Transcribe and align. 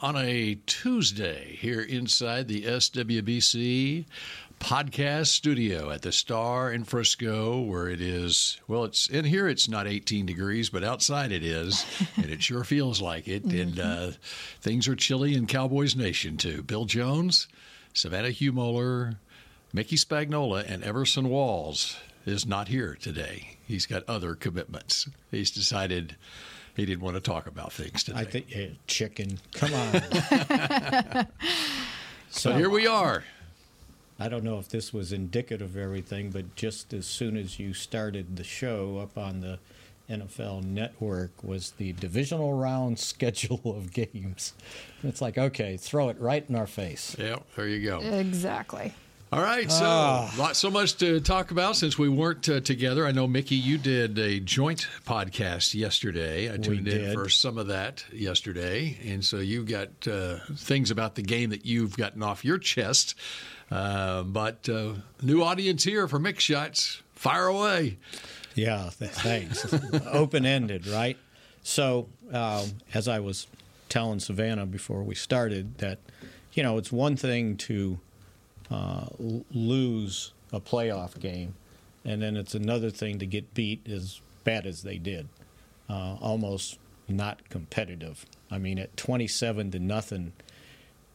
on 0.00 0.16
a 0.16 0.58
Tuesday 0.66 1.56
here 1.58 1.80
inside 1.80 2.48
the 2.48 2.62
SWBC 2.62 4.04
podcast 4.60 5.28
studio 5.28 5.90
at 5.90 6.02
the 6.02 6.12
Star 6.12 6.70
in 6.70 6.84
Frisco, 6.84 7.60
where 7.60 7.88
it 7.88 8.00
is, 8.00 8.60
well, 8.68 8.84
it's 8.84 9.08
in 9.08 9.24
here, 9.24 9.48
it's 9.48 9.68
not 9.68 9.86
18 9.86 10.26
degrees, 10.26 10.70
but 10.70 10.84
outside 10.84 11.32
it 11.32 11.42
is, 11.42 11.86
and 12.16 12.26
it 12.26 12.42
sure 12.42 12.64
feels 12.64 13.00
like 13.00 13.26
it. 13.28 13.44
And 13.44 13.80
uh, 13.80 14.10
things 14.60 14.86
are 14.88 14.96
chilly 14.96 15.34
in 15.34 15.46
Cowboys 15.46 15.96
Nation, 15.96 16.36
too. 16.36 16.62
Bill 16.62 16.84
Jones, 16.84 17.48
Savannah 17.94 18.28
Humoller, 18.28 19.16
Mickey 19.72 19.96
Spagnola, 19.96 20.64
and 20.70 20.84
Everson 20.84 21.28
Walls 21.28 21.96
is 22.26 22.46
not 22.46 22.68
here 22.68 22.96
today. 23.00 23.56
He's 23.66 23.86
got 23.86 24.02
other 24.08 24.34
commitments. 24.34 25.08
He's 25.30 25.50
decided 25.50 26.16
he 26.76 26.86
didn't 26.86 27.02
want 27.02 27.16
to 27.16 27.20
talk 27.20 27.46
about 27.46 27.72
things 27.72 28.04
today. 28.04 28.18
I 28.18 28.24
think 28.24 28.54
yeah, 28.54 28.66
chicken. 28.86 29.38
Come 29.54 29.72
on. 29.74 31.26
so 32.30 32.52
here 32.52 32.70
we 32.70 32.86
uh, 32.86 32.92
are. 32.92 33.24
I 34.18 34.28
don't 34.28 34.44
know 34.44 34.58
if 34.58 34.68
this 34.68 34.92
was 34.92 35.12
indicative 35.12 35.70
of 35.70 35.76
everything, 35.76 36.30
but 36.30 36.54
just 36.54 36.94
as 36.94 37.06
soon 37.06 37.36
as 37.36 37.58
you 37.58 37.74
started 37.74 38.36
the 38.36 38.44
show 38.44 38.98
up 38.98 39.18
on 39.18 39.40
the 39.40 39.58
NFL 40.08 40.64
Network 40.64 41.42
was 41.42 41.72
the 41.72 41.92
divisional 41.94 42.54
round 42.54 42.98
schedule 43.10 43.60
of 43.64 43.92
games. 43.92 44.54
It's 45.02 45.20
like, 45.20 45.36
okay, 45.36 45.76
throw 45.76 46.08
it 46.08 46.18
right 46.18 46.44
in 46.48 46.54
our 46.54 46.66
face. 46.66 47.16
Yeah, 47.18 47.36
there 47.56 47.68
you 47.68 47.84
go. 47.86 48.00
Exactly. 48.00 48.94
All 49.32 49.42
right, 49.42 49.70
so 49.70 49.84
Ah. 49.84 50.32
lot, 50.38 50.56
so 50.56 50.70
much 50.70 50.96
to 50.98 51.18
talk 51.20 51.50
about 51.50 51.74
since 51.76 51.98
we 51.98 52.08
weren't 52.08 52.48
uh, 52.48 52.60
together. 52.60 53.04
I 53.06 53.10
know 53.12 53.26
Mickey, 53.26 53.56
you 53.56 53.76
did 53.76 54.16
a 54.20 54.38
joint 54.38 54.86
podcast 55.04 55.74
yesterday. 55.74 56.52
I 56.52 56.56
tuned 56.58 56.86
in 56.86 57.12
for 57.12 57.28
some 57.28 57.58
of 57.58 57.66
that 57.66 58.04
yesterday, 58.12 58.96
and 59.04 59.24
so 59.24 59.38
you've 59.38 59.66
got 59.66 59.88
uh, 60.06 60.38
things 60.54 60.92
about 60.92 61.16
the 61.16 61.22
game 61.22 61.50
that 61.50 61.66
you've 61.66 61.96
gotten 61.96 62.22
off 62.22 62.44
your 62.44 62.56
chest. 62.58 63.16
Uh, 63.68 64.22
but 64.22 64.68
uh, 64.68 64.92
new 65.20 65.42
audience 65.42 65.82
here 65.82 66.06
for 66.06 66.20
Mick 66.20 66.38
Shots. 66.38 67.02
Fire 67.16 67.46
away. 67.48 67.98
Yeah, 68.54 68.90
th- 68.96 69.10
thanks. 69.10 69.66
Open 70.06 70.46
ended, 70.46 70.86
right? 70.86 71.18
So, 71.64 72.08
um, 72.32 72.68
as 72.94 73.08
I 73.08 73.18
was 73.18 73.48
telling 73.88 74.20
Savannah 74.20 74.66
before 74.66 75.02
we 75.02 75.16
started, 75.16 75.78
that, 75.78 75.98
you 76.52 76.62
know, 76.62 76.78
it's 76.78 76.92
one 76.92 77.16
thing 77.16 77.56
to 77.56 77.98
uh, 78.70 79.06
lose 79.18 80.32
a 80.52 80.60
playoff 80.60 81.18
game, 81.18 81.54
and 82.04 82.22
then 82.22 82.36
it's 82.36 82.54
another 82.54 82.90
thing 82.90 83.18
to 83.18 83.26
get 83.26 83.54
beat 83.54 83.88
as 83.88 84.20
bad 84.44 84.66
as 84.66 84.82
they 84.82 84.98
did. 84.98 85.28
Uh, 85.88 86.16
almost 86.20 86.78
not 87.08 87.48
competitive. 87.48 88.26
I 88.50 88.58
mean, 88.58 88.78
at 88.78 88.96
27 88.96 89.70
to 89.72 89.78
nothing, 89.78 90.32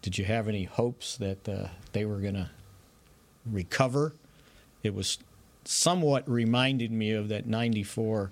did 0.02 0.18
you 0.18 0.26
have 0.26 0.48
any 0.48 0.64
hopes 0.64 1.18
that 1.18 1.48
uh, 1.48 1.68
they 1.92 2.06
were 2.06 2.18
going 2.18 2.36
to 2.36 2.50
recover? 3.46 4.14
It 4.84 4.94
was 4.94 5.20
somewhat 5.66 6.30
reminded 6.30 6.92
me 6.92 7.12
of 7.12 7.28
that 7.30 7.46
94 7.46 8.32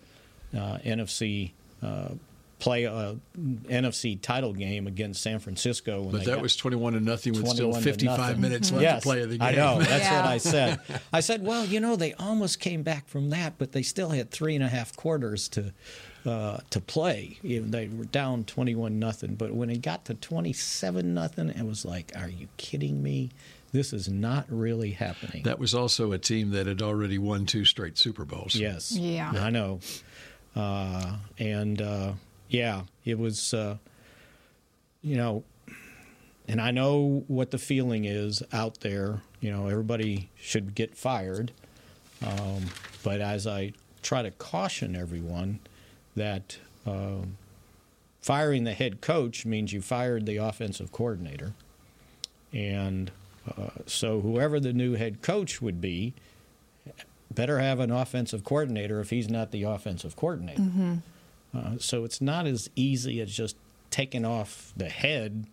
uh, 0.53 0.57
NFC 0.57 1.51
uh, 1.83 2.09
play 2.59 2.85
uh, 2.85 3.15
NFC 3.37 4.21
title 4.21 4.53
game 4.53 4.85
against 4.87 5.21
San 5.21 5.39
Francisco. 5.39 6.01
When 6.01 6.11
But 6.11 6.19
they 6.19 6.25
that 6.31 6.41
was 6.41 6.55
21 6.55 6.93
to 6.93 6.99
nothing 6.99 7.33
with 7.33 7.47
still 7.47 7.73
55 7.73 8.17
nothing. 8.19 8.41
minutes 8.41 8.71
left 8.71 8.81
yes, 8.83 9.01
to 9.01 9.07
play 9.07 9.21
of 9.21 9.29
the 9.29 9.37
game. 9.37 9.47
I 9.47 9.51
know. 9.51 9.79
That's 9.79 10.03
Yeah. 10.03 10.21
what 10.21 10.25
I 10.29 10.37
said. 10.37 10.79
I 11.13 11.19
said, 11.21 11.43
well, 11.43 11.65
you 11.65 11.79
know, 11.79 11.95
they 11.95 12.13
almost 12.13 12.59
came 12.59 12.83
back 12.83 13.07
from 13.07 13.29
that, 13.31 13.53
but 13.57 13.71
they 13.71 13.81
still 13.81 14.09
had 14.09 14.29
three 14.31 14.55
and 14.55 14.63
a 14.63 14.67
half 14.69 14.95
quarters 14.95 15.47
to 15.49 15.73
uh, 16.25 16.57
to 16.69 16.81
play. 16.81 17.39
They 17.41 17.87
were 17.87 18.03
down 18.03 18.43
21 18.43 18.99
nothing. 18.99 19.35
But 19.35 19.53
when 19.53 19.69
it 19.69 19.81
got 19.81 20.03
to 20.05 20.13
27 20.13 21.13
nothing, 21.13 21.47
it 21.49 21.63
was 21.65 21.85
like, 21.85 22.11
are 22.17 22.27
you 22.27 22.49
kidding 22.57 23.01
me? 23.01 23.31
This 23.71 23.93
is 23.93 24.09
not 24.09 24.45
really 24.49 24.91
happening. 24.91 25.43
That 25.43 25.59
was 25.59 25.73
also 25.73 26.11
a 26.11 26.17
team 26.17 26.51
that 26.51 26.67
had 26.67 26.81
already 26.81 27.17
won 27.19 27.45
two 27.45 27.63
straight 27.63 27.97
Super 27.97 28.25
Bowls. 28.25 28.53
Yes. 28.55 28.91
Yeah. 28.91 29.31
I 29.31 29.49
know. 29.49 29.79
Uh, 30.55 31.15
and 31.37 31.81
uh, 31.81 32.13
yeah, 32.49 32.83
it 33.05 33.17
was, 33.17 33.53
uh, 33.53 33.77
you 35.01 35.15
know, 35.15 35.43
and 36.47 36.59
I 36.59 36.71
know 36.71 37.23
what 37.27 37.51
the 37.51 37.59
feeling 37.59 38.05
is 38.05 38.41
out 38.51 38.81
there. 38.81 39.21
You 39.39 39.51
know, 39.51 39.67
everybody 39.67 40.29
should 40.35 40.75
get 40.75 40.97
fired. 40.97 41.51
Um, 42.25 42.65
but 43.03 43.21
as 43.21 43.47
I 43.47 43.73
try 44.01 44.23
to 44.23 44.31
caution 44.31 44.95
everyone 44.95 45.59
that 46.15 46.57
um, 46.85 47.37
firing 48.19 48.63
the 48.63 48.73
head 48.73 48.99
coach 48.99 49.45
means 49.45 49.71
you 49.71 49.81
fired 49.81 50.25
the 50.25 50.37
offensive 50.37 50.91
coordinator. 50.91 51.53
And 52.51 53.11
uh, 53.47 53.69
so 53.85 54.21
whoever 54.21 54.59
the 54.59 54.73
new 54.73 54.95
head 54.95 55.21
coach 55.21 55.61
would 55.61 55.79
be, 55.79 56.13
better 57.33 57.59
have 57.59 57.79
an 57.79 57.91
offensive 57.91 58.43
coordinator 58.43 58.99
if 58.99 59.11
he's 59.11 59.29
not 59.29 59.51
the 59.51 59.63
offensive 59.63 60.15
coordinator. 60.15 60.63
Uh, 61.55 61.77
so 61.79 62.03
it's 62.03 62.21
not 62.21 62.45
as 62.45 62.69
easy 62.75 63.19
as 63.21 63.31
just 63.31 63.55
taking 63.89 64.25
off 64.25 64.73
the 64.77 64.89
head 64.89 65.47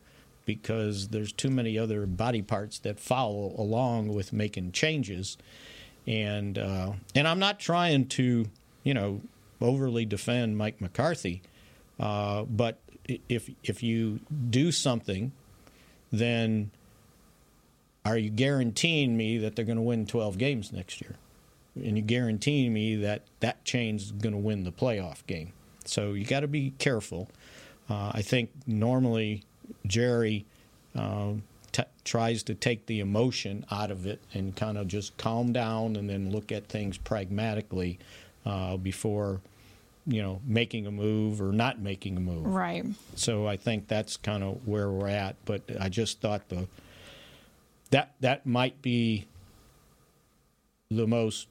because 0.44 1.08
there's 1.08 1.32
too 1.32 1.50
many 1.50 1.78
other 1.78 2.06
body 2.06 2.42
parts 2.42 2.78
that 2.80 3.00
follow 3.00 3.54
along 3.58 4.08
with 4.08 4.32
making 4.32 4.72
changes. 4.72 5.36
And 6.06 6.56
uh, 6.56 6.92
and 7.14 7.26
I'm 7.26 7.40
not 7.40 7.58
trying 7.58 8.06
to, 8.08 8.46
you 8.84 8.94
know, 8.94 9.20
overly 9.60 10.04
defend 10.04 10.56
Mike 10.56 10.80
McCarthy, 10.80 11.42
uh, 11.98 12.44
but 12.44 12.78
if 13.28 13.50
if 13.64 13.82
you 13.82 14.20
do 14.50 14.70
something, 14.70 15.32
then 16.12 16.70
are 18.04 18.16
you 18.16 18.30
guaranteeing 18.30 19.16
me 19.16 19.36
that 19.38 19.56
they're 19.56 19.64
going 19.64 19.76
to 19.76 19.82
win 19.82 20.06
12 20.06 20.38
games 20.38 20.72
next 20.72 21.00
year? 21.00 21.16
And 21.74 21.96
you 21.96 22.02
guaranteeing 22.02 22.72
me 22.72 22.94
that 22.96 23.22
that 23.40 23.64
change 23.64 24.02
is 24.02 24.12
going 24.12 24.32
to 24.32 24.38
win 24.38 24.62
the 24.62 24.70
playoff 24.70 25.26
game. 25.26 25.52
So 25.88 26.12
you 26.12 26.24
got 26.24 26.40
to 26.40 26.48
be 26.48 26.72
careful. 26.78 27.28
Uh, 27.88 28.10
I 28.14 28.22
think 28.22 28.50
normally 28.66 29.44
Jerry 29.86 30.44
um, 30.94 31.42
t- 31.72 31.82
tries 32.04 32.42
to 32.44 32.54
take 32.54 32.86
the 32.86 33.00
emotion 33.00 33.64
out 33.70 33.90
of 33.90 34.06
it 34.06 34.20
and 34.34 34.54
kind 34.56 34.78
of 34.78 34.88
just 34.88 35.16
calm 35.16 35.52
down 35.52 35.96
and 35.96 36.08
then 36.08 36.30
look 36.30 36.50
at 36.50 36.66
things 36.66 36.98
pragmatically 36.98 37.98
uh, 38.44 38.76
before, 38.76 39.40
you 40.06 40.22
know, 40.22 40.40
making 40.44 40.86
a 40.86 40.90
move 40.90 41.40
or 41.40 41.52
not 41.52 41.80
making 41.80 42.16
a 42.16 42.20
move. 42.20 42.46
Right. 42.46 42.84
So 43.14 43.46
I 43.46 43.56
think 43.56 43.88
that's 43.88 44.16
kind 44.16 44.42
of 44.42 44.66
where 44.66 44.90
we're 44.90 45.08
at. 45.08 45.36
But 45.44 45.62
I 45.80 45.88
just 45.88 46.20
thought 46.20 46.48
the 46.48 46.66
that 47.90 48.14
that 48.20 48.46
might 48.46 48.82
be 48.82 49.26
the 50.90 51.06
most 51.06 51.46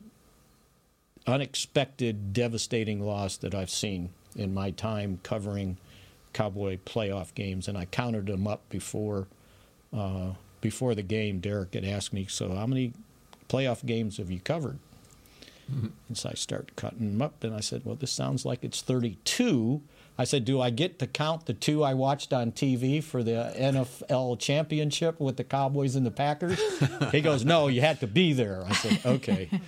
unexpected, 1.27 2.33
devastating 2.33 3.01
loss 3.01 3.37
that 3.37 3.55
I've 3.55 3.69
seen 3.69 4.09
in 4.35 4.53
my 4.53 4.71
time 4.71 5.19
covering 5.23 5.77
Cowboy 6.33 6.77
playoff 6.85 7.33
games, 7.33 7.67
and 7.67 7.77
I 7.77 7.85
counted 7.85 8.25
them 8.25 8.45
up 8.47 8.67
before 8.69 9.27
uh, 9.95 10.31
before 10.61 10.93
the 10.95 11.03
game. 11.03 11.39
Derek 11.39 11.73
had 11.73 11.85
asked 11.85 12.11
me, 12.13 12.25
"So 12.29 12.53
how 12.53 12.65
many 12.67 12.93
playoff 13.49 13.85
games 13.85 14.17
have 14.17 14.29
you 14.31 14.39
covered?" 14.41 14.79
And 15.67 16.15
so 16.15 16.29
I 16.29 16.33
start 16.35 16.75
cutting 16.75 17.13
them 17.13 17.21
up, 17.21 17.43
and 17.43 17.55
I 17.55 17.59
said, 17.61 17.81
"Well, 17.85 17.95
this 17.95 18.11
sounds 18.11 18.45
like 18.45 18.63
it's 18.63 18.81
32." 18.81 19.81
I 20.17 20.23
said, 20.23 20.45
"Do 20.45 20.61
I 20.61 20.69
get 20.69 20.99
to 20.99 21.07
count 21.07 21.45
the 21.45 21.53
two 21.53 21.83
I 21.83 21.93
watched 21.93 22.31
on 22.33 22.51
TV 22.51 23.01
for 23.01 23.23
the 23.23 23.51
NFL 23.57 24.37
championship 24.39 25.19
with 25.19 25.37
the 25.37 25.43
Cowboys 25.43 25.95
and 25.95 26.05
the 26.05 26.11
Packers?" 26.11 26.59
he 27.11 27.21
goes, 27.21 27.43
"No, 27.45 27.67
you 27.67 27.81
had 27.81 27.99
to 28.01 28.07
be 28.07 28.33
there." 28.33 28.63
I 28.65 28.73
said, 28.73 28.99
"Okay." 29.05 29.49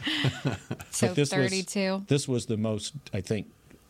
So 0.91 1.07
But 1.07 1.15
this 1.15 1.29
was- 1.31 1.51
this 2.07 2.27
was 2.27 2.45
the 2.47 2.57
most, 2.57 2.93
I 3.13 3.21
think. 3.21 3.47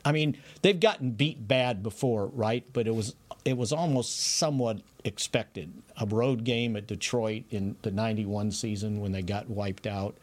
I 0.07 0.13
mean, 0.13 0.37
they've 0.61 0.79
gotten 0.79 1.11
beat 1.11 1.49
bad 1.49 1.83
before, 1.83 2.27
right? 2.27 2.63
But 2.71 2.87
it 2.87 2.95
was 2.95 3.13
it 3.43 3.57
was 3.57 3.73
almost 3.73 4.17
somewhat 4.37 4.79
expected. 5.03 5.73
A 5.99 6.05
road 6.05 6.45
game 6.45 6.77
at 6.77 6.87
Detroit 6.87 7.43
in 7.49 7.75
the 7.81 7.91
'91 7.91 8.51
season 8.51 9.01
when 9.01 9.11
they 9.11 9.21
got 9.21 9.49
wiped 9.49 9.85
out. 9.85 10.17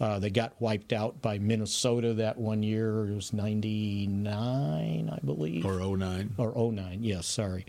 Uh, 0.00 0.18
they 0.18 0.30
got 0.30 0.52
wiped 0.60 0.92
out 0.92 1.22
by 1.22 1.38
Minnesota 1.38 2.14
that 2.14 2.38
one 2.38 2.64
year. 2.64 3.06
It 3.06 3.14
was 3.14 3.32
'99, 3.32 5.10
I 5.12 5.18
believe 5.24 5.64
Or 5.64 5.78
'09, 5.96 6.34
or 6.36 6.72
09 6.72 6.98
yes 7.02 7.26
sorry 7.26 7.66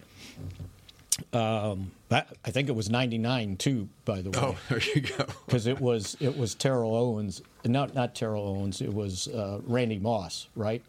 Um, 1.34 1.92
I, 2.10 2.24
I 2.46 2.52
think 2.52 2.70
it 2.70 2.76
was 2.76 2.90
'99 2.90 3.58
too. 3.58 3.88
By 4.06 4.22
the 4.22 4.30
way, 4.32 4.40
Oh, 4.42 4.58
there 4.70 4.82
you 4.96 5.02
go. 5.02 5.26
because 5.46 5.68
it 5.68 5.80
was 5.80 6.18
it 6.20 6.38
was 6.38 6.56
Terrell 6.56 6.96
Owens, 6.96 7.42
not 7.66 7.94
not 7.96 8.16
Terrell 8.16 8.48
Owens. 8.48 8.82
It 8.82 8.94
was 8.94 9.28
uh, 9.28 9.60
Randy 9.66 10.00
Moss, 10.00 10.48
right? 10.56 10.82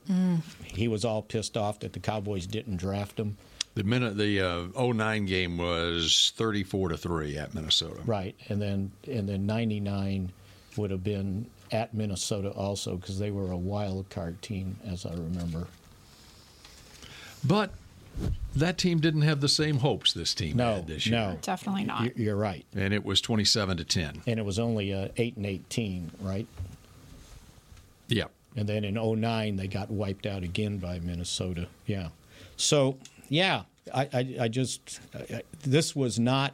He 0.64 0.88
was 0.88 1.04
all 1.04 1.22
pissed 1.22 1.56
off 1.56 1.80
that 1.80 1.92
the 1.92 2.00
Cowboys 2.00 2.46
didn't 2.46 2.76
draft 2.76 3.18
him, 3.20 3.36
The 3.74 3.84
minute 3.84 4.16
the 4.16 4.40
uh, 4.40 4.66
09 4.82 5.26
game 5.26 5.58
was 5.58 6.32
34 6.36 6.90
to 6.90 6.96
three 6.96 7.36
at 7.38 7.54
Minnesota. 7.54 8.00
right? 8.04 8.34
And 8.48 8.60
then 8.60 8.90
and 9.08 9.28
then 9.28 9.46
'99 9.46 10.32
would 10.76 10.90
have 10.90 11.04
been 11.04 11.46
at 11.70 11.94
Minnesota 11.94 12.50
also 12.50 12.96
because 12.96 13.18
they 13.18 13.30
were 13.30 13.50
a 13.50 13.56
wild 13.56 14.08
card 14.10 14.40
team, 14.42 14.76
as 14.86 15.06
I 15.06 15.12
remember. 15.12 15.66
But 17.44 17.70
that 18.54 18.78
team 18.78 19.00
didn't 19.00 19.22
have 19.22 19.40
the 19.40 19.48
same 19.48 19.78
hopes 19.78 20.12
this 20.12 20.34
team 20.34 20.56
No, 20.56 20.74
had 20.76 20.86
this 20.86 21.06
year. 21.06 21.18
no, 21.18 21.38
Definitely 21.40 21.84
not. 21.84 22.04
You- 22.04 22.24
you're 22.24 22.36
right. 22.36 22.64
And 22.76 22.92
it 22.92 23.04
was 23.04 23.20
27 23.20 23.78
to 23.78 23.84
10. 23.84 24.22
And 24.26 24.38
it 24.38 24.44
was 24.44 24.58
only 24.58 24.92
uh, 24.92 25.08
eight 25.16 25.36
and 25.36 25.46
eighteen, 25.46 26.10
right? 26.20 26.46
Yeah. 28.08 28.24
And 28.56 28.68
then 28.68 28.84
in 28.84 28.94
09, 28.94 29.56
they 29.56 29.66
got 29.66 29.90
wiped 29.90 30.26
out 30.26 30.42
again 30.42 30.76
by 30.78 30.98
Minnesota. 30.98 31.68
Yeah. 31.86 32.08
So, 32.58 32.98
yeah, 33.30 33.62
I, 33.94 34.02
I, 34.12 34.36
I 34.42 34.48
just, 34.48 35.00
I, 35.14 35.42
this 35.62 35.96
was 35.96 36.18
not 36.18 36.52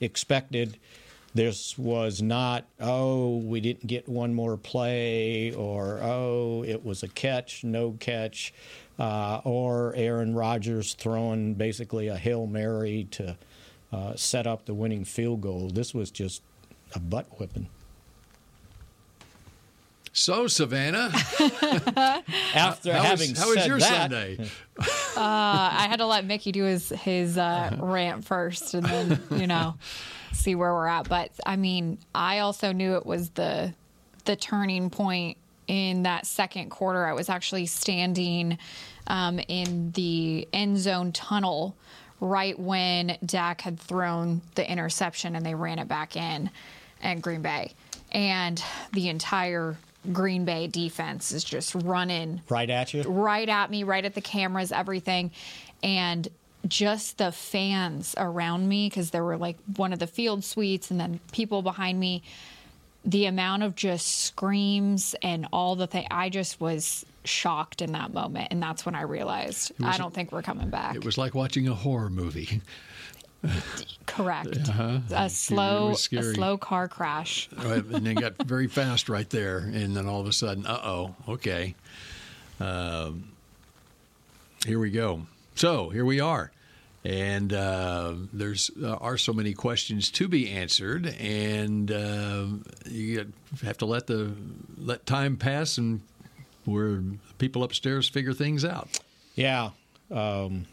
expected. 0.00 0.76
This 1.32 1.78
was 1.78 2.20
not, 2.20 2.64
oh, 2.80 3.36
we 3.36 3.60
didn't 3.60 3.86
get 3.86 4.08
one 4.08 4.34
more 4.34 4.56
play, 4.56 5.52
or 5.54 6.00
oh, 6.02 6.64
it 6.66 6.84
was 6.84 7.04
a 7.04 7.08
catch, 7.08 7.62
no 7.62 7.92
catch, 8.00 8.52
uh, 8.98 9.40
or 9.44 9.94
Aaron 9.94 10.34
Rodgers 10.34 10.94
throwing 10.94 11.54
basically 11.54 12.08
a 12.08 12.16
Hail 12.16 12.46
Mary 12.46 13.06
to 13.12 13.36
uh, 13.92 14.16
set 14.16 14.48
up 14.48 14.66
the 14.66 14.74
winning 14.74 15.04
field 15.04 15.40
goal. 15.40 15.68
This 15.68 15.94
was 15.94 16.10
just 16.10 16.42
a 16.94 16.98
butt 16.98 17.26
whipping. 17.38 17.68
So, 20.12 20.48
Savannah, 20.48 21.10
After 22.54 22.92
how 22.92 23.02
having 23.02 23.30
was, 23.30 23.38
how 23.38 23.54
was 23.54 23.66
your 23.66 23.78
that, 23.78 24.10
Sunday? 24.10 24.50
Uh, 25.16 25.68
I 25.72 25.86
had 25.90 25.98
to 25.98 26.06
let 26.06 26.24
Mickey 26.24 26.52
do 26.52 26.62
his 26.64 26.88
his 26.88 27.36
uh, 27.36 27.76
rant 27.78 28.24
first, 28.24 28.72
and 28.72 28.86
then 28.86 29.20
you 29.32 29.46
know 29.46 29.74
see 30.40 30.54
where 30.54 30.72
we're 30.72 30.86
at. 30.86 31.08
But 31.08 31.30
I 31.46 31.56
mean, 31.56 31.98
I 32.14 32.40
also 32.40 32.72
knew 32.72 32.96
it 32.96 33.06
was 33.06 33.30
the 33.30 33.72
the 34.24 34.36
turning 34.36 34.90
point 34.90 35.38
in 35.66 36.02
that 36.02 36.26
second 36.26 36.70
quarter. 36.70 37.06
I 37.06 37.12
was 37.12 37.28
actually 37.28 37.66
standing 37.66 38.58
um, 39.06 39.40
in 39.48 39.92
the 39.92 40.48
end 40.52 40.78
zone 40.78 41.12
tunnel 41.12 41.76
right 42.20 42.58
when 42.58 43.16
Dak 43.24 43.60
had 43.62 43.78
thrown 43.78 44.42
the 44.54 44.70
interception, 44.70 45.36
and 45.36 45.44
they 45.44 45.54
ran 45.54 45.78
it 45.78 45.88
back 45.88 46.16
in 46.16 46.50
at 47.02 47.22
Green 47.22 47.42
Bay, 47.42 47.72
and 48.12 48.62
the 48.92 49.08
entire 49.08 49.76
Green 50.12 50.44
Bay 50.44 50.66
defense 50.66 51.32
is 51.32 51.44
just 51.44 51.74
running 51.74 52.40
right 52.48 52.68
at 52.68 52.94
you. 52.94 53.02
right 53.02 53.48
at 53.48 53.70
me, 53.70 53.84
right 53.84 54.04
at 54.04 54.14
the 54.14 54.20
cameras, 54.20 54.72
everything. 54.72 55.30
And 55.82 56.28
just 56.68 57.18
the 57.18 57.32
fans 57.32 58.14
around 58.18 58.68
me, 58.68 58.88
because 58.88 59.10
there 59.10 59.24
were 59.24 59.36
like 59.38 59.56
one 59.76 59.92
of 59.92 59.98
the 59.98 60.06
field 60.06 60.44
suites 60.44 60.90
and 60.90 61.00
then 61.00 61.20
people 61.32 61.62
behind 61.62 61.98
me, 61.98 62.22
the 63.04 63.24
amount 63.26 63.62
of 63.62 63.74
just 63.74 64.24
screams 64.24 65.14
and 65.22 65.46
all 65.52 65.74
the 65.74 65.86
thing, 65.86 66.06
I 66.10 66.28
just 66.28 66.60
was 66.60 67.06
shocked 67.24 67.80
in 67.82 67.92
that 67.92 68.12
moment. 68.12 68.48
And 68.50 68.62
that's 68.62 68.84
when 68.84 68.94
I 68.94 69.02
realized 69.02 69.72
I 69.82 69.96
don't 69.96 70.12
think 70.12 70.32
we're 70.32 70.42
coming 70.42 70.68
back. 70.70 70.96
It 70.96 71.04
was 71.04 71.16
like 71.16 71.34
watching 71.34 71.66
a 71.68 71.74
horror 71.74 72.10
movie. 72.10 72.60
Correct. 74.04 74.68
A 75.10 75.30
slow, 75.30 75.88
a 75.88 76.18
Uh-huh. 76.18 76.34
slow 76.34 76.58
car 76.58 76.88
crash. 76.88 77.48
And 77.56 78.04
then 78.06 78.14
got 78.16 78.34
very 78.44 78.66
fast 78.66 79.08
right 79.08 79.28
there, 79.30 79.58
and 79.60 79.96
then 79.96 80.06
all 80.06 80.20
of 80.20 80.26
a 80.26 80.32
sudden, 80.32 80.66
uh 80.66 80.78
oh, 80.84 81.14
okay, 81.26 81.74
um, 82.60 83.32
here 84.66 84.78
we 84.78 84.90
go. 84.90 85.22
So 85.60 85.90
here 85.90 86.06
we 86.06 86.20
are, 86.20 86.50
and 87.04 87.52
uh, 87.52 88.14
there's 88.32 88.70
uh, 88.82 88.94
are 88.94 89.18
so 89.18 89.34
many 89.34 89.52
questions 89.52 90.10
to 90.12 90.26
be 90.26 90.48
answered, 90.48 91.14
and 91.20 91.92
uh, 91.92 92.46
you 92.86 93.30
have 93.62 93.76
to 93.76 93.84
let 93.84 94.06
the 94.06 94.32
let 94.78 95.04
time 95.04 95.36
pass, 95.36 95.76
and 95.76 96.00
where 96.64 97.02
people 97.36 97.62
upstairs 97.62 98.08
figure 98.08 98.32
things 98.32 98.64
out. 98.64 99.00
Yeah, 99.34 99.72
um, 100.10 100.64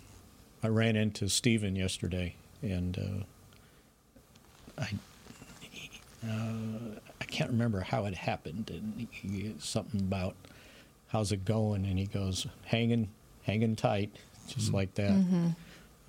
I 0.63 0.69
ran 0.69 0.95
into 0.95 1.27
Stephen 1.27 1.75
yesterday, 1.75 2.35
and 2.61 3.25
uh, 4.79 4.83
I 4.83 4.89
uh, 6.25 6.99
I 7.19 7.25
can't 7.25 7.49
remember 7.49 7.81
how 7.81 8.05
it 8.05 8.15
happened. 8.15 8.71
And 8.73 9.09
he, 9.11 9.53
something 9.59 9.99
about 9.99 10.37
how's 11.09 11.33
it 11.33 11.43
going, 11.43 11.85
and 11.85 11.99
he 11.99 12.05
goes 12.05 12.47
hanging, 12.63 13.09
hanging 13.43 13.75
tight, 13.75 14.15
just 14.53 14.73
like 14.73 14.93
that. 14.95 15.53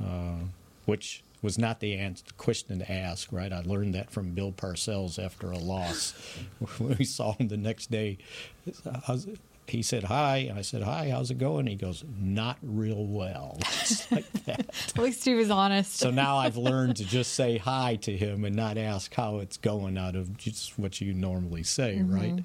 Uh, 0.03 0.39
which 0.87 1.23
was 1.43 1.59
not 1.59 1.81
the 1.81 1.95
answer, 1.95 2.25
question 2.37 2.79
to 2.79 2.91
ask, 2.91 3.33
right? 3.33 3.53
I 3.53 3.63
learned 3.63 3.95
that 3.95 4.11
from 4.11 4.31
Bill 4.31 4.53
Parcells 4.53 5.23
after 5.23 5.51
a 5.51 5.59
loss. 5.59 6.13
when 6.79 6.97
we 6.99 7.05
saw 7.05 7.35
him 7.35 7.49
the 7.49 7.57
next 7.57 7.91
day, 7.91 8.19
how's 9.05 9.27
it? 9.27 9.39
he 9.71 9.83
said 9.83 10.05
hi, 10.05 10.39
and 10.49 10.59
I 10.59 10.63
said 10.63 10.83
hi. 10.83 11.11
How's 11.11 11.31
it 11.31 11.39
going? 11.39 11.67
He 11.67 11.75
goes, 11.75 12.05
not 12.19 12.57
real 12.63 13.05
well. 13.05 13.59
Just 13.61 14.11
like 14.11 14.31
that. 14.45 14.61
At 14.89 14.99
least 14.99 15.25
he 15.25 15.35
was 15.35 15.51
honest. 15.51 15.97
So 15.97 16.11
now 16.11 16.39
I've 16.39 16.57
learned 16.57 16.97
to 16.97 17.05
just 17.05 17.35
say 17.35 17.59
hi 17.59 17.97
to 17.97 18.17
him 18.17 18.45
and 18.45 18.57
not 18.57 18.79
ask 18.79 19.13
how 19.15 19.39
it's 19.39 19.57
going 19.57 19.99
out 19.99 20.17
of 20.17 20.37
just 20.37 20.79
what 20.79 21.01
you 21.01 21.13
normally 21.13 21.63
say, 21.63 22.01
right? 22.03 22.43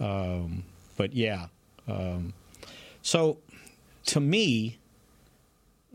Um, 0.00 0.64
but 0.96 1.12
yeah. 1.12 1.46
Um, 1.86 2.32
so 3.02 3.38
to 4.06 4.20
me, 4.20 4.78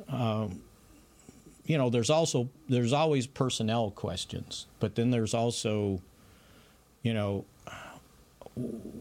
you 0.08 1.78
know, 1.78 1.90
there's 1.90 2.10
also 2.10 2.50
there's 2.68 2.94
always 2.94 3.28
personnel 3.28 3.92
questions, 3.92 4.68
but 4.80 4.96
then 4.96 5.12
there's 5.12 5.34
also, 5.34 6.02
you 7.04 7.14
know, 7.14 7.46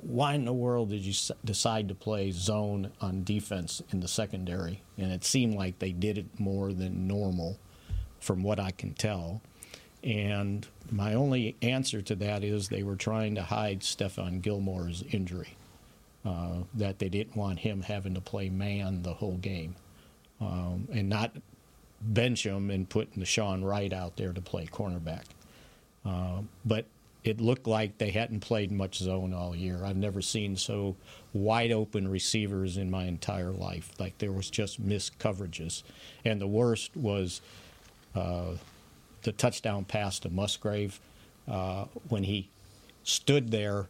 why 0.03 0.35
in 0.35 0.45
the 0.45 0.53
world 0.53 0.91
did 0.91 1.01
you 1.01 1.15
decide 1.45 1.89
to 1.89 1.95
play 1.95 2.31
zone 2.31 2.93
on 3.01 3.25
defense 3.25 3.83
in 3.91 4.01
the 4.01 4.09
secondary? 4.09 4.83
And 4.97 5.11
it 5.13 5.25
seemed 5.25 5.55
like 5.55 5.79
they 5.79 5.93
did 5.93 6.19
it 6.19 6.27
more 6.39 6.73
than 6.73 7.09
normal, 7.09 7.59
from 8.21 8.43
what 8.43 8.61
I 8.61 8.71
can 8.71 8.95
tell. 8.95 9.41
And 10.05 10.67
my 10.91 11.15
only 11.15 11.57
answer 11.61 12.01
to 12.03 12.15
that 12.17 12.45
is 12.45 12.69
they 12.69 12.83
were 12.85 12.97
trying 12.97 13.35
to 13.35 13.43
hide 13.43 13.81
Stephon 13.81 14.43
Gilmore's 14.43 15.03
injury, 15.11 15.57
uh, 16.25 16.59
that 16.75 16.99
they 16.99 17.09
didn't 17.09 17.37
want 17.37 17.59
him 17.61 17.83
having 17.83 18.15
to 18.15 18.21
play 18.21 18.49
man 18.49 19.03
the 19.03 19.15
whole 19.15 19.39
game, 19.39 19.75
um, 20.41 20.89
and 20.93 21.09
not 21.09 21.33
bench 22.01 22.45
him 22.45 22.71
and 22.71 22.89
put 22.89 23.19
Nahshon 23.19 23.65
Wright 23.65 23.93
out 23.93 24.17
there 24.17 24.33
to 24.33 24.41
play 24.41 24.67
cornerback. 24.67 25.25
Uh, 26.05 26.43
but 26.65 26.87
it 27.25 27.41
looked 27.41 27.67
like 27.67 27.99
they 27.99 28.11
hadn't 28.11 28.41
played 28.41 28.71
much 28.71 28.99
zone 28.99 29.35
all 29.35 29.55
year. 29.55 29.85
I've 29.85 29.97
never 29.97 30.23
seen 30.23 30.57
so 30.57 30.97
wide 31.33 31.73
open 31.73 32.09
receivers 32.09 32.77
in 32.77 32.91
my 32.91 33.05
entire 33.05 33.51
life. 33.51 33.91
Like 33.99 34.17
there 34.19 34.33
was 34.33 34.49
just 34.49 34.79
missed 34.79 35.19
coverages, 35.19 35.83
and 36.25 36.41
the 36.41 36.47
worst 36.47 36.97
was 36.97 37.41
uh, 38.15 38.53
the 39.23 39.33
touchdown 39.33 39.85
pass 39.85 40.19
to 40.21 40.31
Musgrave 40.31 41.01
uh, 41.49 41.87
when 42.09 42.25
he 42.25 42.49
stood 43.03 43.51
there 43.51 43.89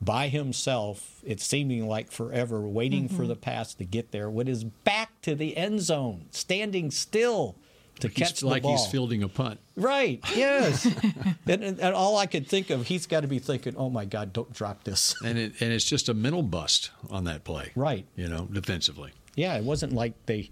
by 0.00 0.28
himself. 0.28 1.20
It 1.24 1.40
seeming 1.40 1.86
like 1.86 2.10
forever, 2.10 2.60
waiting 2.60 3.08
for 3.08 3.22
mm-hmm. 3.22 3.28
the 3.28 3.36
pass 3.36 3.74
to 3.74 3.84
get 3.84 4.12
there, 4.12 4.30
with 4.30 4.46
his 4.46 4.64
back 4.64 5.20
to 5.22 5.34
the 5.34 5.56
end 5.56 5.80
zone, 5.80 6.26
standing 6.30 6.90
still 6.90 7.56
to 8.00 8.08
He's 8.08 8.16
catch 8.16 8.40
the 8.40 8.48
like 8.48 8.62
ball. 8.62 8.72
he's 8.76 8.86
fielding 8.86 9.22
a 9.22 9.28
punt. 9.28 9.60
Right. 9.76 10.22
Yes. 10.34 10.84
and, 11.46 11.62
and, 11.62 11.80
and 11.80 11.94
all 11.94 12.16
I 12.16 12.26
could 12.26 12.48
think 12.48 12.70
of, 12.70 12.86
he's 12.86 13.06
got 13.06 13.20
to 13.20 13.28
be 13.28 13.38
thinking, 13.38 13.76
"Oh 13.76 13.90
my 13.90 14.04
God, 14.04 14.32
don't 14.32 14.52
drop 14.52 14.84
this." 14.84 15.14
And 15.24 15.38
it 15.38 15.52
and 15.60 15.72
it's 15.72 15.84
just 15.84 16.08
a 16.08 16.14
mental 16.14 16.42
bust 16.42 16.90
on 17.10 17.24
that 17.24 17.44
play. 17.44 17.72
Right. 17.74 18.06
You 18.16 18.28
know, 18.28 18.48
defensively. 18.50 19.12
Yeah, 19.36 19.56
it 19.56 19.64
wasn't 19.64 19.92
like 19.92 20.14
they 20.26 20.50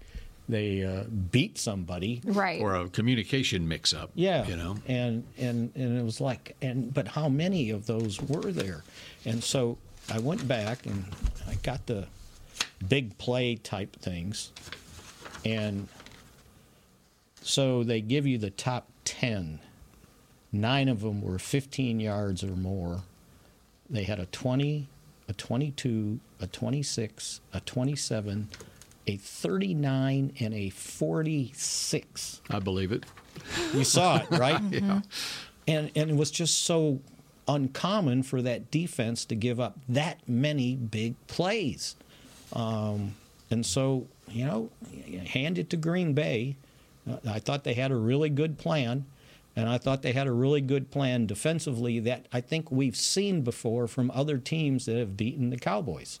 they 0.49 0.83
uh, 0.83 1.03
beat 1.31 1.57
somebody. 1.57 2.21
right. 2.25 2.61
Or 2.61 2.75
a 2.75 2.89
communication 2.89 3.67
mix 3.67 3.93
up. 3.93 4.11
Yeah. 4.15 4.45
You 4.47 4.55
know. 4.57 4.77
And 4.87 5.23
and 5.37 5.71
and 5.75 5.97
it 5.97 6.03
was 6.03 6.19
like, 6.19 6.55
and 6.61 6.93
but 6.93 7.07
how 7.07 7.29
many 7.29 7.69
of 7.69 7.85
those 7.85 8.21
were 8.21 8.51
there? 8.51 8.83
And 9.25 9.43
so 9.43 9.77
I 10.11 10.19
went 10.19 10.47
back 10.47 10.85
and 10.85 11.05
I 11.47 11.55
got 11.55 11.85
the 11.85 12.07
big 12.87 13.17
play 13.17 13.55
type 13.55 13.95
things, 13.95 14.51
and 15.45 15.87
so 17.41 17.83
they 17.83 18.01
give 18.01 18.25
you 18.27 18.37
the 18.37 18.49
top 18.49 18.89
ten. 19.05 19.59
Nine 20.51 20.87
of 20.87 21.01
them 21.01 21.21
were 21.23 21.39
15 21.39 21.99
yards 21.99 22.43
or 22.43 22.55
more. 22.55 23.01
They 23.89 24.03
had 24.03 24.19
a 24.19 24.27
20, 24.27 24.87
a 25.27 25.33
22, 25.33 26.19
a 26.39 26.45
26, 26.45 27.41
a 27.53 27.59
27, 27.61 28.49
a 29.07 29.17
39 29.17 30.33
and 30.39 30.53
a 30.53 30.69
46. 30.69 32.41
I 32.49 32.59
believe 32.59 32.91
it. 32.91 33.05
You 33.73 33.83
saw 33.83 34.17
it, 34.17 34.27
right? 34.31 34.61
yeah. 34.71 35.01
And 35.67 35.91
and 35.95 36.09
it 36.09 36.15
was 36.15 36.29
just 36.31 36.63
so 36.63 36.99
uncommon 37.47 38.23
for 38.23 38.41
that 38.41 38.71
defense 38.71 39.25
to 39.25 39.35
give 39.35 39.59
up 39.59 39.77
that 39.89 40.19
many 40.27 40.75
big 40.75 41.15
plays. 41.27 41.95
Um, 42.53 43.15
and 43.49 43.65
so, 43.65 44.07
you 44.29 44.45
know, 44.45 44.69
hand 45.25 45.57
it 45.57 45.69
to 45.71 45.77
Green 45.77 46.13
Bay. 46.13 46.55
I 47.27 47.39
thought 47.39 47.63
they 47.63 47.73
had 47.73 47.91
a 47.91 47.95
really 47.95 48.29
good 48.29 48.57
plan, 48.57 49.05
and 49.55 49.67
I 49.67 49.77
thought 49.77 50.01
they 50.01 50.13
had 50.13 50.27
a 50.27 50.31
really 50.31 50.61
good 50.61 50.89
plan 50.89 51.25
defensively 51.25 51.99
that 51.99 52.27
I 52.31 52.39
think 52.39 52.71
we've 52.71 52.95
seen 52.95 53.41
before 53.41 53.87
from 53.87 54.09
other 54.11 54.37
teams 54.37 54.85
that 54.85 54.95
have 54.97 55.17
beaten 55.17 55.49
the 55.49 55.57
Cowboys. 55.57 56.19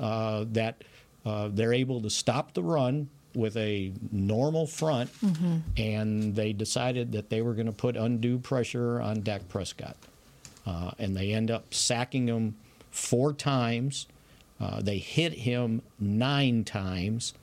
Uh, 0.00 0.44
that 0.52 0.82
uh, 1.24 1.48
they're 1.52 1.72
able 1.72 2.00
to 2.02 2.10
stop 2.10 2.54
the 2.54 2.62
run 2.62 3.08
with 3.34 3.56
a 3.56 3.92
normal 4.10 4.66
front, 4.66 5.10
mm-hmm. 5.20 5.58
and 5.76 6.34
they 6.34 6.52
decided 6.52 7.12
that 7.12 7.30
they 7.30 7.40
were 7.42 7.54
going 7.54 7.66
to 7.66 7.72
put 7.72 7.96
undue 7.96 8.38
pressure 8.38 9.00
on 9.00 9.22
Dak 9.22 9.48
Prescott. 9.48 9.96
Uh, 10.66 10.92
and 10.98 11.16
they 11.16 11.32
end 11.32 11.50
up 11.50 11.72
sacking 11.74 12.28
him 12.28 12.54
four 12.90 13.32
times. 13.32 14.06
Uh, 14.60 14.80
they 14.80 14.98
hit 14.98 15.32
him 15.32 15.82
nine 15.98 16.62
times. 16.62 17.34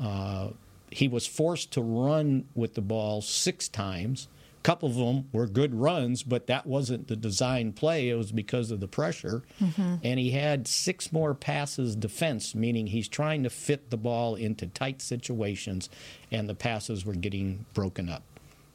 Uh, 0.00 0.48
he 0.90 1.06
was 1.06 1.26
forced 1.26 1.72
to 1.72 1.82
run 1.82 2.46
with 2.54 2.74
the 2.74 2.80
ball 2.80 3.20
six 3.20 3.68
times. 3.68 4.28
Couple 4.66 4.88
of 4.88 4.96
them 4.96 5.28
were 5.30 5.46
good 5.46 5.76
runs, 5.76 6.24
but 6.24 6.48
that 6.48 6.66
wasn't 6.66 7.06
the 7.06 7.14
design 7.14 7.72
play. 7.72 8.08
It 8.08 8.16
was 8.16 8.32
because 8.32 8.72
of 8.72 8.80
the 8.80 8.88
pressure. 8.88 9.44
Mm-hmm. 9.60 9.94
And 10.02 10.18
he 10.18 10.32
had 10.32 10.66
six 10.66 11.12
more 11.12 11.34
passes 11.34 11.94
defense, 11.94 12.52
meaning 12.52 12.88
he's 12.88 13.06
trying 13.06 13.44
to 13.44 13.48
fit 13.48 13.90
the 13.90 13.96
ball 13.96 14.34
into 14.34 14.66
tight 14.66 15.00
situations, 15.00 15.88
and 16.32 16.48
the 16.48 16.54
passes 16.56 17.06
were 17.06 17.14
getting 17.14 17.64
broken 17.74 18.08
up. 18.08 18.24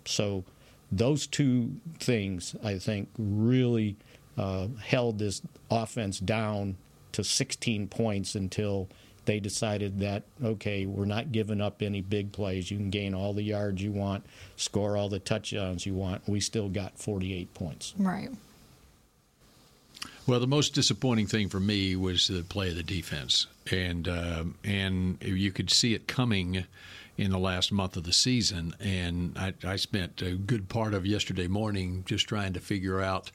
So 0.05 0.45
those 0.93 1.27
two 1.27 1.74
things, 2.00 2.55
I 2.63 2.77
think, 2.77 3.10
really 3.17 3.98
uh, 4.38 4.69
held 4.81 5.19
this 5.19 5.41
offense 5.69 6.21
down 6.21 6.77
to 7.12 7.21
16 7.21 7.89
points 7.89 8.33
until 8.33 8.88
they 9.25 9.39
decided 9.39 9.99
that 9.99 10.23
okay, 10.43 10.85
we're 10.85 11.05
not 11.05 11.31
giving 11.31 11.61
up 11.61 11.81
any 11.81 12.01
big 12.01 12.31
plays. 12.31 12.71
You 12.71 12.77
can 12.77 12.89
gain 12.89 13.13
all 13.13 13.33
the 13.33 13.43
yards 13.43 13.81
you 13.81 13.91
want, 13.91 14.25
score 14.55 14.97
all 14.97 15.09
the 15.09 15.19
touchdowns 15.19 15.85
you 15.85 15.93
want. 15.93 16.27
We 16.27 16.39
still 16.39 16.69
got 16.69 16.97
48 16.97 17.53
points. 17.53 17.93
Right. 17.97 18.29
Well, 20.27 20.39
the 20.39 20.47
most 20.47 20.73
disappointing 20.73 21.27
thing 21.27 21.49
for 21.49 21.59
me 21.59 21.95
was 21.95 22.27
the 22.27 22.43
play 22.43 22.69
of 22.69 22.75
the 22.75 22.83
defense, 22.83 23.47
and 23.71 24.07
uh, 24.07 24.43
and 24.63 25.17
you 25.21 25.51
could 25.51 25.69
see 25.69 25.93
it 25.93 26.07
coming 26.07 26.65
in 27.17 27.31
the 27.31 27.39
last 27.39 27.71
month 27.71 27.97
of 27.97 28.03
the 28.03 28.13
season. 28.13 28.73
And 28.79 29.37
I, 29.37 29.53
I 29.63 29.75
spent 29.75 30.21
a 30.21 30.31
good 30.31 30.69
part 30.69 30.93
of 30.93 31.05
yesterday 31.05 31.47
morning 31.47 32.03
just 32.05 32.27
trying 32.27 32.53
to 32.53 32.59
figure 32.59 33.01
out 33.01 33.31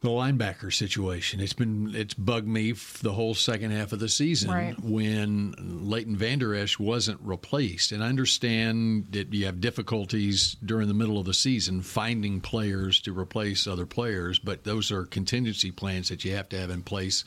the 0.00 0.08
linebacker 0.08 0.72
situation. 0.72 1.40
It's 1.40 1.52
been 1.52 1.92
it's 1.94 2.14
bugged 2.14 2.48
me 2.48 2.72
the 3.02 3.12
whole 3.12 3.34
second 3.34 3.72
half 3.72 3.92
of 3.92 3.98
the 3.98 4.08
season 4.08 4.50
right. 4.50 4.80
when 4.80 5.54
Leighton 5.58 6.16
Vander 6.16 6.54
Esch 6.54 6.78
wasn't 6.78 7.20
replaced. 7.22 7.92
And 7.92 8.02
I 8.02 8.08
understand 8.08 9.08
that 9.10 9.32
you 9.32 9.44
have 9.44 9.60
difficulties 9.60 10.56
during 10.64 10.88
the 10.88 10.94
middle 10.94 11.18
of 11.18 11.26
the 11.26 11.34
season 11.34 11.82
finding 11.82 12.40
players 12.40 13.00
to 13.02 13.18
replace 13.18 13.66
other 13.66 13.86
players, 13.86 14.38
but 14.38 14.64
those 14.64 14.90
are 14.90 15.04
contingency 15.04 15.70
plans 15.70 16.08
that 16.08 16.24
you 16.24 16.34
have 16.34 16.48
to 16.50 16.58
have 16.58 16.70
in 16.70 16.82
place 16.82 17.24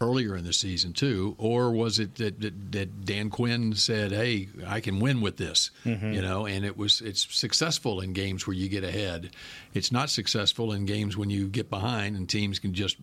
earlier 0.00 0.36
in 0.36 0.44
the 0.44 0.52
season 0.52 0.92
too, 0.92 1.34
or 1.38 1.70
was 1.70 1.98
it 1.98 2.16
that, 2.16 2.40
that, 2.40 2.72
that 2.72 3.04
Dan 3.04 3.30
Quinn 3.30 3.74
said, 3.74 4.12
"Hey, 4.12 4.48
I 4.66 4.80
can 4.80 5.00
win 5.00 5.20
with 5.20 5.36
this," 5.36 5.70
mm-hmm. 5.84 6.12
you 6.12 6.22
know, 6.22 6.46
and 6.46 6.64
it 6.64 6.76
was 6.76 7.00
it's 7.00 7.26
successful 7.34 8.00
in 8.00 8.12
games 8.12 8.46
where 8.46 8.54
you 8.54 8.68
get 8.68 8.84
ahead. 8.84 9.30
It's 9.74 9.92
not 9.92 10.10
successful 10.10 10.72
in 10.72 10.86
games 10.86 11.16
when 11.16 11.30
you 11.30 11.48
get 11.48 11.70
behind 11.70 12.16
and 12.16 12.28
teams 12.28 12.58
can 12.58 12.74
just 12.74 12.96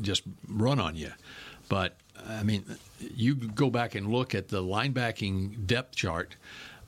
just 0.00 0.22
run 0.48 0.78
on 0.78 0.96
you. 0.96 1.12
But 1.68 1.96
I 2.26 2.42
mean, 2.42 2.64
you 3.14 3.34
go 3.34 3.70
back 3.70 3.94
and 3.94 4.08
look 4.08 4.34
at 4.34 4.48
the 4.48 4.62
linebacking 4.62 5.66
depth 5.66 5.96
chart 5.96 6.36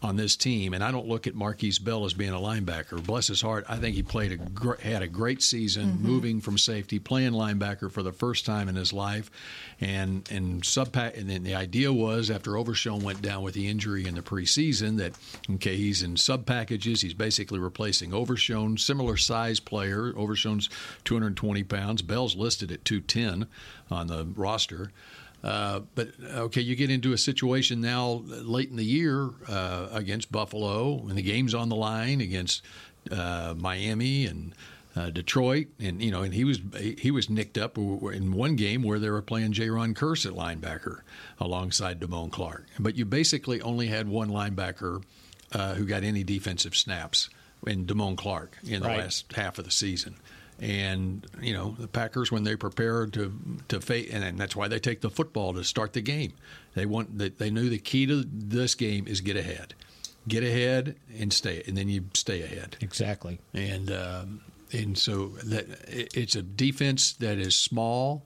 on 0.03 0.17
this 0.17 0.35
team, 0.35 0.73
and 0.73 0.83
I 0.83 0.91
don't 0.91 1.07
look 1.07 1.27
at 1.27 1.35
Markquese 1.35 1.83
Bell 1.83 2.07
as 2.07 2.15
being 2.15 2.33
a 2.33 2.39
linebacker. 2.39 3.05
Bless 3.05 3.27
his 3.27 3.43
heart, 3.43 3.67
I 3.69 3.77
think 3.77 3.95
he 3.95 4.03
played 4.03 4.33
a 4.33 4.37
gr- 4.37 4.81
had 4.81 5.03
a 5.03 5.09
great 5.09 5.43
season, 5.43 5.93
mm-hmm. 5.93 6.07
moving 6.07 6.41
from 6.41 6.57
safety, 6.57 6.99
playing 6.99 7.33
linebacker 7.33 7.91
for 7.91 8.03
the 8.03 8.13
first 8.13 8.47
time 8.47 8.69
in 8.69 8.77
his 8.77 8.93
life, 8.93 9.31
and 9.81 10.27
and 10.31 10.65
sub 10.65 10.97
and 10.97 11.29
then 11.29 11.43
the 11.43 11.55
idea 11.55 11.93
was 11.93 12.31
after 12.31 12.57
Overshown 12.57 13.01
went 13.03 13.21
down 13.21 13.43
with 13.43 13.55
the 13.55 13.69
injury 13.69 14.07
in 14.07 14.15
the 14.15 14.23
preseason 14.23 14.97
that 14.97 15.13
okay 15.55 15.77
he's 15.77 16.03
in 16.03 16.17
sub 16.17 16.47
packages, 16.47 17.03
he's 17.03 17.15
basically 17.15 17.59
replacing 17.59 18.15
Overshown, 18.15 18.79
similar 18.79 19.17
size 19.17 19.61
player. 19.61 20.13
Overshown's 20.17 20.71
220 21.05 21.63
pounds, 21.65 22.03
Bell's 22.03 22.37
listed 22.37 22.73
at 22.73 22.85
210 22.85 23.47
on 23.91 24.07
the 24.07 24.27
roster. 24.35 24.91
Uh, 25.43 25.81
but 25.95 26.09
okay, 26.23 26.61
you 26.61 26.77
get 26.77 26.91
into 26.91 27.13
a 27.13 27.19
situation 27.19 27.81
now 27.81 28.23
late 28.27 28.69
in 28.69 28.77
the 28.77 28.85
year 28.85 29.31
uh, 29.49 29.89
against 29.91 30.31
Buffalo, 30.31 30.99
and 31.09 31.17
the 31.17 31.23
game's 31.23 31.55
on 31.55 31.69
the 31.69 31.77
line 31.77 32.21
against 32.21 32.63
uh, 33.11 33.55
Miami 33.57 34.27
and 34.27 34.55
uh, 34.97 35.11
Detroit, 35.11 35.69
and 35.79 36.03
you 36.03 36.11
know, 36.11 36.23
and 36.23 36.35
he 36.35 36.45
was 36.45 36.61
he 36.99 37.11
was 37.11 37.31
nicked 37.31 37.57
up 37.57 37.79
in 37.79 38.33
one 38.33 38.57
game 38.57 38.83
where 38.83 38.99
they 38.99 39.09
were 39.09 39.23
playing 39.23 39.53
Jayron 39.53 39.95
Kearse 39.95 40.27
at 40.27 40.33
linebacker 40.33 41.01
alongside 41.39 42.01
Damone 42.01 42.31
Clark. 42.31 42.67
But 42.79 42.97
you 42.97 43.05
basically 43.05 43.61
only 43.63 43.87
had 43.87 44.09
one 44.09 44.29
linebacker 44.29 45.03
uh, 45.53 45.75
who 45.75 45.87
got 45.87 46.03
any 46.03 46.25
defensive 46.25 46.77
snaps 46.77 47.31
in 47.67 47.87
Damone 47.87 48.17
Clark 48.17 48.59
in 48.65 48.83
the 48.83 48.89
right. 48.89 48.99
last 48.99 49.33
half 49.33 49.59
of 49.59 49.65
the 49.65 49.71
season. 49.71 50.17
And 50.61 51.27
you 51.41 51.55
know 51.55 51.75
the 51.79 51.89
Packers 51.89 52.31
when 52.31 52.45
they 52.45 52.55
prepare 52.55 53.07
to 53.07 53.33
to 53.69 53.81
face, 53.81 54.11
and 54.13 54.39
that's 54.39 54.55
why 54.55 54.69
they 54.69 54.79
take 54.79 55.01
the 55.01 55.11
football 55.11 55.55
to 55.55 55.65
start 55.65 55.95
the 55.95 56.03
game. 56.03 56.35
They 56.75 56.87
want 56.87 57.19
that 57.19 57.39
they 57.39 57.51
knew 57.51 57.71
the 57.71 57.79
key 57.79 58.07
to 58.07 58.25
this 58.31 58.75
game 58.75 59.07
is 59.09 59.23
get 59.23 59.37
ahead, 59.37 59.75
get 60.29 60.43
ahead 60.43 60.97
and 61.19 61.33
stay, 61.33 61.63
and 61.67 61.77
then 61.77 61.89
you 61.89 62.05
stay 62.15 62.43
ahead. 62.43 62.77
Exactly. 62.83 63.41
And 63.55 63.91
um, 63.91 64.41
and 64.73 64.99
so 64.99 65.29
that 65.45 65.67
it's 65.89 66.37
a 66.37 66.43
defense 66.43 67.15
that 67.15 67.39
is 67.39 67.57
small. 67.57 68.25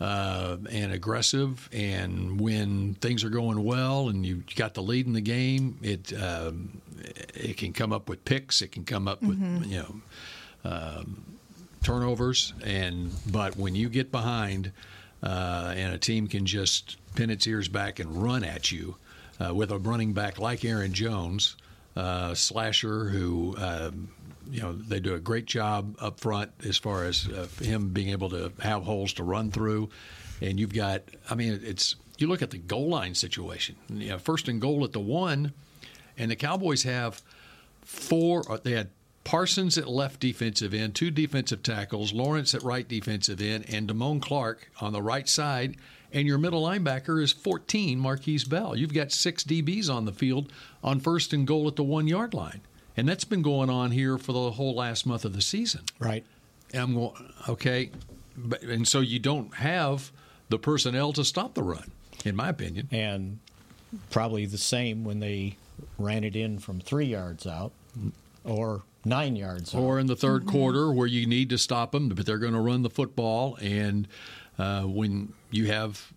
Uh, 0.00 0.56
and 0.70 0.92
aggressive. 0.92 1.68
And 1.72 2.40
when 2.40 2.94
things 2.94 3.22
are 3.22 3.30
going 3.30 3.62
well 3.62 4.08
and 4.08 4.26
you 4.26 4.42
got 4.56 4.74
the 4.74 4.82
lead 4.82 5.06
in 5.06 5.12
the 5.12 5.20
game, 5.20 5.78
it 5.82 6.12
um, 6.20 6.82
it 7.32 7.56
can 7.56 7.72
come 7.72 7.92
up 7.92 8.08
with 8.08 8.24
picks. 8.24 8.60
It 8.60 8.72
can 8.72 8.84
come 8.84 9.06
up 9.06 9.20
mm-hmm. 9.20 9.60
with 9.60 9.66
you 9.68 9.78
know 9.78 10.00
um, 10.64 11.38
turnovers, 11.84 12.52
and 12.64 13.10
but 13.30 13.56
when 13.56 13.74
you 13.74 13.88
get 13.88 14.10
behind 14.10 14.72
uh, 15.22 15.72
and 15.76 15.94
a 15.94 15.98
team 15.98 16.26
can 16.26 16.46
just 16.46 16.96
pin 17.14 17.30
its 17.30 17.46
ears 17.46 17.68
back 17.68 18.00
and 18.00 18.22
run 18.22 18.42
at 18.42 18.72
you 18.72 18.96
uh, 19.40 19.54
with 19.54 19.70
a 19.70 19.78
running 19.78 20.12
back 20.12 20.38
like 20.38 20.64
Aaron 20.64 20.92
Jones, 20.92 21.56
uh, 21.96 22.34
slasher 22.34 23.08
who. 23.08 23.54
Um, 23.58 24.08
you 24.50 24.60
know 24.60 24.72
they 24.72 25.00
do 25.00 25.14
a 25.14 25.18
great 25.18 25.46
job 25.46 25.96
up 26.00 26.20
front 26.20 26.50
as 26.66 26.76
far 26.76 27.04
as 27.04 27.28
uh, 27.28 27.46
him 27.62 27.88
being 27.88 28.10
able 28.10 28.28
to 28.28 28.52
have 28.60 28.82
holes 28.82 29.14
to 29.14 29.24
run 29.24 29.50
through, 29.50 29.88
and 30.42 30.60
you've 30.60 30.74
got. 30.74 31.02
I 31.30 31.34
mean, 31.34 31.60
it's 31.64 31.96
you 32.18 32.26
look 32.26 32.42
at 32.42 32.50
the 32.50 32.58
goal 32.58 32.88
line 32.88 33.14
situation. 33.14 33.76
You 33.88 34.10
know, 34.10 34.18
first 34.18 34.48
and 34.48 34.60
goal 34.60 34.84
at 34.84 34.92
the 34.92 35.00
one, 35.00 35.52
and 36.18 36.30
the 36.30 36.36
Cowboys 36.36 36.82
have 36.82 37.22
four. 37.82 38.44
Uh, 38.50 38.58
they 38.62 38.72
had 38.72 38.90
Parsons 39.24 39.78
at 39.78 39.88
left 39.88 40.20
defensive 40.20 40.74
end, 40.74 40.94
two 40.94 41.10
defensive 41.10 41.62
tackles, 41.62 42.12
Lawrence 42.12 42.54
at 42.54 42.62
right 42.62 42.86
defensive 42.86 43.40
end, 43.40 43.64
and 43.68 43.88
Damone 43.88 44.20
Clark 44.20 44.70
on 44.80 44.92
the 44.92 45.02
right 45.02 45.28
side. 45.28 45.76
And 46.12 46.28
your 46.28 46.38
middle 46.38 46.62
linebacker 46.62 47.20
is 47.20 47.32
14, 47.32 47.98
Markquese 47.98 48.48
Bell. 48.48 48.76
You've 48.76 48.94
got 48.94 49.10
six 49.10 49.42
DBs 49.42 49.92
on 49.92 50.04
the 50.04 50.12
field 50.12 50.52
on 50.82 51.00
first 51.00 51.32
and 51.32 51.46
goal 51.46 51.66
at 51.66 51.76
the 51.76 51.82
one 51.82 52.06
yard 52.06 52.34
line. 52.34 52.60
And 52.96 53.08
that's 53.08 53.24
been 53.24 53.42
going 53.42 53.70
on 53.70 53.90
here 53.90 54.18
for 54.18 54.32
the 54.32 54.52
whole 54.52 54.74
last 54.74 55.06
month 55.06 55.24
of 55.24 55.32
the 55.32 55.42
season. 55.42 55.82
Right. 55.98 56.24
And 56.72 56.82
I'm 56.82 56.94
going, 56.94 57.32
okay. 57.48 57.90
And 58.62 58.86
so 58.86 59.00
you 59.00 59.18
don't 59.18 59.54
have 59.54 60.12
the 60.50 60.58
personnel 60.58 61.12
to 61.14 61.24
stop 61.24 61.54
the 61.54 61.62
run, 61.62 61.90
in 62.24 62.36
my 62.36 62.50
opinion. 62.50 62.88
And 62.92 63.40
probably 64.10 64.46
the 64.46 64.58
same 64.58 65.04
when 65.04 65.18
they 65.18 65.56
ran 65.98 66.22
it 66.22 66.36
in 66.36 66.58
from 66.58 66.80
three 66.80 67.06
yards 67.06 67.46
out 67.46 67.72
or 68.44 68.82
nine 69.04 69.36
yards. 69.36 69.74
Or 69.74 69.98
in 69.98 70.06
the 70.06 70.16
3rd 70.16 70.40
mm-hmm. 70.40 70.50
quarter 70.50 70.92
where 70.92 71.06
you 71.06 71.26
need 71.26 71.50
to 71.50 71.58
stop 71.58 71.92
them, 71.92 72.08
but 72.08 72.26
they're 72.26 72.38
going 72.38 72.54
to 72.54 72.60
run 72.60 72.82
the 72.82 72.90
football. 72.90 73.56
And 73.60 74.08
uh, 74.58 74.82
when 74.82 75.32
you 75.50 75.66
have, 75.66 76.12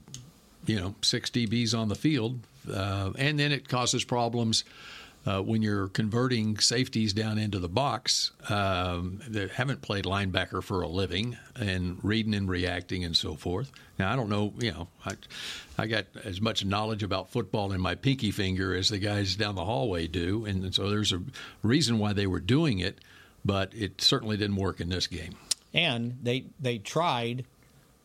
you 0.66 0.80
know, 0.80 0.96
six 1.02 1.30
DBs 1.30 1.78
on 1.78 1.90
the 1.90 1.96
field, 1.96 2.40
uh, 2.72 3.12
and 3.18 3.40
then 3.40 3.52
it 3.52 3.68
causes 3.68 4.04
problems 4.04 4.64
uh, 5.28 5.42
when 5.42 5.62
you're 5.62 5.90
converting 5.90 6.58
safeties 6.58 7.12
down 7.12 7.38
into 7.38 7.60
the 7.60 7.68
box 7.68 8.32
um, 8.48 9.20
that 9.28 9.52
haven't 9.52 9.82
played 9.82 10.06
linebacker 10.06 10.64
for 10.64 10.82
a 10.82 10.88
living 10.88 11.38
and 11.56 12.00
reading 12.02 12.34
and 12.34 12.50
reacting 12.50 13.04
and 13.04 13.16
so 13.16 13.36
forth. 13.36 13.70
Now 14.00 14.14
I 14.14 14.16
don't 14.16 14.30
know, 14.30 14.54
you 14.58 14.72
know, 14.72 14.88
I, 15.06 15.16
I 15.78 15.88
got 15.88 16.06
as 16.24 16.40
much 16.40 16.64
knowledge 16.64 17.04
about 17.04 17.30
football 17.30 17.74
in 17.74 17.82
my 17.82 17.94
pinky 17.94 18.32
finger 18.32 18.74
as 18.74 18.88
the 18.88 19.00
guys 19.00 19.36
down 19.36 19.56
the 19.56 19.66
hallway 19.66 20.08
do, 20.08 20.46
and 20.46 20.74
so 20.74 20.90
there's 20.90 21.12
a 21.12 21.22
reason 21.62 22.00
why 22.00 22.14
they 22.14 22.28
were 22.28 22.40
doing 22.40 22.80
it, 22.80 23.00
but 23.44 23.74
it 23.74 24.02
certainly 24.02 24.38
didn't 24.38 24.56
work 24.56 24.80
in 24.80 24.88
this 24.88 25.08
game. 25.08 25.36
And 25.74 26.20
they 26.24 26.46
they 26.58 26.78
tried, 26.78 27.44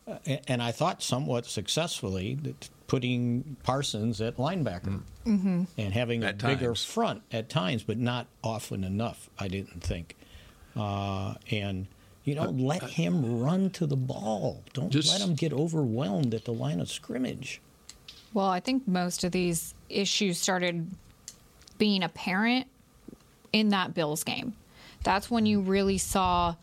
uh, 0.05 0.17
and 0.47 0.61
I 0.61 0.73
thought 0.73 1.01
somewhat 1.01 1.45
successfully, 1.45 2.37
putting 2.93 3.57
Parsons 3.63 4.21
at 4.21 4.37
linebacker 4.37 5.01
mm-hmm. 5.25 5.63
and 5.79 5.93
having 5.95 6.23
at 6.23 6.35
a 6.35 6.37
times. 6.37 6.59
bigger 6.59 6.75
front 6.75 7.23
at 7.31 7.49
times, 7.49 7.81
but 7.81 7.97
not 7.97 8.27
often 8.43 8.83
enough. 8.83 9.31
I 9.39 9.47
didn't 9.47 9.81
think, 9.81 10.15
uh, 10.75 11.33
and 11.49 11.87
you 12.23 12.35
know, 12.35 12.43
uh, 12.43 12.51
let 12.51 12.83
uh, 12.83 12.85
him 12.85 13.41
run 13.41 13.71
to 13.71 13.87
the 13.87 13.95
ball. 13.95 14.61
Don't 14.73 14.91
just, 14.91 15.11
let 15.11 15.27
him 15.27 15.33
get 15.33 15.51
overwhelmed 15.51 16.35
at 16.35 16.45
the 16.45 16.53
line 16.53 16.79
of 16.79 16.87
scrimmage. 16.87 17.61
Well, 18.31 18.45
I 18.45 18.59
think 18.59 18.87
most 18.87 19.23
of 19.23 19.31
these 19.31 19.73
issues 19.89 20.37
started 20.37 20.87
being 21.79 22.03
apparent 22.03 22.67
in 23.51 23.69
that 23.69 23.95
Bills 23.95 24.23
game. 24.23 24.53
That's 25.01 25.31
when 25.31 25.47
you 25.47 25.61
really 25.61 25.97
saw 25.97 26.53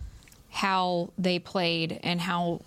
how 0.50 1.10
they 1.18 1.40
played 1.40 1.98
and 2.04 2.20
how 2.20 2.60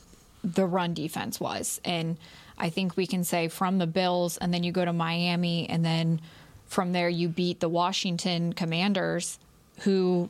the 0.44 0.66
run 0.66 0.94
defense 0.94 1.40
was. 1.40 1.80
And 1.86 2.18
I 2.58 2.70
think 2.70 2.96
we 2.96 3.08
can 3.08 3.24
say 3.24 3.48
from 3.48 3.78
the 3.78 3.88
Bills, 3.88 4.38
and 4.38 4.54
then 4.54 4.64
you 4.64 4.72
go 4.72 4.86
to 4.86 4.94
Miami, 4.94 5.68
and 5.70 5.84
then 5.84 6.22
from 6.66 6.92
there 6.92 7.10
you 7.10 7.28
beat 7.28 7.60
the 7.60 7.70
Washington 7.70 8.54
Commanders, 8.54 9.40
who, 9.80 10.30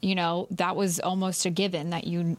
you 0.00 0.14
know, 0.14 0.46
that 0.50 0.76
was 0.76 1.00
almost 1.00 1.46
a 1.46 1.50
given 1.50 1.90
that 1.90 2.06
you 2.06 2.36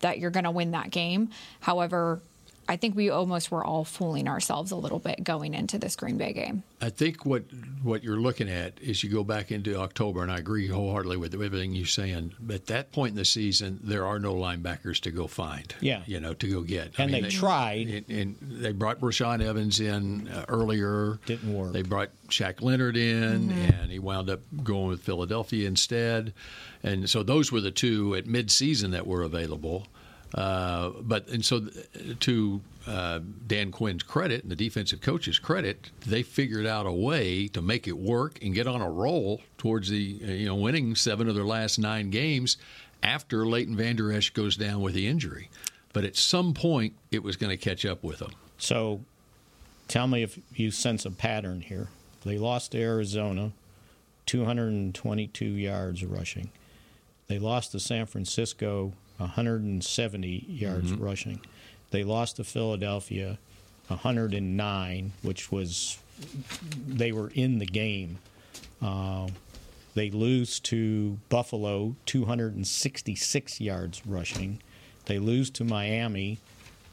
that 0.00 0.18
you're 0.18 0.30
going 0.30 0.44
to 0.44 0.50
win 0.50 0.70
that 0.70 0.90
game. 0.90 1.28
However, 1.60 2.20
I 2.68 2.76
think 2.76 2.96
we 2.96 3.10
almost 3.10 3.50
were 3.50 3.64
all 3.64 3.84
fooling 3.84 4.28
ourselves 4.28 4.70
a 4.70 4.76
little 4.76 4.98
bit 4.98 5.22
going 5.22 5.54
into 5.54 5.78
this 5.78 5.96
Green 5.96 6.16
Bay 6.16 6.32
game. 6.32 6.62
I 6.80 6.90
think 6.90 7.24
what 7.24 7.44
what 7.82 8.02
you're 8.02 8.20
looking 8.20 8.48
at 8.48 8.80
is 8.80 9.02
you 9.02 9.10
go 9.10 9.24
back 9.24 9.50
into 9.52 9.76
October, 9.78 10.22
and 10.22 10.30
I 10.30 10.38
agree 10.38 10.68
wholeheartedly 10.68 11.16
with 11.16 11.34
everything 11.34 11.72
you're 11.72 11.86
saying. 11.86 12.34
But 12.40 12.56
at 12.56 12.66
that 12.66 12.92
point 12.92 13.10
in 13.10 13.16
the 13.16 13.24
season, 13.24 13.80
there 13.82 14.06
are 14.06 14.18
no 14.18 14.34
linebackers 14.34 15.00
to 15.00 15.10
go 15.10 15.26
find. 15.26 15.74
Yeah, 15.80 16.02
you 16.06 16.20
know, 16.20 16.34
to 16.34 16.50
go 16.50 16.62
get. 16.62 16.98
And 16.98 17.00
I 17.00 17.06
mean, 17.06 17.12
they, 17.12 17.20
they, 17.22 17.28
tried, 17.30 17.88
and, 17.88 18.10
and, 18.10 18.36
they 18.40 18.72
brought 18.72 19.00
Rashaan 19.00 19.42
Evans 19.42 19.80
in 19.80 20.28
uh, 20.28 20.44
earlier. 20.48 21.18
Didn't 21.26 21.54
work. 21.54 21.72
They 21.72 21.82
brought 21.82 22.10
Shaq 22.28 22.62
Leonard 22.62 22.96
in, 22.96 23.48
mm-hmm. 23.48 23.72
and 23.72 23.90
he 23.90 23.98
wound 23.98 24.30
up 24.30 24.40
going 24.62 24.88
with 24.88 25.02
Philadelphia 25.02 25.66
instead. 25.66 26.32
And 26.82 27.08
so 27.08 27.22
those 27.22 27.50
were 27.50 27.60
the 27.60 27.70
two 27.70 28.14
at 28.14 28.26
midseason 28.26 28.90
that 28.92 29.06
were 29.06 29.22
available. 29.22 29.86
Uh, 30.34 30.90
but 31.02 31.28
and 31.28 31.44
so 31.44 31.68
to 32.18 32.60
uh, 32.88 33.20
Dan 33.46 33.70
Quinn's 33.70 34.02
credit 34.02 34.42
and 34.42 34.50
the 34.50 34.56
defensive 34.56 35.00
coach's 35.00 35.38
credit, 35.38 35.90
they 36.06 36.24
figured 36.24 36.66
out 36.66 36.86
a 36.86 36.92
way 36.92 37.46
to 37.48 37.62
make 37.62 37.86
it 37.86 37.96
work 37.96 38.40
and 38.42 38.52
get 38.52 38.66
on 38.66 38.80
a 38.80 38.90
roll 38.90 39.40
towards 39.58 39.88
the 39.90 40.20
uh, 40.24 40.26
you 40.26 40.46
know 40.46 40.56
winning 40.56 40.96
seven 40.96 41.28
of 41.28 41.36
their 41.36 41.44
last 41.44 41.78
nine 41.78 42.10
games 42.10 42.56
after 43.04 43.46
Leighton 43.46 43.76
Vander 43.76 44.12
Esch 44.12 44.30
goes 44.30 44.56
down 44.56 44.80
with 44.80 44.94
the 44.94 45.06
injury. 45.06 45.50
But 45.92 46.04
at 46.04 46.16
some 46.16 46.54
point, 46.54 46.94
it 47.12 47.22
was 47.22 47.36
going 47.36 47.50
to 47.50 47.56
catch 47.56 47.84
up 47.84 48.02
with 48.02 48.18
them. 48.18 48.32
So, 48.58 49.02
tell 49.86 50.08
me 50.08 50.24
if 50.24 50.38
you 50.54 50.72
sense 50.72 51.04
a 51.04 51.10
pattern 51.12 51.60
here. 51.60 51.88
They 52.24 52.38
lost 52.38 52.72
to 52.72 52.80
Arizona, 52.80 53.52
222 54.26 55.44
yards 55.44 56.04
rushing. 56.04 56.50
They 57.28 57.38
lost 57.38 57.72
to 57.72 57.80
San 57.80 58.06
Francisco, 58.06 58.94
170 59.18 60.46
yards 60.48 60.92
mm-hmm. 60.92 61.02
rushing. 61.02 61.40
They 61.90 62.04
lost 62.04 62.36
to 62.36 62.44
Philadelphia, 62.44 63.38
109, 63.88 65.12
which 65.22 65.52
was 65.52 65.98
they 66.86 67.12
were 67.12 67.30
in 67.34 67.58
the 67.58 67.66
game. 67.66 68.18
Uh, 68.82 69.28
they 69.94 70.10
lose 70.10 70.58
to 70.60 71.18
Buffalo, 71.28 71.94
266 72.06 73.60
yards 73.60 74.06
rushing. 74.06 74.62
They 75.06 75.18
lose 75.18 75.50
to 75.50 75.64
Miami, 75.64 76.38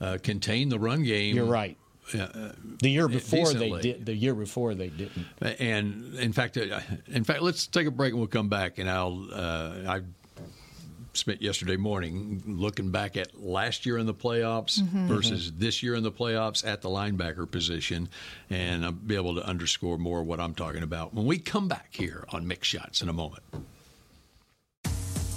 uh, 0.00 0.16
contained 0.22 0.72
the 0.72 0.78
run 0.78 1.02
game. 1.02 1.36
You're 1.36 1.44
right. 1.44 1.76
Uh, 2.14 2.52
the 2.80 2.88
year 2.88 3.06
before 3.06 3.40
decently. 3.40 3.72
they 3.72 3.80
did. 3.80 4.06
The 4.06 4.14
year 4.14 4.34
before 4.34 4.74
they 4.74 4.88
didn't. 4.88 5.26
And 5.60 6.14
in 6.14 6.32
fact, 6.32 6.56
uh, 6.56 6.80
in 7.08 7.24
fact, 7.24 7.42
let's 7.42 7.66
take 7.66 7.86
a 7.86 7.90
break 7.90 8.12
and 8.12 8.20
we'll 8.20 8.28
come 8.28 8.48
back. 8.48 8.78
And 8.78 8.88
I'll 8.88 9.28
uh, 9.30 9.74
I 9.86 10.00
spent 11.16 11.42
yesterday 11.42 11.76
morning 11.76 12.42
looking 12.46 12.90
back 12.90 13.16
at 13.16 13.40
last 13.40 13.86
year 13.86 13.98
in 13.98 14.06
the 14.06 14.14
playoffs 14.14 14.80
mm-hmm. 14.80 15.06
versus 15.06 15.52
this 15.52 15.82
year 15.82 15.94
in 15.94 16.02
the 16.02 16.12
playoffs 16.12 16.66
at 16.66 16.82
the 16.82 16.88
linebacker 16.88 17.50
position, 17.50 18.08
and 18.50 18.84
I'll 18.84 18.92
be 18.92 19.16
able 19.16 19.34
to 19.36 19.46
underscore 19.46 19.98
more 19.98 20.22
what 20.22 20.40
I'm 20.40 20.54
talking 20.54 20.82
about 20.82 21.14
when 21.14 21.26
we 21.26 21.38
come 21.38 21.68
back 21.68 21.88
here 21.90 22.24
on 22.30 22.46
Mick 22.46 22.64
Shots 22.64 23.02
in 23.02 23.08
a 23.08 23.12
moment. 23.12 23.42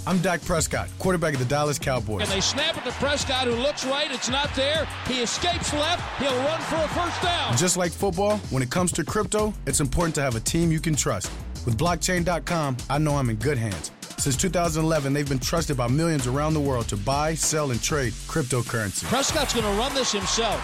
I'm 0.06 0.18
Dak 0.18 0.42
Prescott, 0.42 0.88
quarterback 0.98 1.34
of 1.34 1.40
the 1.40 1.46
Dallas 1.46 1.78
Cowboys. 1.78 2.22
And 2.22 2.30
they 2.30 2.40
snap 2.40 2.76
it 2.76 2.84
to 2.84 2.92
Prescott, 2.92 3.46
who 3.46 3.54
looks 3.54 3.84
right. 3.84 4.10
It's 4.10 4.30
not 4.30 4.52
there. 4.54 4.88
He 5.06 5.20
escapes 5.20 5.72
left. 5.74 6.02
He'll 6.20 6.34
run 6.44 6.60
for 6.62 6.76
a 6.76 6.88
first 6.88 7.22
down. 7.22 7.56
Just 7.56 7.76
like 7.76 7.92
football, 7.92 8.38
when 8.48 8.62
it 8.62 8.70
comes 8.70 8.92
to 8.92 9.04
crypto, 9.04 9.52
it's 9.66 9.80
important 9.80 10.14
to 10.14 10.22
have 10.22 10.36
a 10.36 10.40
team 10.40 10.72
you 10.72 10.80
can 10.80 10.96
trust. 10.96 11.30
With 11.66 11.76
blockchain.com, 11.76 12.78
I 12.88 12.98
know 12.98 13.16
I'm 13.16 13.28
in 13.28 13.36
good 13.36 13.58
hands. 13.58 13.92
Since 14.20 14.36
2011, 14.36 15.14
they've 15.14 15.26
been 15.26 15.38
trusted 15.38 15.78
by 15.78 15.88
millions 15.88 16.26
around 16.26 16.52
the 16.52 16.60
world 16.60 16.86
to 16.88 16.96
buy, 16.98 17.32
sell, 17.32 17.70
and 17.70 17.82
trade 17.82 18.12
cryptocurrency. 18.28 19.04
Prescott's 19.04 19.54
going 19.54 19.64
to 19.64 19.72
run 19.80 19.94
this 19.94 20.12
himself. 20.12 20.60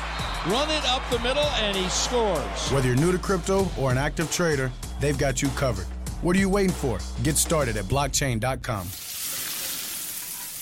Run 0.47 0.69
it 0.69 0.85
up 0.85 1.03
the 1.11 1.19
middle, 1.21 1.43
and 1.43 1.75
he 1.75 1.89
scores. 1.89 2.71
Whether 2.71 2.89
you're 2.89 2.97
new 2.97 3.13
to 3.13 3.19
crypto 3.19 3.67
or 3.79 3.91
an 3.91 3.97
active 3.97 4.31
trader, 4.31 4.71
they've 5.01 5.17
got 5.17 5.41
you 5.41 5.49
covered. 5.57 5.87
What 6.21 6.37
are 6.37 6.39
you 6.39 6.51
waiting 6.51 6.71
for? 6.71 6.99
Get 7.23 7.39
started 7.39 7.79
at 7.79 7.87
blockchain.com. 7.87 8.89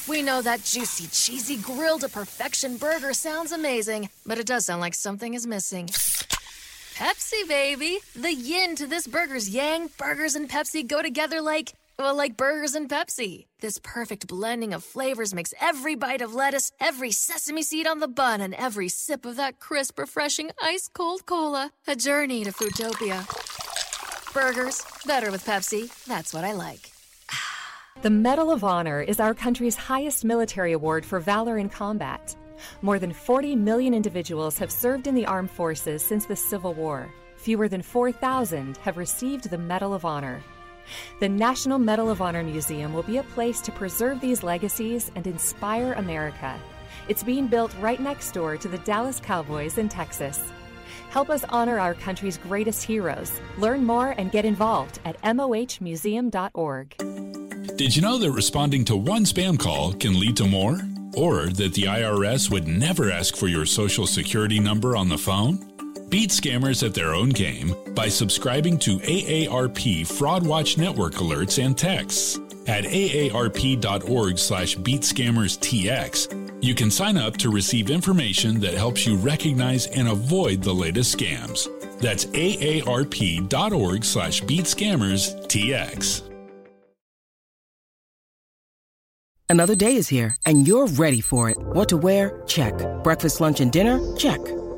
We 0.06 0.22
know 0.22 0.40
that 0.42 0.62
juicy, 0.62 1.08
cheesy, 1.08 1.56
grilled 1.56 2.02
to 2.02 2.08
perfection 2.08 2.76
burger 2.76 3.12
sounds 3.12 3.50
amazing, 3.50 4.08
but 4.24 4.38
it 4.38 4.46
does 4.46 4.66
sound 4.66 4.80
like 4.80 4.94
something 4.94 5.34
is 5.34 5.48
missing. 5.48 5.88
Pepsi, 6.94 7.48
baby! 7.48 7.98
The 8.14 8.32
yin 8.32 8.76
to 8.76 8.86
this 8.86 9.08
burger's 9.08 9.48
yang, 9.48 9.90
burgers 9.98 10.36
and 10.36 10.48
Pepsi 10.48 10.86
go 10.86 11.02
together 11.02 11.40
like 11.40 11.72
well, 11.98 12.16
like 12.16 12.36
burgers 12.36 12.74
and 12.74 12.88
Pepsi. 12.88 13.46
This 13.60 13.78
perfect 13.82 14.26
blending 14.26 14.74
of 14.74 14.82
flavors 14.82 15.34
makes 15.34 15.54
every 15.60 15.94
bite 15.94 16.20
of 16.20 16.34
lettuce, 16.34 16.72
every 16.80 17.10
sesame 17.10 17.62
seed 17.62 17.86
on 17.86 18.00
the 18.00 18.08
bun, 18.08 18.40
and 18.40 18.54
every 18.54 18.88
sip 18.88 19.24
of 19.24 19.36
that 19.36 19.60
crisp, 19.60 19.98
refreshing, 19.98 20.50
ice 20.62 20.88
cold 20.92 21.26
cola 21.26 21.70
a 21.86 21.94
journey 21.94 22.44
to 22.44 22.50
Foodtopia. 22.50 23.24
Burgers, 24.34 24.84
better 25.06 25.30
with 25.30 25.44
Pepsi. 25.44 25.88
That's 26.06 26.34
what 26.34 26.44
I 26.44 26.52
like. 26.52 26.90
the 28.02 28.10
Medal 28.10 28.50
of 28.50 28.64
Honor 28.64 29.00
is 29.00 29.20
our 29.20 29.34
country's 29.34 29.76
highest 29.76 30.24
military 30.24 30.72
award 30.72 31.04
for 31.06 31.20
valor 31.20 31.58
in 31.58 31.68
combat. 31.68 32.34
More 32.82 32.98
than 32.98 33.12
40 33.12 33.56
million 33.56 33.94
individuals 33.94 34.58
have 34.58 34.72
served 34.72 35.06
in 35.06 35.14
the 35.14 35.26
armed 35.26 35.50
forces 35.50 36.02
since 36.02 36.26
the 36.26 36.36
Civil 36.36 36.74
War. 36.74 37.12
Fewer 37.36 37.68
than 37.68 37.82
4,000 37.82 38.78
have 38.78 38.96
received 38.96 39.50
the 39.50 39.58
Medal 39.58 39.94
of 39.94 40.04
Honor. 40.04 40.42
The 41.20 41.28
National 41.28 41.78
Medal 41.78 42.10
of 42.10 42.20
Honor 42.20 42.42
Museum 42.42 42.92
will 42.92 43.02
be 43.02 43.18
a 43.18 43.22
place 43.22 43.60
to 43.62 43.72
preserve 43.72 44.20
these 44.20 44.42
legacies 44.42 45.10
and 45.14 45.26
inspire 45.26 45.92
America. 45.94 46.58
It's 47.08 47.22
being 47.22 47.46
built 47.46 47.74
right 47.80 48.00
next 48.00 48.32
door 48.32 48.56
to 48.56 48.68
the 48.68 48.78
Dallas 48.78 49.20
Cowboys 49.20 49.78
in 49.78 49.88
Texas. 49.88 50.52
Help 51.10 51.30
us 51.30 51.44
honor 51.50 51.78
our 51.78 51.94
country's 51.94 52.38
greatest 52.38 52.82
heroes. 52.82 53.40
Learn 53.58 53.84
more 53.84 54.14
and 54.18 54.30
get 54.32 54.44
involved 54.44 55.00
at 55.04 55.20
mohmuseum.org. 55.22 56.96
Did 57.76 57.96
you 57.96 58.02
know 58.02 58.18
that 58.18 58.30
responding 58.30 58.84
to 58.86 58.96
one 58.96 59.24
spam 59.24 59.58
call 59.58 59.92
can 59.94 60.18
lead 60.18 60.36
to 60.38 60.46
more? 60.46 60.80
Or 61.16 61.46
that 61.46 61.74
the 61.74 61.84
IRS 61.84 62.50
would 62.50 62.66
never 62.66 63.10
ask 63.10 63.36
for 63.36 63.46
your 63.46 63.66
social 63.66 64.06
security 64.06 64.58
number 64.58 64.96
on 64.96 65.08
the 65.08 65.18
phone? 65.18 65.70
Beat 66.14 66.30
scammers 66.30 66.86
at 66.86 66.94
their 66.94 67.12
own 67.12 67.30
game 67.30 67.74
by 67.92 68.06
subscribing 68.06 68.78
to 68.78 68.98
AARP 68.98 70.06
Fraud 70.06 70.46
Watch 70.46 70.78
Network 70.78 71.14
alerts 71.14 71.60
and 71.60 71.76
texts. 71.76 72.38
At 72.68 72.84
aarp.org 72.84 74.38
slash 74.38 74.76
beatscammerstx, 74.76 76.62
you 76.62 76.72
can 76.76 76.92
sign 76.92 77.16
up 77.16 77.36
to 77.38 77.50
receive 77.50 77.90
information 77.90 78.60
that 78.60 78.74
helps 78.74 79.04
you 79.04 79.16
recognize 79.16 79.88
and 79.88 80.06
avoid 80.06 80.62
the 80.62 80.72
latest 80.72 81.18
scams. 81.18 81.66
That's 81.98 82.26
aarp.org 82.26 84.04
slash 84.04 84.40
beatscammerstx. 84.42 86.30
Another 89.48 89.74
day 89.74 89.96
is 89.96 90.06
here, 90.06 90.36
and 90.46 90.68
you're 90.68 90.86
ready 90.86 91.20
for 91.20 91.50
it. 91.50 91.58
What 91.58 91.88
to 91.88 91.96
wear? 91.96 92.40
Check. 92.46 92.74
Breakfast, 93.02 93.40
lunch, 93.40 93.58
and 93.58 93.72
dinner? 93.72 93.98
Check. 94.16 94.38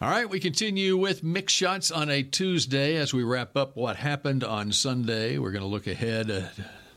All 0.00 0.08
right, 0.08 0.30
we 0.30 0.38
continue 0.38 0.96
with 0.96 1.24
Mick 1.24 1.48
Shots 1.48 1.90
on 1.90 2.08
a 2.08 2.22
Tuesday 2.22 2.94
as 2.94 3.12
we 3.12 3.24
wrap 3.24 3.56
up 3.56 3.74
what 3.74 3.96
happened 3.96 4.44
on 4.44 4.70
Sunday. 4.70 5.38
We're 5.38 5.50
going 5.50 5.64
to 5.64 5.68
look 5.68 5.88
ahead 5.88 6.30
uh, 6.30 6.42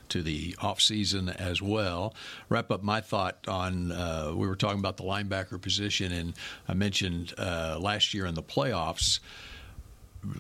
to 0.10 0.22
the 0.22 0.56
off 0.62 0.80
season 0.80 1.28
as 1.28 1.64
well. 1.64 2.14
Wrap 2.48 2.70
up 2.70 2.84
my 2.84 3.02
thought 3.02 3.40
on 3.48 3.92
uh, 3.92 4.34
we 4.36 4.48
were 4.48 4.56
talking 4.56 4.78
about 4.78 4.98
the 4.98 5.04
linebacker 5.04 5.60
position, 5.60 6.12
and 6.12 6.36
I 6.68 6.76
mentioned 6.76 7.34
uh, 7.40 7.80
last 7.82 8.14
year 8.14 8.28
in 8.28 8.36
the 8.36 8.44
playoffs 8.44 9.20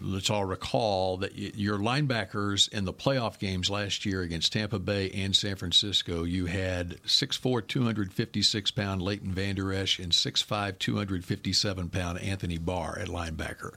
let's 0.01 0.29
all 0.29 0.45
recall 0.45 1.17
that 1.17 1.35
your 1.35 1.77
linebackers 1.77 2.71
in 2.71 2.85
the 2.85 2.93
playoff 2.93 3.39
games 3.39 3.69
last 3.69 4.05
year 4.05 4.21
against 4.21 4.53
Tampa 4.53 4.79
Bay 4.79 5.09
and 5.11 5.35
San 5.35 5.55
Francisco, 5.55 6.23
you 6.23 6.45
had 6.45 7.01
6'4", 7.03 7.67
256 7.67 8.71
pound 8.71 9.01
Leighton 9.01 9.31
Vander 9.31 9.73
Esch 9.73 9.99
and 9.99 10.11
6'5", 10.11 10.77
257 10.79 11.89
pound 11.89 12.19
Anthony 12.21 12.57
Barr 12.57 12.97
at 12.99 13.07
linebacker. 13.07 13.73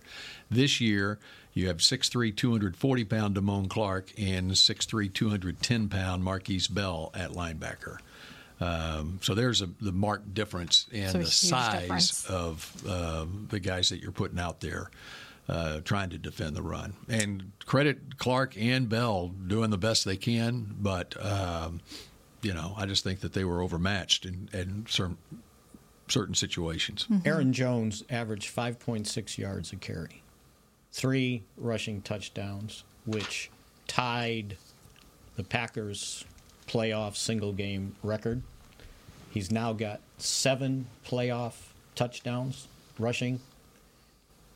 This 0.50 0.80
year, 0.80 1.18
you 1.54 1.68
have 1.68 1.78
6'3", 1.78 2.36
240 2.36 3.04
pound 3.04 3.36
Damone 3.36 3.68
Clark 3.68 4.12
and 4.18 4.50
6'3", 4.52 5.12
210 5.12 5.88
pound 5.88 6.22
Markquese 6.22 6.72
Bell 6.72 7.10
at 7.14 7.30
linebacker. 7.30 7.98
Um, 8.60 9.18
so 9.20 9.34
there's 9.34 9.62
a, 9.62 9.68
the 9.80 9.92
marked 9.92 10.32
difference 10.32 10.86
in 10.92 11.08
So 11.08 11.18
the 11.18 11.26
size 11.26 11.80
difference. 11.80 12.26
of 12.26 12.82
uh, 12.88 13.26
the 13.48 13.58
guys 13.58 13.88
that 13.88 14.00
you're 14.00 14.12
putting 14.12 14.38
out 14.38 14.60
there 14.60 14.90
uh, 15.48 15.80
trying 15.80 16.10
to 16.10 16.18
defend 16.18 16.56
the 16.56 16.62
run. 16.62 16.94
And 17.08 17.52
credit 17.66 18.18
Clark 18.18 18.56
and 18.58 18.88
Bell 18.88 19.28
doing 19.28 19.70
the 19.70 19.78
best 19.78 20.04
they 20.04 20.16
can, 20.16 20.74
but 20.78 21.14
um, 21.24 21.80
you 22.42 22.54
know 22.54 22.74
I 22.76 22.86
just 22.86 23.04
think 23.04 23.20
that 23.20 23.32
they 23.32 23.44
were 23.44 23.60
overmatched 23.60 24.24
in, 24.24 24.48
in 24.52 24.86
certain 24.88 25.18
certain 26.08 26.34
situations. 26.34 27.06
Aaron 27.24 27.52
Jones 27.52 28.04
averaged 28.10 28.54
5.6 28.54 29.38
yards 29.38 29.72
a 29.72 29.76
carry, 29.76 30.22
three 30.92 31.42
rushing 31.56 32.02
touchdowns, 32.02 32.84
which 33.06 33.50
tied 33.86 34.56
the 35.36 35.44
Packers' 35.44 36.24
playoff 36.66 37.16
single 37.16 37.52
game 37.52 37.96
record. 38.02 38.42
He's 39.30 39.50
now 39.50 39.72
got 39.72 40.00
seven 40.18 40.86
playoff 41.06 41.54
touchdowns 41.94 42.68
rushing, 42.98 43.40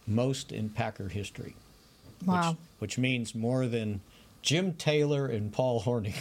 most 0.08 0.52
in 0.52 0.70
Packer 0.70 1.08
history. 1.08 1.54
Wow. 2.24 2.50
Which, 2.50 2.58
which 2.78 2.98
means 2.98 3.34
more 3.34 3.66
than 3.66 4.00
Jim 4.42 4.74
Taylor 4.74 5.26
and 5.26 5.52
Paul 5.52 5.82
Hornung, 5.82 6.14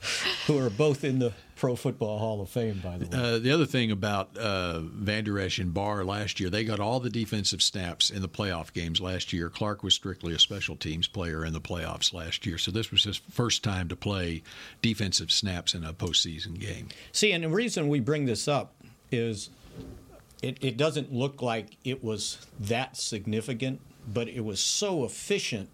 who 0.46 0.58
are 0.58 0.70
both 0.70 1.04
in 1.04 1.18
the 1.18 1.32
Pro 1.56 1.74
Football 1.74 2.18
Hall 2.18 2.40
of 2.40 2.48
Fame, 2.48 2.80
by 2.82 2.98
the 2.98 3.06
way. 3.06 3.34
Uh, 3.34 3.38
the 3.38 3.50
other 3.50 3.66
thing 3.66 3.90
about 3.90 4.36
uh, 4.38 4.78
Vander 4.80 5.40
Esch 5.40 5.58
and 5.58 5.74
Barr 5.74 6.04
last 6.04 6.38
year, 6.38 6.48
they 6.48 6.62
got 6.62 6.78
all 6.78 7.00
the 7.00 7.10
defensive 7.10 7.62
snaps 7.62 8.10
in 8.10 8.22
the 8.22 8.28
playoff 8.28 8.72
games 8.72 9.00
last 9.00 9.32
year. 9.32 9.50
Clark 9.50 9.82
was 9.82 9.94
strictly 9.94 10.32
a 10.32 10.38
special 10.38 10.76
teams 10.76 11.08
player 11.08 11.44
in 11.44 11.52
the 11.52 11.60
playoffs 11.60 12.14
last 12.14 12.46
year, 12.46 12.58
so 12.58 12.70
this 12.70 12.92
was 12.92 13.02
his 13.02 13.16
first 13.16 13.64
time 13.64 13.88
to 13.88 13.96
play 13.96 14.42
defensive 14.82 15.32
snaps 15.32 15.74
in 15.74 15.82
a 15.82 15.92
postseason 15.92 16.60
game. 16.60 16.88
See, 17.10 17.32
and 17.32 17.42
the 17.42 17.48
reason 17.48 17.88
we 17.88 17.98
bring 17.98 18.26
this 18.26 18.46
up 18.46 18.74
is 19.10 19.50
it, 20.42 20.58
it 20.60 20.76
doesn't 20.76 21.12
look 21.12 21.42
like 21.42 21.76
it 21.84 22.02
was 22.04 22.46
that 22.60 22.96
significant, 22.96 23.80
but 24.12 24.28
it 24.28 24.44
was 24.44 24.60
so 24.60 25.04
efficient 25.04 25.68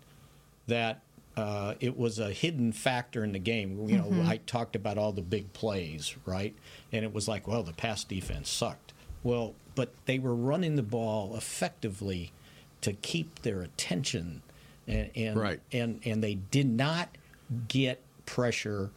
that 0.66 1.00
uh, 1.36 1.74
it 1.80 1.98
was 1.98 2.18
a 2.20 2.30
hidden 2.32 2.70
factor 2.72 3.24
in 3.24 3.32
the 3.32 3.38
game. 3.40 3.88
You 3.88 3.98
know, 3.98 4.04
Mhm. 4.04 4.26
I 4.26 4.36
talked 4.38 4.76
about 4.76 4.96
all 4.98 5.10
the 5.12 5.20
big 5.22 5.52
plays, 5.52 6.14
right? 6.24 6.54
And 6.92 7.04
it 7.04 7.12
was 7.12 7.26
like, 7.26 7.48
well, 7.48 7.62
the 7.64 7.72
pass 7.72 8.04
defense 8.04 8.48
sucked. 8.48 8.92
Well, 9.24 9.54
but 9.74 9.92
they 10.06 10.18
were 10.20 10.34
running 10.34 10.76
the 10.76 10.82
ball 10.84 11.36
effectively 11.36 12.30
to 12.82 12.92
keep 12.92 13.42
their 13.42 13.62
attention, 13.62 14.42
and 14.86 15.10
and 15.16 15.36
Right. 15.36 15.60
and 15.72 16.00
and 16.04 16.22
they 16.22 16.34
did 16.34 16.68
not 16.68 17.08
get 17.66 18.00
pressure. 18.26 18.90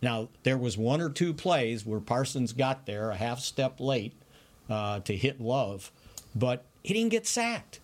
Now 0.00 0.28
there 0.44 0.58
was 0.58 0.78
one 0.78 1.00
or 1.00 1.08
two 1.10 1.34
plays 1.34 1.84
where 1.84 1.98
Parsons 2.00 2.52
got 2.52 2.86
there 2.86 3.10
a 3.10 3.16
half 3.16 3.40
step 3.40 3.80
late 3.80 4.12
uh, 4.68 5.00
to 5.00 5.16
hit 5.16 5.40
Love, 5.40 5.90
but 6.34 6.64
he 6.82 6.94
didn't 6.94 7.10
get 7.10 7.26
sacked. 7.26 7.80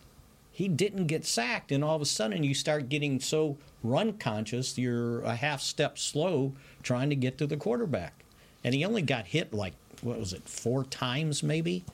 He 0.52 0.68
didn't 0.68 1.06
get 1.06 1.24
sacked, 1.24 1.72
and 1.72 1.82
all 1.82 1.96
of 1.96 2.02
a 2.02 2.06
sudden 2.06 2.44
you 2.44 2.54
start 2.54 2.88
getting 2.88 3.20
so 3.20 3.56
run 3.82 4.14
conscious, 4.14 4.76
you're 4.76 5.22
a 5.22 5.34
half 5.34 5.60
step 5.60 5.98
slow 5.98 6.52
trying 6.82 7.10
to 7.10 7.16
get 7.16 7.38
to 7.38 7.46
the 7.46 7.56
quarterback, 7.56 8.24
and 8.62 8.74
he 8.74 8.84
only 8.84 9.02
got 9.02 9.26
hit 9.26 9.54
like 9.54 9.74
what 10.02 10.18
was 10.18 10.32
it, 10.32 10.42
four 10.48 10.84
times 10.84 11.42
maybe, 11.42 11.84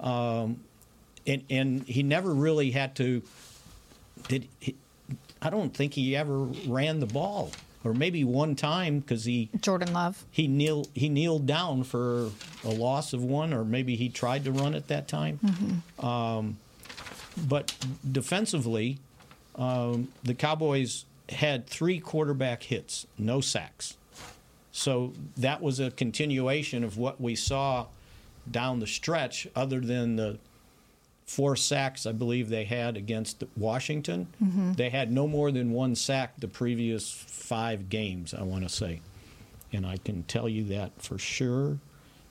um, 0.00 0.60
and 1.26 1.42
and 1.50 1.82
he 1.84 2.02
never 2.02 2.32
really 2.32 2.70
had 2.70 2.94
to. 2.96 3.22
Did 4.28 4.48
he, 4.60 4.74
I 5.40 5.50
don't 5.50 5.72
think 5.74 5.94
he 5.94 6.16
ever 6.16 6.38
ran 6.66 7.00
the 7.00 7.06
ball, 7.06 7.50
or 7.86 7.94
maybe 7.94 8.24
one 8.24 8.56
time 8.56 9.00
because 9.00 9.24
he 9.24 9.48
Jordan 9.60 9.92
Love. 9.92 10.24
he 10.30 10.48
kneel 10.48 10.86
he 10.94 11.08
kneeled 11.08 11.46
down 11.46 11.84
for 11.84 12.30
a 12.64 12.68
loss 12.68 13.12
of 13.12 13.22
one, 13.22 13.52
or 13.52 13.64
maybe 13.64 13.96
he 13.96 14.08
tried 14.08 14.44
to 14.44 14.52
run 14.52 14.74
at 14.74 14.88
that 14.88 15.08
time. 15.08 15.82
Um, 16.00 16.58
but 17.48 17.74
defensively, 18.10 18.98
um, 19.54 20.08
the 20.24 20.34
Cowboys 20.34 21.04
had 21.28 21.66
three 21.66 22.00
quarterback 22.00 22.62
hits, 22.64 23.06
no 23.18 23.40
sacks. 23.40 23.96
So 24.72 25.12
that 25.36 25.62
was 25.62 25.80
a 25.80 25.90
continuation 25.90 26.84
of 26.84 26.98
what 26.98 27.20
we 27.20 27.34
saw 27.34 27.86
down 28.50 28.80
the 28.80 28.86
stretch, 28.86 29.46
other 29.56 29.80
than 29.80 30.16
the 30.16 30.38
four 31.26 31.56
sacks 31.56 32.06
I 32.06 32.12
believe 32.12 32.48
they 32.48 32.64
had 32.64 32.96
against 32.96 33.42
Washington. 33.56 34.28
Mhm. 34.42 34.76
They 34.76 34.90
had 34.90 35.10
no 35.10 35.26
more 35.26 35.50
than 35.50 35.72
one 35.72 35.94
sack 35.96 36.38
the 36.38 36.48
previous 36.48 37.10
five 37.10 37.88
games, 37.88 38.32
I 38.32 38.42
want 38.42 38.62
to 38.62 38.68
say. 38.68 39.00
And 39.72 39.84
I 39.84 39.96
can 39.96 40.22
tell 40.24 40.48
you 40.48 40.64
that 40.64 40.92
for 41.02 41.18
sure. 41.18 41.78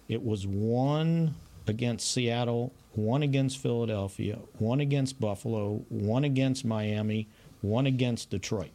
It 0.07 0.23
was 0.23 0.47
one 0.47 1.35
against 1.67 2.09
Seattle, 2.11 2.71
one 2.93 3.21
against 3.21 3.57
Philadelphia, 3.57 4.39
one 4.59 4.79
against 4.79 5.19
Buffalo, 5.19 5.83
one 5.89 6.23
against 6.23 6.63
Miami, 6.63 7.27
one 7.61 7.85
against 7.85 8.29
Detroit. 8.29 8.71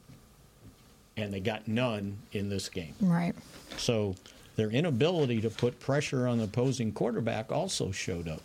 And 1.16 1.32
they 1.32 1.40
got 1.40 1.66
none 1.66 2.18
in 2.32 2.48
this 2.50 2.68
game. 2.68 2.94
Right. 3.00 3.34
So 3.78 4.16
their 4.56 4.70
inability 4.70 5.40
to 5.40 5.50
put 5.50 5.80
pressure 5.80 6.26
on 6.26 6.38
the 6.38 6.44
opposing 6.44 6.92
quarterback 6.92 7.50
also 7.50 7.90
showed 7.90 8.28
up. 8.28 8.42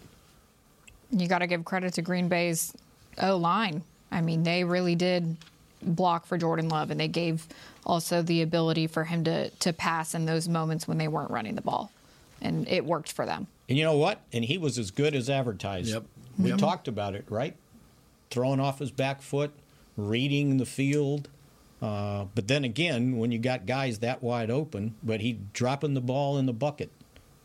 You 1.11 1.27
got 1.27 1.39
to 1.39 1.47
give 1.47 1.65
credit 1.65 1.93
to 1.95 2.01
Green 2.01 2.27
Bay's 2.27 2.73
O 3.21 3.37
line. 3.37 3.83
I 4.11 4.21
mean, 4.21 4.43
they 4.43 4.63
really 4.63 4.95
did 4.95 5.37
block 5.81 6.25
for 6.25 6.37
Jordan 6.37 6.69
Love, 6.69 6.91
and 6.91 6.99
they 6.99 7.07
gave 7.07 7.45
also 7.85 8.21
the 8.21 8.41
ability 8.41 8.87
for 8.87 9.03
him 9.03 9.23
to 9.25 9.49
to 9.49 9.73
pass 9.73 10.15
in 10.15 10.25
those 10.25 10.47
moments 10.47 10.87
when 10.87 10.97
they 10.97 11.07
weren't 11.07 11.31
running 11.31 11.55
the 11.55 11.61
ball, 11.61 11.91
and 12.41 12.67
it 12.67 12.85
worked 12.85 13.11
for 13.11 13.25
them. 13.25 13.47
And 13.69 13.77
you 13.77 13.83
know 13.83 13.97
what? 13.97 14.21
And 14.33 14.45
he 14.45 14.57
was 14.57 14.77
as 14.77 14.91
good 14.91 15.15
as 15.15 15.29
advertised. 15.29 15.89
Yep. 15.89 16.03
We 16.37 16.49
Yep. 16.49 16.59
talked 16.59 16.87
about 16.87 17.15
it, 17.15 17.25
right? 17.29 17.55
Throwing 18.29 18.59
off 18.59 18.79
his 18.79 18.91
back 18.91 19.21
foot, 19.21 19.51
reading 19.97 20.57
the 20.57 20.65
field. 20.65 21.29
Uh, 21.81 22.25
but 22.35 22.47
then 22.47 22.63
again, 22.63 23.17
when 23.17 23.31
you 23.31 23.37
got 23.39 23.65
guys 23.65 23.99
that 23.99 24.23
wide 24.23 24.49
open, 24.49 24.95
but 25.03 25.21
he 25.21 25.39
dropping 25.53 25.93
the 25.93 26.01
ball 26.01 26.37
in 26.37 26.45
the 26.45 26.53
bucket, 26.53 26.89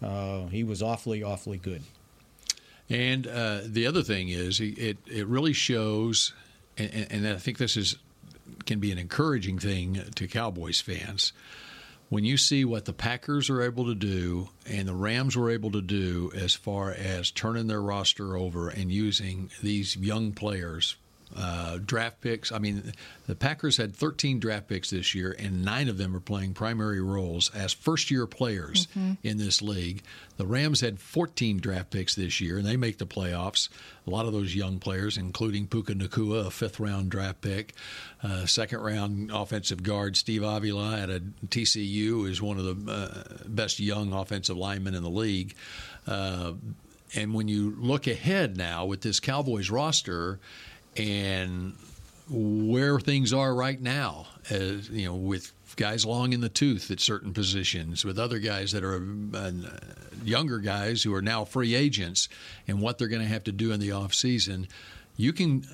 uh, 0.03 0.46
he 0.46 0.64
was 0.64 0.83
awfully, 0.83 1.23
awfully 1.23 1.59
good. 1.59 1.83
And 2.90 3.26
uh, 3.26 3.61
the 3.64 3.87
other 3.87 4.03
thing 4.03 4.29
is, 4.29 4.61
it 4.61 4.98
it 5.07 5.26
really 5.29 5.53
shows, 5.53 6.35
and, 6.76 7.07
and- 7.11 7.29
I 7.29 7.37
think 7.37 7.59
this 7.59 7.76
is 7.76 7.96
can 8.66 8.81
be 8.81 8.90
an 8.92 8.98
encouraging 8.98 9.59
thing 9.59 10.03
to 10.16 10.26
Cowboys 10.26 10.81
fans. 10.81 11.33
When 12.09 12.24
you 12.24 12.37
see 12.37 12.64
what 12.64 12.85
the 12.87 12.92
Packers 12.92 13.48
are 13.48 13.62
able 13.62 13.87
to 13.87 13.94
do 13.94 14.48
and 14.66 14.88
the 14.88 14.94
Rams 14.94 15.37
were 15.37 15.48
able 15.50 15.70
to 15.70 15.81
do 15.81 16.33
as 16.35 16.57
far 16.57 16.90
as 16.90 17.31
turning 17.31 17.68
their 17.68 17.81
roster 17.81 18.37
over 18.37 18.68
and 18.68 18.90
using 18.90 19.50
these 19.62 19.96
young 19.96 20.33
players, 20.33 20.96
uh, 21.37 21.79
draft 21.79 22.21
picks. 22.21 22.51
I 22.53 22.59
mean, 22.59 22.93
the 23.27 23.35
Packers 23.35 23.77
had 23.77 23.95
13 23.95 24.40
draft 24.40 24.69
picks 24.69 24.90
this 24.90 25.14
year, 25.14 25.35
and 25.38 25.64
nine 25.64 25.88
of 25.88 25.97
them 25.97 26.14
are 26.16 26.21
playing 26.21 26.55
primary 26.55 27.01
roles 27.01 27.51
as 27.55 27.73
first 27.73 28.11
year 28.11 28.27
players 28.27 28.88
in 29.23 29.38
this 29.38 29.62
league. 29.62 30.03
The 30.37 30.47
Rams 30.47 30.81
had 30.81 30.99
14 30.99 31.59
draft 31.59 31.90
picks 31.90 32.14
this 32.14 32.40
year, 32.40 32.59
and 32.59 32.66
they 32.66 32.77
make 32.77 32.99
the 32.99 33.07
playoffs. 33.07 33.69
A 34.07 34.11
lot 34.11 34.27
of 34.27 34.33
those 34.33 34.55
young 34.55 34.79
players, 34.79 35.16
including 35.16 35.66
Puka 35.66 35.95
Nacua, 35.95 36.47
a 36.47 36.51
fifth 36.51 36.81
round 36.81 37.11
draft 37.11 37.40
pick, 37.43 37.75
uh, 38.23 38.47
second 38.47 38.81
round 38.81 39.31
offensive 39.31 39.83
guard 39.83 40.16
Steve 40.16 40.43
Avila 40.43 40.99
at 40.99 41.11
a 41.11 41.23
TCU 41.47 42.29
is 42.29 42.43
one 42.43 42.59
of 42.59 42.64
the 42.64 42.93
uh, 42.93 43.45
best 43.47 43.79
young 43.79 44.12
offensive 44.12 44.57
linemen 44.57 44.95
in 44.95 45.03
the 45.03 45.11
league. 45.11 45.55
Uh, 46.07 46.55
and 47.14 47.35
when 47.35 47.49
you 47.49 47.75
look 47.79 48.07
ahead 48.07 48.57
now 48.57 48.85
with 48.85 49.01
this 49.03 49.21
Cowboys 49.21 49.71
roster 49.71 50.38
and 51.01 51.75
where 52.29 53.01
things 53.01 53.33
are 53.33 53.55
right 53.55 53.81
now, 53.81 54.27
as 54.51 54.89
you 54.91 55.07
know, 55.07 55.15
with 55.15 55.53
guys 55.77 56.05
long 56.05 56.33
in 56.33 56.41
the 56.41 56.49
tooth 56.49 56.91
at 56.91 57.01
certain 57.01 57.33
positions, 57.33 58.05
with 58.05 58.19
other 58.19 58.39
guys 58.39 58.73
that 58.73 58.85
are 58.85 59.03
uh, 59.35 59.51
younger 60.25 60.59
guys 60.59 61.03
who 61.03 61.15
are 61.15 61.23
now 61.23 61.45
free 61.45 61.75
agents, 61.75 62.29
and 62.69 62.81
what 62.81 62.99
they're 62.99 63.09
going 63.09 63.23
to 63.23 63.29
have 63.29 63.45
to 63.45 63.53
do 63.53 63.73
in 63.73 63.81
the 63.81 63.93
off 63.93 64.15
season, 64.15 64.69
you 65.17 65.33
can, 65.33 65.65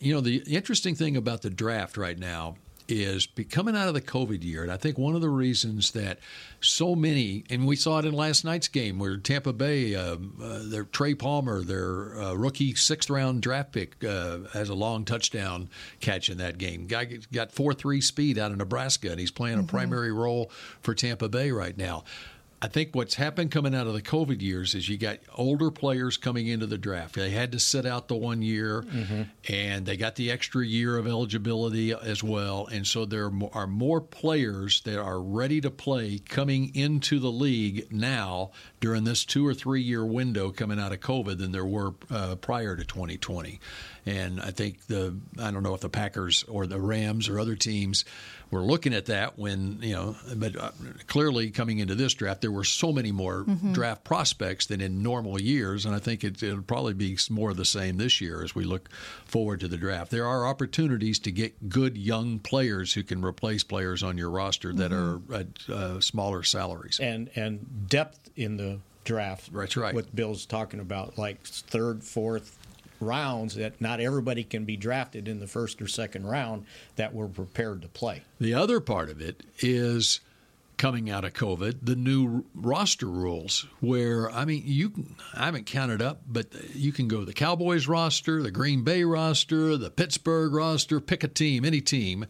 you 0.00 0.14
know, 0.14 0.20
the 0.20 0.42
interesting 0.46 0.94
thing 0.94 1.16
about 1.16 1.42
the 1.42 1.50
draft 1.50 1.96
right 1.96 2.18
now 2.18 2.56
is 2.88 3.26
be- 3.26 3.44
coming 3.44 3.76
out 3.76 3.88
of 3.88 3.94
the 3.94 4.00
COVID 4.00 4.42
year, 4.42 4.62
and 4.62 4.72
I 4.72 4.76
think 4.76 4.98
one 4.98 5.14
of 5.14 5.20
the 5.20 5.28
reasons 5.28 5.92
that 5.92 6.18
so 6.60 6.94
many, 6.94 7.44
and 7.50 7.66
we 7.66 7.76
saw 7.76 7.98
it 7.98 8.04
in 8.04 8.14
last 8.14 8.44
night's 8.44 8.68
game 8.68 8.98
where 8.98 9.16
Tampa 9.16 9.52
Bay, 9.52 9.94
uh, 9.94 10.16
uh, 10.42 10.60
their 10.64 10.84
Trey 10.84 11.14
Palmer, 11.14 11.62
their 11.62 12.20
uh, 12.20 12.34
rookie 12.34 12.74
sixth 12.74 13.10
round 13.10 13.42
draft 13.42 13.72
pick, 13.72 14.02
uh, 14.04 14.38
has 14.52 14.68
a 14.68 14.74
long 14.74 15.04
touchdown 15.04 15.68
catch 16.00 16.28
in 16.28 16.38
that 16.38 16.58
game. 16.58 16.86
Guy 16.86 17.18
got 17.32 17.52
four 17.52 17.74
three 17.74 18.00
speed 18.00 18.38
out 18.38 18.50
of 18.50 18.56
Nebraska, 18.56 19.10
and 19.10 19.20
he's 19.20 19.30
playing 19.30 19.58
a 19.58 19.62
primary 19.64 20.12
role 20.12 20.50
for 20.80 20.94
Tampa 20.94 21.28
Bay 21.28 21.50
right 21.50 21.76
now. 21.76 22.04
I 22.60 22.66
think 22.66 22.92
what's 22.92 23.14
happened 23.14 23.52
coming 23.52 23.72
out 23.72 23.86
of 23.86 23.92
the 23.92 24.02
COVID 24.02 24.42
years 24.42 24.74
is 24.74 24.88
you 24.88 24.96
got 24.98 25.18
older 25.36 25.70
players 25.70 26.16
coming 26.16 26.48
into 26.48 26.66
the 26.66 26.76
draft. 26.76 27.14
They 27.14 27.30
had 27.30 27.52
to 27.52 27.60
sit 27.60 27.86
out 27.86 28.08
the 28.08 28.16
one 28.16 28.42
year, 28.42 28.84
and 29.48 29.86
they 29.86 29.96
got 29.96 30.16
the 30.16 30.32
extra 30.32 30.66
year 30.66 30.96
of 30.96 31.06
eligibility 31.06 31.92
as 31.92 32.22
well. 32.24 32.66
And 32.66 32.84
so 32.84 33.04
there 33.04 33.30
are 33.52 33.66
more 33.68 34.00
players 34.00 34.80
that 34.82 34.98
are 35.00 35.20
ready 35.20 35.60
to 35.60 35.70
play 35.70 36.18
coming 36.18 36.74
into 36.74 37.20
the 37.20 37.30
league 37.30 37.92
now 37.92 38.50
during 38.80 39.04
this 39.04 39.24
two 39.24 39.46
or 39.46 39.54
three 39.54 39.82
year 39.82 40.04
window 40.04 40.50
coming 40.50 40.80
out 40.80 40.90
of 40.92 40.98
COVID 40.98 41.38
than 41.38 41.52
there 41.52 41.64
were 41.66 41.94
uh, 42.10 42.34
prior 42.36 42.74
to 42.74 42.84
2020. 42.84 43.60
And 44.04 44.40
I 44.40 44.50
think 44.50 44.86
the 44.86 45.16
I 45.38 45.50
don't 45.52 45.62
know 45.62 45.74
if 45.74 45.80
the 45.80 45.88
Packers 45.88 46.44
or 46.48 46.66
the 46.66 46.80
Rams 46.80 47.28
or 47.28 47.38
other 47.38 47.54
teams 47.54 48.04
were 48.50 48.62
looking 48.62 48.94
at 48.94 49.06
that 49.06 49.38
when 49.38 49.78
you 49.82 49.94
know, 49.94 50.16
but 50.36 50.56
uh, 50.56 50.70
clearly 51.06 51.50
coming 51.50 51.78
into 51.78 51.94
this 51.94 52.14
draft, 52.14 52.40
there 52.40 52.50
were 52.50 52.64
so 52.64 52.92
many 52.92 53.12
more 53.12 53.44
draft 53.72 54.04
prospects 54.04 54.66
than 54.66 54.80
in 54.80 55.02
normal 55.02 55.40
years, 55.40 55.84
and 55.84 55.94
I 55.94 55.98
think 55.98 56.24
it, 56.24 56.42
it'll 56.42 56.62
probably 56.62 56.94
be 56.94 57.18
more 57.30 57.50
of 57.50 57.56
the 57.56 57.64
same 57.64 57.96
this 57.96 58.20
year 58.20 58.42
as 58.42 58.54
we 58.54 58.64
look 58.64 58.88
forward 59.24 59.60
to 59.60 59.68
the 59.68 59.76
draft. 59.76 60.10
There 60.10 60.26
are 60.26 60.46
opportunities 60.46 61.18
to 61.20 61.30
get 61.30 61.68
good 61.68 61.96
young 61.96 62.38
players 62.38 62.92
who 62.94 63.02
can 63.02 63.24
replace 63.24 63.62
players 63.62 64.02
on 64.02 64.16
your 64.16 64.30
roster 64.30 64.72
that 64.74 64.92
are 64.92 65.20
at 65.32 65.46
uh, 65.68 66.00
smaller 66.00 66.42
salaries. 66.42 66.98
and 67.00 67.30
and 67.36 67.88
depth 67.88 68.30
in 68.36 68.56
the 68.56 68.78
draft. 69.04 69.52
That's 69.52 69.76
right. 69.76 69.94
What 69.94 70.14
Bill's 70.14 70.46
talking 70.46 70.80
about, 70.80 71.18
like 71.18 71.42
third, 71.42 72.04
fourth 72.04 72.58
rounds, 73.00 73.54
that 73.54 73.80
not 73.80 74.00
everybody 74.00 74.44
can 74.44 74.64
be 74.64 74.76
drafted 74.76 75.28
in 75.28 75.40
the 75.40 75.46
first 75.46 75.80
or 75.80 75.88
second 75.88 76.26
round 76.26 76.64
that 76.96 77.14
were 77.14 77.28
prepared 77.28 77.82
to 77.82 77.88
play. 77.88 78.22
The 78.40 78.54
other 78.54 78.80
part 78.80 79.10
of 79.10 79.20
it 79.20 79.42
is 79.60 80.20
coming 80.76 81.10
out 81.10 81.24
of 81.24 81.34
COVID, 81.34 81.78
the 81.82 81.96
new 81.96 82.44
roster 82.54 83.06
rules, 83.06 83.66
where 83.80 84.30
I 84.30 84.44
mean, 84.44 84.62
you 84.64 84.92
I 85.34 85.46
haven't 85.46 85.66
counted 85.66 86.00
up, 86.00 86.22
but 86.26 86.46
you 86.74 86.92
can 86.92 87.08
go 87.08 87.24
the 87.24 87.32
Cowboys 87.32 87.86
roster, 87.86 88.42
the 88.42 88.52
Green 88.52 88.84
Bay 88.84 89.02
roster, 89.02 89.76
the 89.76 89.90
Pittsburgh 89.90 90.52
roster, 90.52 91.00
pick 91.00 91.24
a 91.24 91.28
team, 91.28 91.64
any 91.64 91.80
team, 91.80 92.26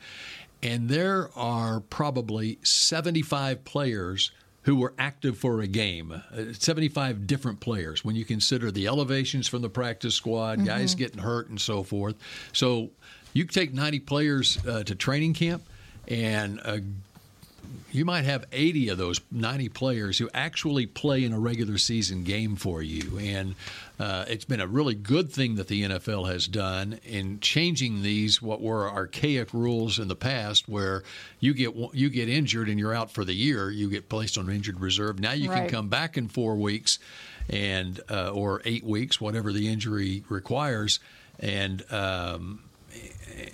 and 0.63 0.89
there 0.89 1.31
are 1.37 1.81
probably 1.81 2.59
75 2.63 3.65
players 3.65 4.33
who 4.69 4.77
were 4.77 4.93
active 4.99 5.39
for 5.39 5.63
a 5.63 5.67
game. 5.67 6.13
Uh, 6.13 6.53
75 6.53 7.27
different 7.27 7.59
players 7.59 8.05
when 8.05 8.15
you 8.15 8.23
consider 8.23 8.71
the 8.71 8.87
elevations 8.87 9.49
from 9.49 9.63
the 9.63 9.71
practice 9.71 10.15
squad, 10.15 10.63
guys 10.67 10.95
getting 10.95 11.23
hurt, 11.23 11.49
and 11.49 11.59
so 11.59 11.83
forth. 11.83 12.17
So 12.53 12.91
you 13.33 13.47
take 13.47 13.73
90 13.73 14.01
players 14.01 14.59
uh, 14.67 14.83
to 14.83 14.95
training 14.95 15.33
camp, 15.33 15.63
and 16.07 16.61
uh, 16.63 16.81
you 17.93 18.05
might 18.05 18.27
have 18.27 18.45
80 18.53 18.91
of 18.91 18.99
those 18.99 19.23
90 19.33 19.71
players 19.71 20.19
who 20.19 20.29
actually 20.35 20.85
play 20.85 21.25
in 21.25 21.33
a 21.33 21.39
regular 21.39 21.79
season 21.79 22.23
game 22.23 22.55
for 22.55 22.83
you. 22.83 23.19
And 23.19 23.55
uh, 23.99 24.25
it's 24.29 24.45
been 24.45 24.61
a 24.61 24.67
really 24.67 24.95
good 24.95 25.33
thing 25.33 25.57
that 25.57 25.67
the 25.69 25.83
NFL 25.83 26.31
has 26.31 26.47
done 26.47 27.01
in 27.05 27.41
changing 27.41 28.03
these 28.03 28.41
what 28.41 28.61
were 28.61 28.89
archaic 28.89 29.53
rules 29.53 29.99
in 29.99 30.09
the 30.09 30.15
past, 30.17 30.69
where 30.69 31.03
you 31.41 31.53
get 31.55 31.75
you 31.93 32.09
get 32.09 32.29
injured 32.29 32.69
and 32.69 32.79
you're 32.79 32.95
out 32.95 33.11
for 33.11 33.25
the 33.25 33.35
year, 33.35 33.71
you 33.71 33.91
get 33.91 34.09
placed 34.09 34.39
on 34.39 34.49
injured 34.51 34.81
reserve. 34.81 35.19
Now 35.19 35.33
you 35.33 35.51
Right. 35.51 35.63
can 35.63 35.69
come 35.69 35.89
back 35.89 36.17
in 36.17 36.29
four 36.29 36.57
weeks, 36.57 36.99
and 37.51 38.01
uh, 38.11 38.31
or 38.31 38.63
eight 38.65 38.85
weeks, 38.85 39.21
whatever 39.21 39.53
the 39.53 39.69
injury 39.69 40.25
requires, 40.29 41.01
and. 41.41 41.85
Um, 41.93 42.61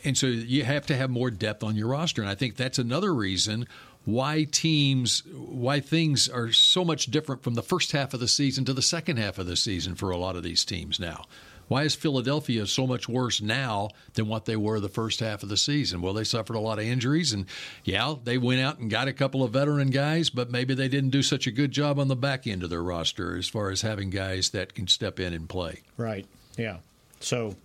and 0.04 0.16
so 0.16 0.26
you 0.26 0.64
have 0.64 0.86
to 0.86 0.96
have 0.96 1.10
more 1.10 1.30
depth 1.30 1.64
on 1.64 1.74
your 1.74 1.88
roster 1.88 2.22
and 2.22 2.30
i 2.30 2.34
think 2.36 2.54
that's 2.56 2.78
another 2.78 3.12
reason 3.12 3.66
why 4.04 4.44
teams 4.44 5.22
why 5.34 5.80
things 5.80 6.28
are 6.28 6.52
so 6.52 6.84
much 6.84 7.06
different 7.06 7.42
from 7.42 7.54
the 7.54 7.62
first 7.62 7.92
half 7.92 8.14
of 8.14 8.20
the 8.20 8.28
season 8.28 8.64
to 8.64 8.72
the 8.72 8.82
second 8.82 9.16
half 9.16 9.38
of 9.38 9.46
the 9.46 9.56
season 9.56 9.94
for 9.94 10.10
a 10.10 10.16
lot 10.16 10.36
of 10.36 10.42
these 10.42 10.64
teams 10.64 11.00
now 11.00 11.24
why 11.68 11.82
is 11.82 11.94
philadelphia 11.94 12.66
so 12.66 12.86
much 12.86 13.08
worse 13.08 13.40
now 13.40 13.88
than 14.12 14.28
what 14.28 14.44
they 14.44 14.56
were 14.56 14.78
the 14.80 14.88
first 14.88 15.20
half 15.20 15.42
of 15.42 15.48
the 15.48 15.56
season 15.56 16.02
well 16.02 16.12
they 16.12 16.24
suffered 16.24 16.56
a 16.56 16.60
lot 16.60 16.78
of 16.78 16.84
injuries 16.84 17.32
and 17.32 17.46
yeah 17.84 18.14
they 18.24 18.36
went 18.36 18.60
out 18.60 18.78
and 18.78 18.90
got 18.90 19.08
a 19.08 19.12
couple 19.12 19.42
of 19.42 19.52
veteran 19.52 19.88
guys 19.88 20.28
but 20.28 20.50
maybe 20.50 20.74
they 20.74 20.88
didn't 20.88 21.10
do 21.10 21.22
such 21.22 21.46
a 21.46 21.50
good 21.50 21.70
job 21.70 21.98
on 21.98 22.08
the 22.08 22.16
back 22.16 22.46
end 22.46 22.62
of 22.62 22.68
their 22.68 22.82
roster 22.82 23.36
as 23.36 23.48
far 23.48 23.70
as 23.70 23.80
having 23.80 24.10
guys 24.10 24.50
that 24.50 24.74
can 24.74 24.86
step 24.86 25.18
in 25.18 25.32
and 25.32 25.48
play 25.48 25.80
Right. 25.96 26.26
Yeah. 26.56 26.78
So 27.20 27.56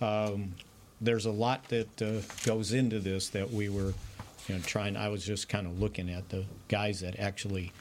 um, 0.00 0.54
there's 1.00 1.26
a 1.26 1.30
lot 1.30 1.68
that 1.68 2.02
uh, 2.02 2.22
goes 2.44 2.72
into 2.72 3.00
this 3.00 3.28
that 3.30 3.50
we 3.50 3.68
were, 3.68 3.94
you 4.48 4.54
know, 4.54 4.60
trying. 4.62 4.96
I 4.96 5.08
was 5.08 5.24
just 5.24 5.48
kind 5.48 5.66
of 5.66 5.80
looking 5.80 6.10
at 6.10 6.28
the 6.28 6.44
guys 6.68 7.00
that 7.00 7.18
actually 7.18 7.72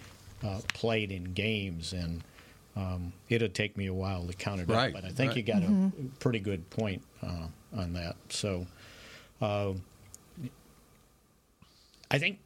uh, 0.43 0.59
played 0.73 1.11
in 1.11 1.33
games, 1.33 1.93
and 1.93 2.23
um, 2.75 3.13
it'll 3.29 3.49
take 3.49 3.77
me 3.77 3.87
a 3.87 3.93
while 3.93 4.25
to 4.27 4.33
count 4.33 4.61
it 4.61 4.67
Right, 4.69 4.87
up. 4.95 5.01
But 5.01 5.05
I 5.05 5.09
think 5.13 5.29
right. 5.29 5.37
you 5.37 5.43
got 5.43 5.63
a 5.63 5.91
pretty 6.19 6.39
good 6.39 6.69
point 6.69 7.01
uh, 7.21 7.47
on 7.75 7.93
that. 7.93 8.15
So 8.29 8.65
uh, 9.41 9.73
I 12.09 12.17
think 12.17 12.39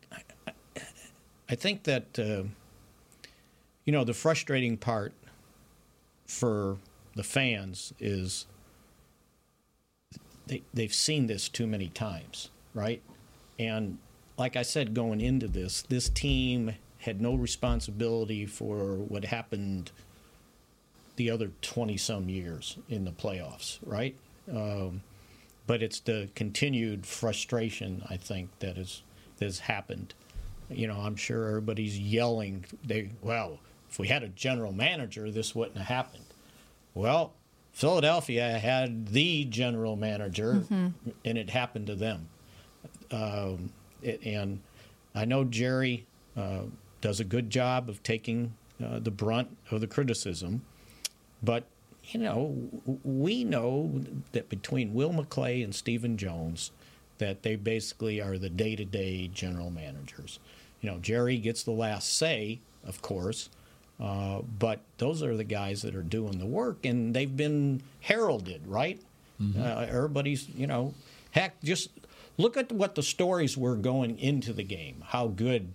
I 1.50 1.56
think 1.56 1.84
that 1.84 2.18
uh, 2.20 2.44
you 3.86 3.92
know 3.92 4.04
the 4.04 4.14
frustrating 4.14 4.78
part 4.78 5.14
for 6.26 6.78
the 7.16 7.24
fans 7.24 7.94
is 8.00 8.48
they 10.48 10.62
they've 10.74 10.94
seen 10.94 11.28
this 11.28 11.50
too 11.50 11.68
many 11.68 11.90
times, 11.90 12.50
right? 12.74 13.02
And 13.58 13.98
like 14.38 14.56
I 14.56 14.62
said 14.64 14.94
going 14.94 15.22
into 15.22 15.48
this, 15.48 15.82
this 15.84 16.10
team 16.10 16.74
had 17.00 17.22
no 17.22 17.36
responsibility 17.36 18.46
for 18.46 18.96
what 18.96 19.26
happened 19.26 19.92
the 21.16 21.30
other 21.30 21.52
20 21.62 21.96
some 21.98 22.28
years 22.30 22.78
in 22.90 23.06
the 23.06 23.12
playoffs, 23.12 23.80
right? 23.86 24.16
Um, 24.52 25.02
but 25.68 25.82
it's 25.82 26.00
the 26.02 26.30
continued 26.36 27.06
frustration 27.06 28.04
I 28.10 28.18
think 28.18 28.50
that 28.60 28.78
is 28.78 29.02
that 29.38 29.46
has 29.46 29.60
happened. 29.60 30.14
You 30.70 30.88
know, 30.88 30.98
I'm 31.00 31.16
sure 31.16 31.48
everybody's 31.48 31.98
yelling. 31.98 32.66
They 32.84 33.10
well, 33.22 33.60
if 33.90 33.98
we 34.00 34.08
had 34.08 34.24
a 34.24 34.28
general 34.30 34.72
manager, 34.74 35.32
this 35.32 35.56
wouldn't 35.56 35.78
have 35.78 35.88
happened. 35.88 36.26
Well, 36.94 37.34
Philadelphia 37.72 38.58
had 38.60 39.08
the 39.08 39.46
general 39.46 39.96
manager, 39.96 40.54
Mm-hmm. 40.56 40.88
and 41.24 41.38
it 41.38 41.50
happened 41.50 41.88
to 41.88 41.96
them. 41.96 42.28
Um, 43.12 43.72
and 44.24 44.60
I 45.14 45.26
know 45.26 45.44
Jerry 45.44 46.06
uh, 46.38 46.64
does 47.02 47.20
a 47.20 47.24
good 47.24 47.50
job 47.50 47.90
of 47.90 48.04
taking 48.04 48.54
uh, 48.84 49.00
the 49.00 49.12
brunt 49.12 49.56
of 49.72 49.82
the 49.82 49.88
criticism, 49.88 50.62
but 51.42 51.66
you 52.04 52.20
know, 52.20 52.56
we 53.04 53.44
know 53.44 54.02
that 54.34 54.48
between 54.50 54.94
Will 54.94 55.12
McClay 55.12 55.64
and 55.64 55.74
Stephen 55.74 56.18
Jones, 56.18 56.72
that 57.18 57.42
they 57.42 57.56
basically 57.56 58.22
are 58.22 58.38
the 58.38 58.50
day-to-day 58.50 59.28
general 59.34 59.72
managers. 59.72 60.40
You 60.82 60.92
know, 60.92 61.00
Jerry 61.00 61.38
gets 61.38 61.64
the 61.64 61.72
last 61.72 62.16
say, 62.16 62.60
of 62.86 63.02
course, 63.02 63.50
uh, 64.00 64.42
but 64.60 64.82
those 64.98 65.24
are 65.24 65.36
the 65.36 65.44
guys 65.44 65.82
that 65.82 65.96
are 65.96 66.04
doing 66.04 66.38
the 66.38 66.46
work, 66.46 66.86
and 66.86 67.14
they've 67.16 67.36
been 67.36 67.82
heralded, 68.02 68.68
right? 68.68 69.02
Uh, 69.60 69.86
everybody's, 69.90 70.48
you 70.50 70.68
know, 70.68 70.94
heck, 71.32 71.62
just 71.64 71.90
look 72.38 72.58
at 72.58 72.72
what 72.72 72.96
the 72.96 73.04
stories 73.04 73.58
were 73.58 73.76
going 73.76 74.18
into 74.20 74.54
the 74.54 74.64
game. 74.64 75.04
How 75.08 75.28
good 75.28 75.74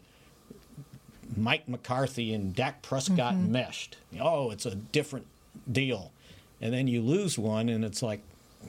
Mike 1.37 1.69
McCarthy 1.69 2.35
and 2.35 2.55
Dak 2.55 2.83
Prescott 2.83 3.37
meshed. 3.37 3.97
Oh, 4.21 4.51
it's 4.51 4.67
a 4.67 4.75
different 4.75 5.27
deal. 5.71 6.13
And 6.61 6.73
then 6.75 6.89
you 6.89 7.01
lose 7.03 7.39
one, 7.39 7.69
and 7.69 7.85
it's 7.85 8.03
like, 8.03 8.21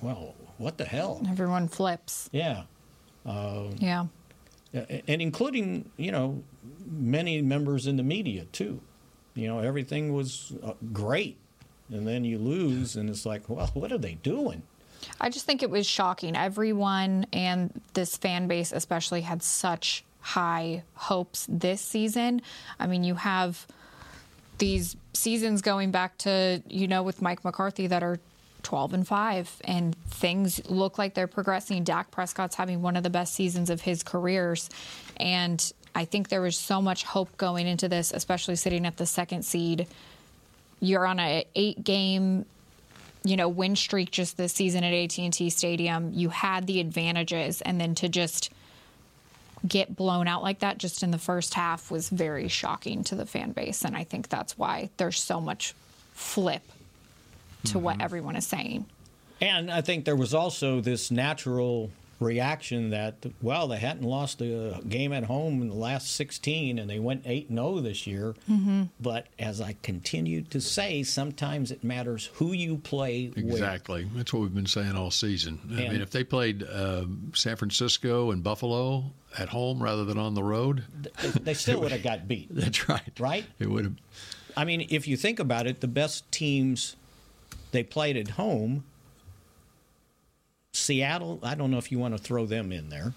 well, 0.01 0.35
what 0.57 0.77
the 0.77 0.85
hell? 0.85 1.21
Everyone 1.29 1.67
flips. 1.67 2.29
Yeah. 2.31 2.63
Uh, 3.25 3.65
Yeah. 3.77 4.05
and 4.73 5.21
including, 5.21 5.89
you 5.97 6.11
know, 6.11 6.43
many 6.89 7.41
members 7.41 7.87
in 7.87 7.97
the 7.97 8.03
media, 8.03 8.45
too. 8.51 8.79
You 9.33 9.47
know, 9.47 9.59
everything 9.59 10.13
was 10.13 10.53
uh, 10.63 10.73
great. 10.93 11.37
And 11.89 12.07
then 12.07 12.23
you 12.23 12.37
lose, 12.37 12.95
and 12.95 13.09
it's 13.09 13.25
like, 13.25 13.49
well, 13.49 13.67
what 13.73 13.91
are 13.91 13.97
they 13.97 14.13
doing? 14.15 14.61
I 15.19 15.29
just 15.29 15.45
think 15.45 15.63
it 15.63 15.69
was 15.69 15.85
shocking. 15.87 16.35
Everyone 16.35 17.25
and 17.33 17.71
this 17.93 18.17
fan 18.17 18.47
base, 18.47 18.71
especially, 18.71 19.21
had 19.21 19.43
such 19.43 20.03
high 20.21 20.83
hopes 20.93 21.47
this 21.49 21.81
season. 21.81 22.41
I 22.79 22.87
mean, 22.87 23.03
you 23.03 23.15
have 23.15 23.65
these 24.57 24.95
seasons 25.13 25.61
going 25.61 25.91
back 25.91 26.17
to, 26.19 26.61
you 26.67 26.87
know, 26.87 27.03
with 27.03 27.21
Mike 27.21 27.43
McCarthy 27.43 27.87
that 27.87 28.03
are 28.03 28.19
12 28.63 28.93
and 28.93 29.07
5, 29.07 29.61
and 29.65 29.95
things 30.05 30.61
look 30.69 30.97
like 30.97 31.15
they're 31.15 31.27
progressing. 31.27 31.83
Dak 31.83 32.11
Prescott's 32.11 32.55
having 32.55 32.81
one 32.81 32.95
of 32.95 33.03
the 33.03 33.09
best 33.09 33.33
seasons 33.33 33.69
of 33.69 33.81
his 33.81 34.03
careers. 34.03 34.69
And 35.17 35.71
I 35.95 36.05
think 36.05 36.29
there 36.29 36.41
was 36.41 36.57
so 36.57 36.81
much 36.81 37.03
hope 37.03 37.35
going 37.37 37.67
into 37.67 37.89
this, 37.89 38.11
especially 38.11 38.55
sitting 38.55 38.85
at 38.85 38.97
the 38.97 39.05
second 39.05 39.43
seed. 39.43 39.87
You're 40.79 41.05
on 41.05 41.19
a 41.19 41.45
eight 41.55 41.83
game 41.83 42.45
you 43.23 43.35
know 43.35 43.49
win 43.49 43.75
streak 43.75 44.11
just 44.11 44.37
this 44.37 44.53
season 44.53 44.83
at 44.83 44.93
AT&T 44.93 45.49
Stadium 45.49 46.11
you 46.13 46.29
had 46.29 46.67
the 46.67 46.79
advantages 46.79 47.61
and 47.61 47.79
then 47.79 47.95
to 47.95 48.09
just 48.09 48.51
get 49.67 49.95
blown 49.95 50.27
out 50.27 50.41
like 50.41 50.59
that 50.59 50.77
just 50.77 51.03
in 51.03 51.11
the 51.11 51.19
first 51.19 51.53
half 51.53 51.91
was 51.91 52.09
very 52.09 52.47
shocking 52.47 53.03
to 53.03 53.15
the 53.15 53.25
fan 53.25 53.51
base 53.51 53.85
and 53.85 53.95
I 53.95 54.03
think 54.03 54.29
that's 54.29 54.57
why 54.57 54.89
there's 54.97 55.21
so 55.21 55.39
much 55.39 55.75
flip 56.13 56.63
to 57.65 57.79
what 57.79 57.93
mm-hmm. 57.93 58.01
everyone 58.01 58.35
is 58.35 58.47
saying. 58.47 58.85
And 59.39 59.71
I 59.71 59.81
think 59.81 60.05
there 60.05 60.15
was 60.15 60.33
also 60.33 60.81
this 60.81 61.09
natural 61.11 61.89
reaction 62.21 62.91
that, 62.91 63.25
well, 63.41 63.67
they 63.67 63.77
hadn't 63.79 64.03
lost 64.03 64.41
a 64.41 64.79
game 64.87 65.11
at 65.11 65.23
home 65.25 65.61
in 65.61 65.67
the 65.69 65.75
last 65.75 66.11
16 66.15 66.79
and 66.79 66.89
they 66.89 66.99
went 66.99 67.23
8 67.25 67.49
0 67.49 67.79
this 67.81 68.07
year. 68.07 68.35
But 68.99 69.27
as 69.39 69.59
I 69.59 69.75
continued 69.83 70.51
to 70.51 70.61
say, 70.61 71.03
sometimes 71.03 71.71
it 71.71 71.83
matters 71.83 72.29
who 72.35 72.53
you 72.53 72.77
play 72.77 73.27
with. 73.35 73.45
Exactly. 73.45 74.07
That's 74.15 74.31
what 74.31 74.43
we've 74.43 74.53
been 74.55 74.65
saying 74.65 74.95
all 74.95 75.11
season. 75.11 75.59
I 75.71 75.89
mean, 75.89 76.01
if 76.01 76.11
they 76.11 76.23
played 76.23 76.63
uh, 76.63 77.05
San 77.33 77.55
Francisco 77.57 78.31
and 78.31 78.43
Buffalo 78.43 79.05
at 79.37 79.49
home 79.49 79.81
rather 79.81 80.05
than 80.05 80.17
on 80.17 80.33
the 80.35 80.43
road, 80.43 80.83
They, 81.21 81.29
they 81.29 81.53
still 81.53 81.81
would 81.81 81.91
have 81.91 82.03
got 82.03 82.27
beat. 82.27 82.47
that's 82.51 82.87
right. 82.87 83.11
Right? 83.19 83.45
It 83.59 83.69
would 83.69 83.85
have. 83.85 83.95
I 84.55 84.65
mean, 84.65 84.85
if 84.89 85.07
you 85.07 85.17
think 85.17 85.39
about 85.39 85.65
it, 85.65 85.79
the 85.79 85.87
best 85.87 86.29
teams 86.31 86.95
they 87.71 87.83
played 87.83 88.17
at 88.17 88.31
home, 88.31 88.83
Seattle, 90.73 91.39
I 91.43 91.55
don't 91.55 91.69
know 91.71 91.77
if 91.77 91.91
you 91.91 91.99
want 91.99 92.15
to 92.15 92.21
throw 92.21 92.45
them 92.45 92.71
in 92.71 92.89
there. 92.89 93.13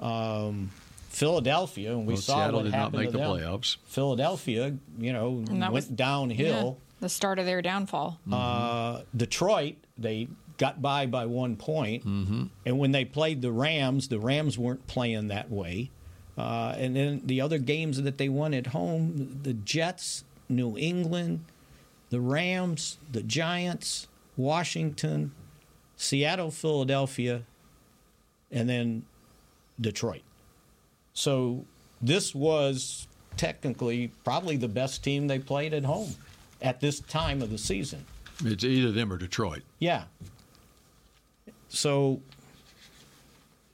Um, 0.00 0.70
Philadelphia, 1.08 1.92
and 1.92 2.06
we 2.06 2.14
Well, 2.14 2.22
saw 2.22 2.34
Seattle 2.36 2.56
what 2.60 2.62
did 2.64 2.72
not 2.72 2.78
happened 2.78 2.98
make 3.02 3.06
to 3.08 3.12
the 3.12 3.18
them. 3.18 3.28
playoffs. 3.30 3.76
Philadelphia, 3.86 4.76
you 4.98 5.12
know, 5.12 5.42
that 5.44 5.58
went 5.60 5.72
was- 5.72 5.86
downhill. 5.86 6.78
Yeah, 6.80 6.84
the 7.00 7.08
start 7.08 7.38
of 7.38 7.46
their 7.46 7.62
downfall 7.62 8.18
Uh, 8.30 9.02
Detroit, 9.16 9.76
they 9.96 10.28
got 10.58 10.82
by 10.82 11.06
by 11.06 11.26
one 11.26 11.56
point. 11.56 12.04
Mm-hmm. 12.04 12.44
and 12.66 12.78
when 12.78 12.92
they 12.92 13.04
played 13.04 13.40
the 13.42 13.52
Rams, 13.52 14.08
the 14.08 14.18
Rams 14.18 14.58
weren't 14.58 14.86
playing 14.86 15.28
that 15.28 15.50
way. 15.50 15.90
Uh, 16.36 16.74
and 16.76 16.96
then 16.96 17.22
the 17.24 17.40
other 17.40 17.58
games 17.58 18.02
that 18.02 18.18
they 18.18 18.28
won 18.28 18.52
at 18.54 18.68
home, 18.68 19.40
the 19.42 19.52
Jets, 19.52 20.24
New 20.48 20.76
England, 20.78 21.44
the 22.10 22.20
Rams, 22.20 22.98
the 23.10 23.22
Giants, 23.22 24.08
Washington, 24.36 25.32
Seattle, 26.00 26.50
Philadelphia, 26.50 27.42
and 28.50 28.66
then 28.66 29.04
Detroit. 29.78 30.22
So 31.12 31.66
this 32.00 32.34
was 32.34 33.06
technically 33.36 34.10
probably 34.24 34.56
the 34.56 34.66
best 34.66 35.04
team 35.04 35.26
they 35.26 35.38
played 35.38 35.74
at 35.74 35.84
home 35.84 36.14
at 36.62 36.80
this 36.80 37.00
time 37.00 37.42
of 37.42 37.50
the 37.50 37.58
season. 37.58 38.06
It's 38.42 38.64
either 38.64 38.90
them 38.92 39.12
or 39.12 39.18
Detroit, 39.18 39.60
Yeah. 39.78 40.04
So 41.68 42.20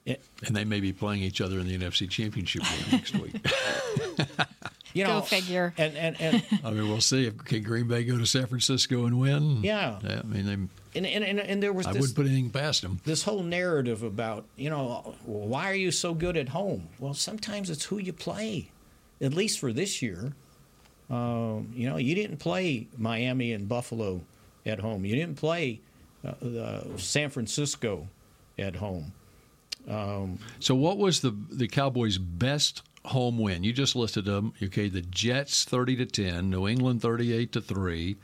and 0.07 0.55
they 0.55 0.65
may 0.65 0.81
be 0.81 0.93
playing 0.93 1.23
each 1.23 1.41
other 1.41 1.59
in 1.61 1.67
the 1.69 1.79
NFC 1.79 2.11
Championship 2.11 2.63
game 2.63 2.85
next 2.93 3.15
week. 3.15 3.35
you 4.93 5.05
know, 5.05 5.11
Go 5.11 5.19
know, 5.19 5.21
figure. 5.23 5.73
And 5.79 5.97
and 5.97 6.21
and 6.21 6.43
I 6.65 6.71
mean, 6.73 6.89
we'll 6.89 7.01
see 7.01 7.27
if 7.27 7.39
can 7.45 7.63
Green 7.63 7.87
Bay 7.89 8.05
go 8.05 8.19
to 8.19 8.27
San 8.27 8.47
Francisco 8.47 9.07
and 9.07 9.19
win. 9.19 9.63
Yeah. 9.63 9.99
Yeah. 10.03 10.21
I 10.25 10.27
mean, 10.27 10.47
they, 10.47 10.57
and, 10.97 11.07
and, 11.07 11.25
and, 11.25 11.41
and 11.41 11.63
there 11.63 11.73
was 11.73 11.87
I 11.87 11.93
this, 11.93 12.01
wouldn't 12.01 12.17
put 12.17 12.27
anything 12.27 12.51
past 12.51 12.83
them. 12.83 13.01
this 13.05 13.23
whole 13.23 13.43
narrative 13.43 14.03
about 14.03 14.45
you 14.57 14.71
know 14.71 15.15
why 15.25 15.71
are 15.71 15.75
you 15.75 15.91
so 15.91 16.15
good 16.15 16.37
at 16.37 16.49
home? 16.49 16.89
Well, 16.99 17.15
sometimes 17.15 17.71
it's 17.71 17.85
who 17.85 17.99
you 17.99 18.13
play. 18.13 18.71
At 19.21 19.33
least 19.33 19.59
for 19.61 19.73
this 19.73 20.03
year, 20.03 20.35
um, 21.09 21.73
you 21.75 21.89
know, 21.89 21.97
you 21.97 22.15
didn't 22.15 22.39
play 22.39 22.89
Miami 22.99 23.53
and 23.53 23.69
Buffalo 23.69 24.21
at 24.67 24.81
home. 24.81 25.05
You 25.05 25.15
didn't 25.15 25.37
play 25.37 25.81
uh, 26.25 26.47
uh, 26.47 26.85
San 26.99 27.31
Francisco 27.31 28.09
at 28.59 28.77
home. 28.77 29.13
So, 30.61 30.75
what 30.75 30.99
was 30.99 31.21
the 31.21 31.35
the 31.51 31.69
Cowboys' 31.69 32.19
best 32.19 32.83
home 33.05 33.39
win? 33.39 33.63
You 33.65 33.73
just 33.73 33.95
listed 33.95 34.25
them. 34.25 34.53
Okay, 34.63 34.89
the 34.89 35.03
Jets 35.03 35.65
thirty 35.65 35.97
to 35.97 36.07
ten, 36.07 36.51
New 36.51 36.67
England 36.67 37.03
thirty 37.03 37.33
eight 37.33 37.53
to 37.53 37.61
three. 37.61 38.17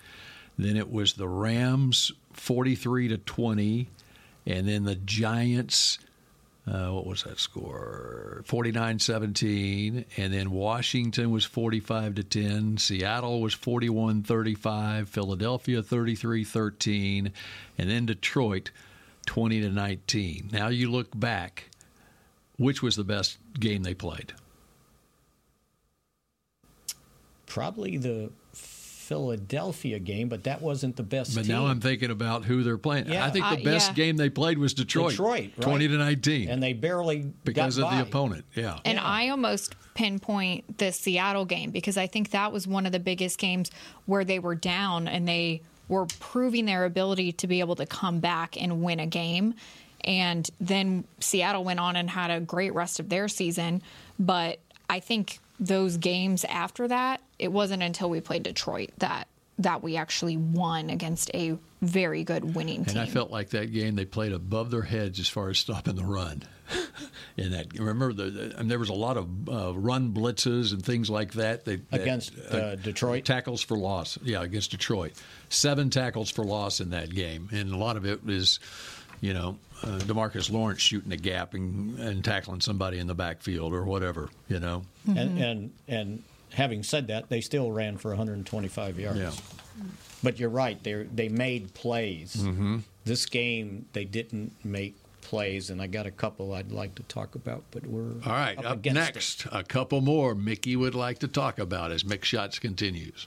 Then 0.59 0.77
it 0.77 0.91
was 0.91 1.15
the 1.15 1.29
Rams 1.29 2.13
forty 2.33 2.75
three 2.75 3.09
to 3.09 3.19
twenty, 3.19 3.89
and 4.47 4.69
then 4.69 4.85
the 4.85 4.97
Giants. 4.97 5.99
Uh, 6.65 6.91
what 6.91 7.07
was 7.07 7.25
that 7.25 7.41
score? 7.41 8.45
49-17. 8.47 10.05
And 10.17 10.33
then 10.33 10.53
Washington 10.53 11.33
was 11.33 11.45
45 11.45 12.15
to 12.15 12.23
10. 12.23 12.79
Seattle 12.79 13.41
was 13.41 13.53
41-35. 13.57 15.09
Philadelphia 15.09 15.83
33-13. 15.83 17.33
And 17.79 17.91
then 17.91 18.07
Detroit 18.07 18.71
20 19.27 19.61
to 19.63 19.71
19. 19.71 20.51
Now 20.53 20.69
you 20.69 20.91
look 20.91 21.09
back, 21.19 21.71
which 22.59 22.81
was 22.81 22.95
the 22.95 23.05
best 23.05 23.39
game 23.59 23.83
they 23.83 23.95
played? 23.95 24.33
Probably 27.47 27.97
the 27.97 28.31
Philadelphia 29.03 29.99
game, 29.99 30.29
but 30.29 30.45
that 30.45 30.63
wasn't 30.63 30.97
the 30.97 31.03
best. 31.03 31.35
But 31.35 31.43
team. 31.45 31.53
now 31.57 31.67
I'm 31.67 31.81
thinking 31.81 32.11
about 32.11 32.45
who 32.45 32.63
they're 32.63 32.79
playing. 32.79 33.09
Yeah. 33.09 33.25
I 33.27 33.31
think 33.31 33.45
the 33.49 33.61
Uh, 33.61 33.65
best 33.65 33.91
yeah. 33.91 33.95
game 33.95 34.17
they 34.17 34.31
played 34.31 34.59
was 34.59 34.75
Detroit. 34.75 35.11
Detroit, 35.11 35.51
right. 35.57 35.61
20 35.61 35.89
to 35.89 35.97
19. 35.99 36.49
and 36.49 36.63
they 36.63 36.73
barely 36.73 37.33
because 37.45 37.77
got 37.77 37.85
of 37.85 37.91
by. 37.91 37.97
the 37.97 38.03
opponent. 38.03 38.45
Yeah. 38.55 38.79
And 38.85 38.99
I 38.99 39.29
almost 39.29 39.75
pinpoint 39.95 40.79
the 40.79 40.93
Seattle 40.93 41.45
game 41.45 41.71
because 41.71 41.97
I 41.97 42.07
think 42.07 42.31
that 42.31 42.53
was 42.53 42.67
one 42.67 42.87
of 42.87 42.93
the 42.93 43.01
biggest 43.01 43.39
games 43.39 43.71
where 44.07 44.25
they 44.25 44.39
were 44.39 44.55
down 44.55 45.09
and 45.09 45.27
they 45.29 45.63
were 45.89 46.07
proving 46.21 46.65
their 46.65 46.85
ability 46.85 47.33
to 47.33 47.47
be 47.47 47.61
able 47.61 47.77
to 47.77 47.87
come 47.87 48.21
back 48.21 48.61
and 48.61 48.83
win 48.83 49.01
a 49.01 49.07
game. 49.07 49.55
And 50.05 50.49
then 50.61 51.05
Seattle 51.21 51.65
went 51.65 51.79
on 51.81 51.97
and 51.97 52.09
had 52.11 52.31
a 52.31 52.41
great 52.41 52.75
rest 52.75 52.99
of 52.99 53.09
their 53.09 53.29
season. 53.29 53.83
But 54.19 54.59
I 54.89 55.01
think 55.01 55.39
those 55.61 55.97
games 55.97 56.45
after 56.45 56.89
that, 56.89 57.21
it 57.43 57.53
wasn't 57.53 57.83
until 57.83 58.09
we 58.09 58.21
played 58.21 58.45
Detroit 58.45 58.91
that 58.99 59.27
that 59.59 59.83
we 59.83 59.97
actually 59.97 60.37
won 60.37 60.91
against 60.91 61.31
a 61.35 61.57
very 61.83 62.25
good 62.25 62.55
winning 62.55 62.85
team. 62.85 62.97
And 62.97 63.09
I 63.09 63.11
felt 63.11 63.31
like 63.31 63.51
that 63.51 63.73
game 63.73 63.97
they 63.97 64.07
played 64.07 64.33
above 64.33 64.71
their 64.71 64.83
heads 64.83 65.21
as 65.21 65.29
far 65.29 65.51
as 65.51 65.59
stopping 65.59 65.95
the 65.97 66.05
run. 66.05 66.43
in 67.37 67.53
that. 67.53 67.79
Remember, 67.79 68.13
the, 68.13 68.31
the 68.31 68.59
and 68.59 68.71
there 68.71 68.79
was 68.79 68.89
a 68.89 68.95
lot 68.95 69.17
of 69.17 69.49
uh, 69.49 69.75
run 69.75 70.13
blitzes 70.13 70.73
and 70.73 70.83
things 70.83 71.11
like 71.11 71.35
that. 71.35 71.65
that 71.67 71.81
against 71.93 72.33
uh, 72.51 72.77
Detroit 72.77 73.25
tackles 73.25 73.63
for 73.63 73.77
loss. 73.77 74.19
Yeah, 74.23 74.43
against 74.43 74.71
Detroit, 74.71 75.13
seven 75.51 75.91
tackles 75.91 76.31
for 76.31 76.45
loss 76.45 76.81
in 76.81 76.91
that 76.91 77.11
game, 77.11 77.49
and 77.53 77.73
a 77.73 77.77
lot 77.77 77.97
of 77.97 78.07
it 78.07 78.25
was, 78.25 78.59
you 79.21 79.35
know, 79.35 79.59
uh, 79.83 79.99
Demarcus 79.99 80.51
Lawrence 80.51 80.81
shooting 80.81 81.13
a 81.13 81.17
gap 81.17 81.53
and, 81.53 81.99
and 81.99 82.25
tackling 82.25 82.61
somebody 82.61 82.99
in 82.99 83.07
the 83.07 83.15
backfield 83.15 83.75
or 83.75 83.85
whatever. 83.85 84.31
You 84.49 84.61
know, 84.61 84.85
mm-hmm. 85.07 85.19
and 85.19 85.39
and 85.39 85.73
and 85.89 86.23
having 86.55 86.83
said 86.83 87.09
that, 87.09 87.29
they 87.29 87.41
still 87.41 87.73
ran 87.73 87.97
for 87.97 88.11
125 88.11 88.99
yards. 88.99 89.19
Yeah. 89.19 89.31
But 90.23 90.39
you're 90.39 90.51
right. 90.51 90.83
They 90.83 90.95
they 91.05 91.29
made 91.29 91.75
plays. 91.75 92.37
Mm-hmm. 92.37 92.79
This 93.05 93.27
game, 93.27 93.87
they 93.93 94.05
didn't 94.05 94.53
make 94.65 94.97
plays, 95.23 95.71
and 95.71 95.81
I 95.83 95.87
got 95.87 96.07
a 96.07 96.11
couple 96.11 96.53
I'd 96.53 96.71
like 96.71 96.95
to 96.97 97.03
talk 97.05 97.35
about, 97.35 97.65
but 97.71 97.87
we're 97.87 98.13
all 98.25 98.33
right. 98.33 98.59
Up, 98.59 98.65
up 98.65 98.85
next, 98.85 99.47
it. 99.47 99.53
a 99.53 99.65
couple 99.65 100.01
more 100.01 100.35
Mickey 100.35 100.77
would 100.77 100.95
like 100.95 101.19
to 101.21 101.29
talk 101.29 101.59
about 101.59 101.91
as 101.91 102.05
Mick 102.05 102.25
Shots 102.25 102.59
continues. 102.59 103.27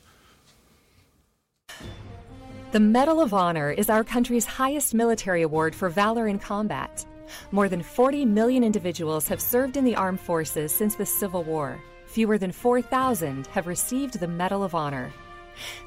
The 2.71 2.79
Medal 2.79 3.21
of 3.21 3.33
Honor 3.33 3.71
is 3.71 3.89
our 3.89 4.03
country's 4.03 4.45
highest 4.45 4.93
military 4.93 5.41
award 5.41 5.73
for 5.73 5.89
valor 5.89 6.27
in 6.27 6.39
combat. 6.39 7.05
More 7.51 7.69
than 7.69 7.81
40 7.81 8.25
million 8.25 8.63
individuals 8.63 9.27
have 9.27 9.41
served 9.41 9.77
in 9.77 9.83
the 9.83 9.95
armed 9.95 10.19
forces 10.19 10.71
since 10.71 10.95
the 10.95 11.05
Civil 11.05 11.43
War. 11.43 11.81
Fewer 12.15 12.37
than 12.37 12.53
4,000 12.53 13.45
have 13.47 13.67
received 13.67 14.21
the 14.21 14.27
Medal 14.29 14.63
of 14.63 14.73
Honor. 14.73 15.11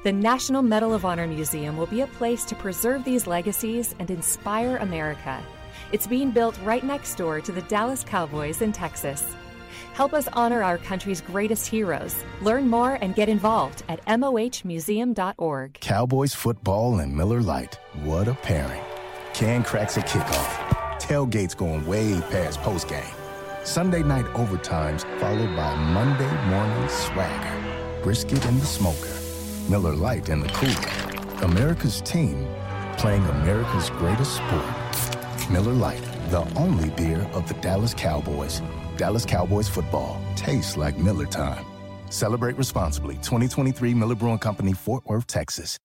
The 0.03 0.11
National 0.11 0.61
Medal 0.61 0.93
of 0.93 1.03
Honor 1.03 1.25
Museum 1.25 1.75
will 1.75 1.87
be 1.87 2.01
a 2.01 2.13
place 2.19 2.45
to 2.45 2.55
preserve 2.55 3.03
these 3.03 3.25
legacies 3.25 3.95
and 3.97 4.11
inspire 4.11 4.77
America. 4.77 5.41
It's 5.91 6.05
being 6.05 6.29
built 6.29 6.55
right 6.63 6.83
next 6.83 7.15
door 7.15 7.41
to 7.41 7.51
the 7.51 7.63
Dallas 7.63 8.03
Cowboys 8.03 8.61
in 8.61 8.71
Texas. 8.71 9.25
Help 9.93 10.13
us 10.13 10.27
honor 10.33 10.61
our 10.61 10.77
country's 10.77 11.19
greatest 11.19 11.65
heroes. 11.65 12.15
Learn 12.43 12.67
more 12.67 12.99
and 13.01 13.15
get 13.15 13.27
involved 13.27 13.81
at 13.89 14.05
mohmuseum.org. 14.05 15.79
Cowboys 15.79 16.35
football 16.35 16.99
and 16.99 17.17
Miller 17.17 17.41
Lite. 17.41 17.79
What 18.03 18.27
a 18.27 18.35
pairing. 18.35 18.83
Can 19.33 19.63
cracks 19.63 19.97
a 19.97 20.01
kickoff. 20.01 20.51
Tailgates 20.99 21.57
going 21.57 21.87
way 21.87 22.21
past 22.29 22.59
postgame. 22.59 23.18
Sunday 23.63 24.03
night 24.03 24.25
overtimes 24.33 25.03
followed 25.19 25.55
by 25.55 25.75
Monday 25.75 26.31
morning 26.49 26.89
swagger. 26.89 28.01
Brisket 28.01 28.43
in 28.45 28.57
the 28.57 28.65
smoker. 28.65 29.13
Miller 29.69 29.93
Lite 29.95 30.29
in 30.29 30.39
the 30.39 30.47
cooler. 30.49 31.43
America's 31.43 32.01
team 32.01 32.47
playing 32.97 33.23
America's 33.25 33.89
greatest 33.91 34.37
sport. 34.37 35.51
Miller 35.51 35.73
Lite, 35.73 36.03
the 36.29 36.41
only 36.55 36.89
beer 36.91 37.21
of 37.33 37.47
the 37.47 37.53
Dallas 37.55 37.93
Cowboys. 37.93 38.61
Dallas 38.97 39.25
Cowboys 39.25 39.67
football 39.67 40.21
tastes 40.35 40.77
like 40.77 40.97
Miller 40.97 41.25
time. 41.25 41.65
Celebrate 42.09 42.57
responsibly. 42.57 43.15
2023 43.15 43.93
Miller 43.93 44.15
Brewing 44.15 44.39
Company, 44.39 44.73
Fort 44.73 45.05
Worth, 45.05 45.27
Texas. 45.27 45.77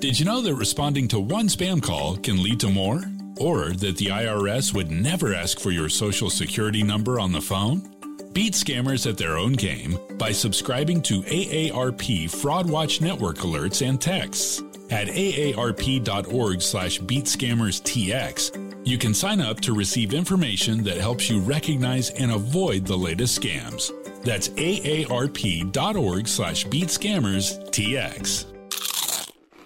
Did 0.00 0.18
you 0.18 0.24
know 0.24 0.40
that 0.42 0.54
responding 0.54 1.08
to 1.08 1.20
one 1.20 1.48
spam 1.48 1.82
call 1.82 2.16
can 2.16 2.42
lead 2.42 2.60
to 2.60 2.70
more? 2.70 3.02
Or 3.38 3.72
that 3.72 3.96
the 3.96 4.06
IRS 4.06 4.74
would 4.74 4.90
never 4.90 5.34
ask 5.34 5.58
for 5.58 5.70
your 5.70 5.88
social 5.88 6.30
security 6.30 6.82
number 6.82 7.18
on 7.18 7.32
the 7.32 7.40
phone? 7.40 7.90
Beat 8.32 8.54
scammers 8.54 9.08
at 9.08 9.16
their 9.16 9.36
own 9.36 9.52
game 9.52 9.96
by 10.18 10.32
subscribing 10.32 11.00
to 11.02 11.22
AARP 11.22 12.30
Fraud 12.30 12.68
Watch 12.68 13.00
Network 13.00 13.38
alerts 13.38 13.86
and 13.86 14.00
texts. 14.00 14.62
At 14.90 15.06
aarp.org 15.08 16.60
slash 16.60 17.00
beatscammerstx, 17.00 18.86
you 18.86 18.98
can 18.98 19.14
sign 19.14 19.40
up 19.40 19.60
to 19.60 19.72
receive 19.72 20.12
information 20.12 20.82
that 20.84 20.98
helps 20.98 21.30
you 21.30 21.40
recognize 21.40 22.10
and 22.10 22.32
avoid 22.32 22.84
the 22.84 22.96
latest 22.96 23.40
scams. 23.40 23.90
That's 24.24 24.48
aarp.org 24.50 26.28
slash 26.28 26.66
beatscammerstx. 26.66 28.53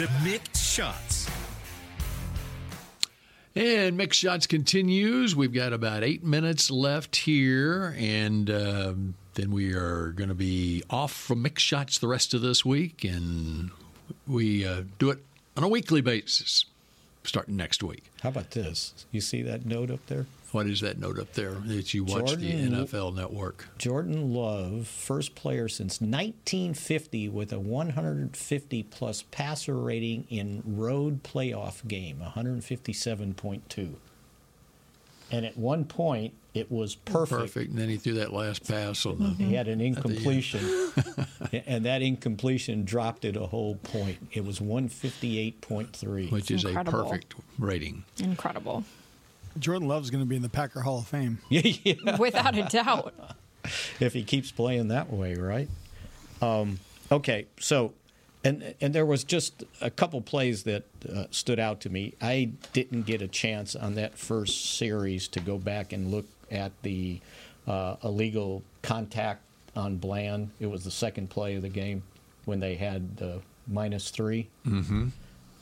to 0.00 0.06
Mick 0.24 0.56
Shots. 0.56 1.28
And 3.54 4.00
Mick 4.00 4.14
Shots 4.14 4.46
continues. 4.46 5.36
We've 5.36 5.52
got 5.52 5.74
about 5.74 6.02
eight 6.02 6.24
minutes 6.24 6.70
left 6.70 7.16
here, 7.16 7.94
and 7.98 8.48
um, 8.48 9.14
then 9.34 9.50
we 9.50 9.74
are 9.74 10.12
going 10.12 10.30
to 10.30 10.34
be 10.34 10.82
off 10.88 11.12
from 11.12 11.44
Mick 11.44 11.58
Shots 11.58 11.98
the 11.98 12.08
rest 12.08 12.32
of 12.32 12.40
this 12.40 12.64
week, 12.64 13.04
and 13.04 13.72
we 14.26 14.64
uh, 14.64 14.84
do 14.98 15.10
it 15.10 15.18
on 15.54 15.64
a 15.64 15.68
weekly 15.68 16.00
basis 16.00 16.64
starting 17.22 17.56
next 17.56 17.82
week. 17.82 18.04
How 18.22 18.30
about 18.30 18.52
this? 18.52 19.04
You 19.12 19.20
see 19.20 19.42
that 19.42 19.66
note 19.66 19.90
up 19.90 20.06
there? 20.06 20.24
What 20.52 20.66
is 20.66 20.80
that 20.80 20.98
note 20.98 21.18
up 21.18 21.32
there 21.34 21.52
that 21.52 21.94
you 21.94 22.04
watch 22.04 22.26
Jordan, 22.26 22.72
the 22.72 22.86
NFL 22.86 23.14
Network? 23.14 23.68
Jordan 23.78 24.34
Love, 24.34 24.88
first 24.88 25.36
player 25.36 25.68
since 25.68 26.00
1950 26.00 27.28
with 27.28 27.52
a 27.52 27.60
150 27.60 28.82
plus 28.84 29.22
passer 29.30 29.76
rating 29.76 30.26
in 30.28 30.62
road 30.66 31.22
playoff 31.22 31.86
game, 31.86 32.20
157.2. 32.34 33.94
And 35.32 35.46
at 35.46 35.56
one 35.56 35.84
point, 35.84 36.34
it 36.54 36.70
was 36.72 36.96
perfect. 36.96 37.40
Perfect. 37.40 37.70
And 37.70 37.78
then 37.78 37.88
he 37.88 37.96
threw 37.96 38.14
that 38.14 38.32
last 38.32 38.66
pass 38.66 39.06
on 39.06 39.18
the. 39.18 39.44
He 39.44 39.54
had 39.54 39.68
an 39.68 39.80
incompletion, 39.80 40.92
and 41.52 41.84
that 41.84 42.02
incompletion 42.02 42.84
dropped 42.84 43.24
it 43.24 43.36
a 43.36 43.46
whole 43.46 43.76
point. 43.76 44.18
It 44.32 44.44
was 44.44 44.58
158.3, 44.58 46.32
which 46.32 46.50
is 46.50 46.64
Incredible. 46.64 47.00
a 47.00 47.04
perfect 47.04 47.34
rating. 47.58 48.04
Incredible. 48.18 48.84
Jordan 49.58 49.88
Love's 49.88 50.10
going 50.10 50.22
to 50.22 50.28
be 50.28 50.36
in 50.36 50.42
the 50.42 50.48
Packer 50.48 50.80
Hall 50.80 50.98
of 50.98 51.06
Fame. 51.06 51.38
yeah, 51.48 52.16
without 52.16 52.56
a 52.56 52.64
doubt. 52.64 53.14
if 54.00 54.12
he 54.12 54.22
keeps 54.22 54.50
playing 54.50 54.88
that 54.88 55.12
way, 55.12 55.34
right? 55.34 55.68
Um, 56.40 56.78
okay, 57.10 57.46
so 57.58 57.92
and 58.44 58.74
and 58.80 58.94
there 58.94 59.06
was 59.06 59.24
just 59.24 59.64
a 59.80 59.90
couple 59.90 60.20
plays 60.20 60.62
that 60.64 60.84
uh, 61.12 61.24
stood 61.30 61.58
out 61.58 61.80
to 61.82 61.90
me. 61.90 62.14
I 62.20 62.50
didn't 62.72 63.02
get 63.02 63.22
a 63.22 63.28
chance 63.28 63.76
on 63.76 63.94
that 63.96 64.16
first 64.16 64.76
series 64.76 65.28
to 65.28 65.40
go 65.40 65.58
back 65.58 65.92
and 65.92 66.10
look 66.10 66.26
at 66.50 66.72
the 66.82 67.20
uh, 67.66 67.96
illegal 68.02 68.62
contact 68.82 69.42
on 69.76 69.96
Bland. 69.96 70.50
It 70.58 70.66
was 70.66 70.84
the 70.84 70.90
second 70.90 71.30
play 71.30 71.56
of 71.56 71.62
the 71.62 71.68
game 71.68 72.02
when 72.44 72.60
they 72.60 72.74
had 72.74 73.06
uh, 73.22 73.38
minus 73.68 74.10
3 74.10 74.48
mm-hmm. 74.66 75.08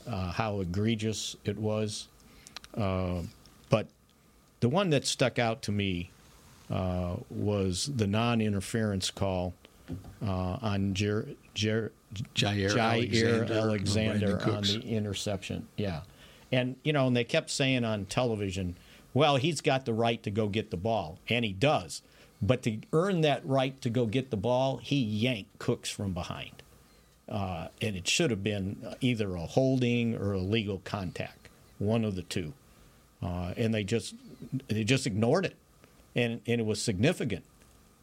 how 0.07 0.61
egregious 0.61 1.35
it 1.43 1.57
was. 1.57 2.07
But 3.69 3.87
the 4.59 4.69
one 4.69 4.89
that 4.89 5.05
stuck 5.05 5.39
out 5.39 5.61
to 5.63 5.71
me 5.71 6.11
uh, 6.69 7.15
was 7.29 7.89
the 7.95 8.07
non-interference 8.07 9.11
call 9.11 9.53
uh, 10.25 10.57
on 10.61 10.93
Jer- 10.93 11.29
Jer- 11.53 11.91
Jaire, 12.35 12.69
Jaire 12.71 12.79
Alexander, 12.79 13.53
Alexander 13.53 14.41
on 14.51 14.63
the 14.63 14.81
interception. 14.81 15.67
Yeah, 15.77 16.01
and 16.51 16.75
you 16.83 16.93
know, 16.93 17.07
and 17.07 17.15
they 17.15 17.23
kept 17.23 17.49
saying 17.49 17.83
on 17.83 18.05
television, 18.05 18.75
"Well, 19.13 19.37
he's 19.37 19.61
got 19.61 19.85
the 19.85 19.93
right 19.93 20.21
to 20.23 20.31
go 20.31 20.47
get 20.47 20.71
the 20.71 20.77
ball," 20.77 21.19
and 21.29 21.45
he 21.45 21.53
does. 21.53 22.01
But 22.41 22.63
to 22.63 22.77
earn 22.93 23.21
that 23.21 23.45
right 23.45 23.79
to 23.81 23.89
go 23.89 24.05
get 24.05 24.29
the 24.29 24.37
ball, 24.37 24.77
he 24.77 24.97
yanked 25.01 25.59
Cooks 25.59 25.89
from 25.89 26.13
behind, 26.13 26.63
uh, 27.27 27.67
and 27.81 27.95
it 27.95 28.07
should 28.07 28.31
have 28.31 28.43
been 28.43 28.95
either 29.01 29.35
a 29.35 29.45
holding 29.45 30.15
or 30.15 30.33
a 30.33 30.39
legal 30.39 30.79
contact, 30.83 31.49
one 31.79 32.05
of 32.05 32.15
the 32.15 32.23
two. 32.23 32.53
Uh, 33.23 33.53
and 33.57 33.73
they 33.73 33.83
just 33.83 34.15
they 34.67 34.83
just 34.83 35.05
ignored 35.07 35.45
it, 35.45 35.55
and 36.15 36.41
and 36.47 36.61
it 36.61 36.65
was 36.65 36.81
significant, 36.81 37.43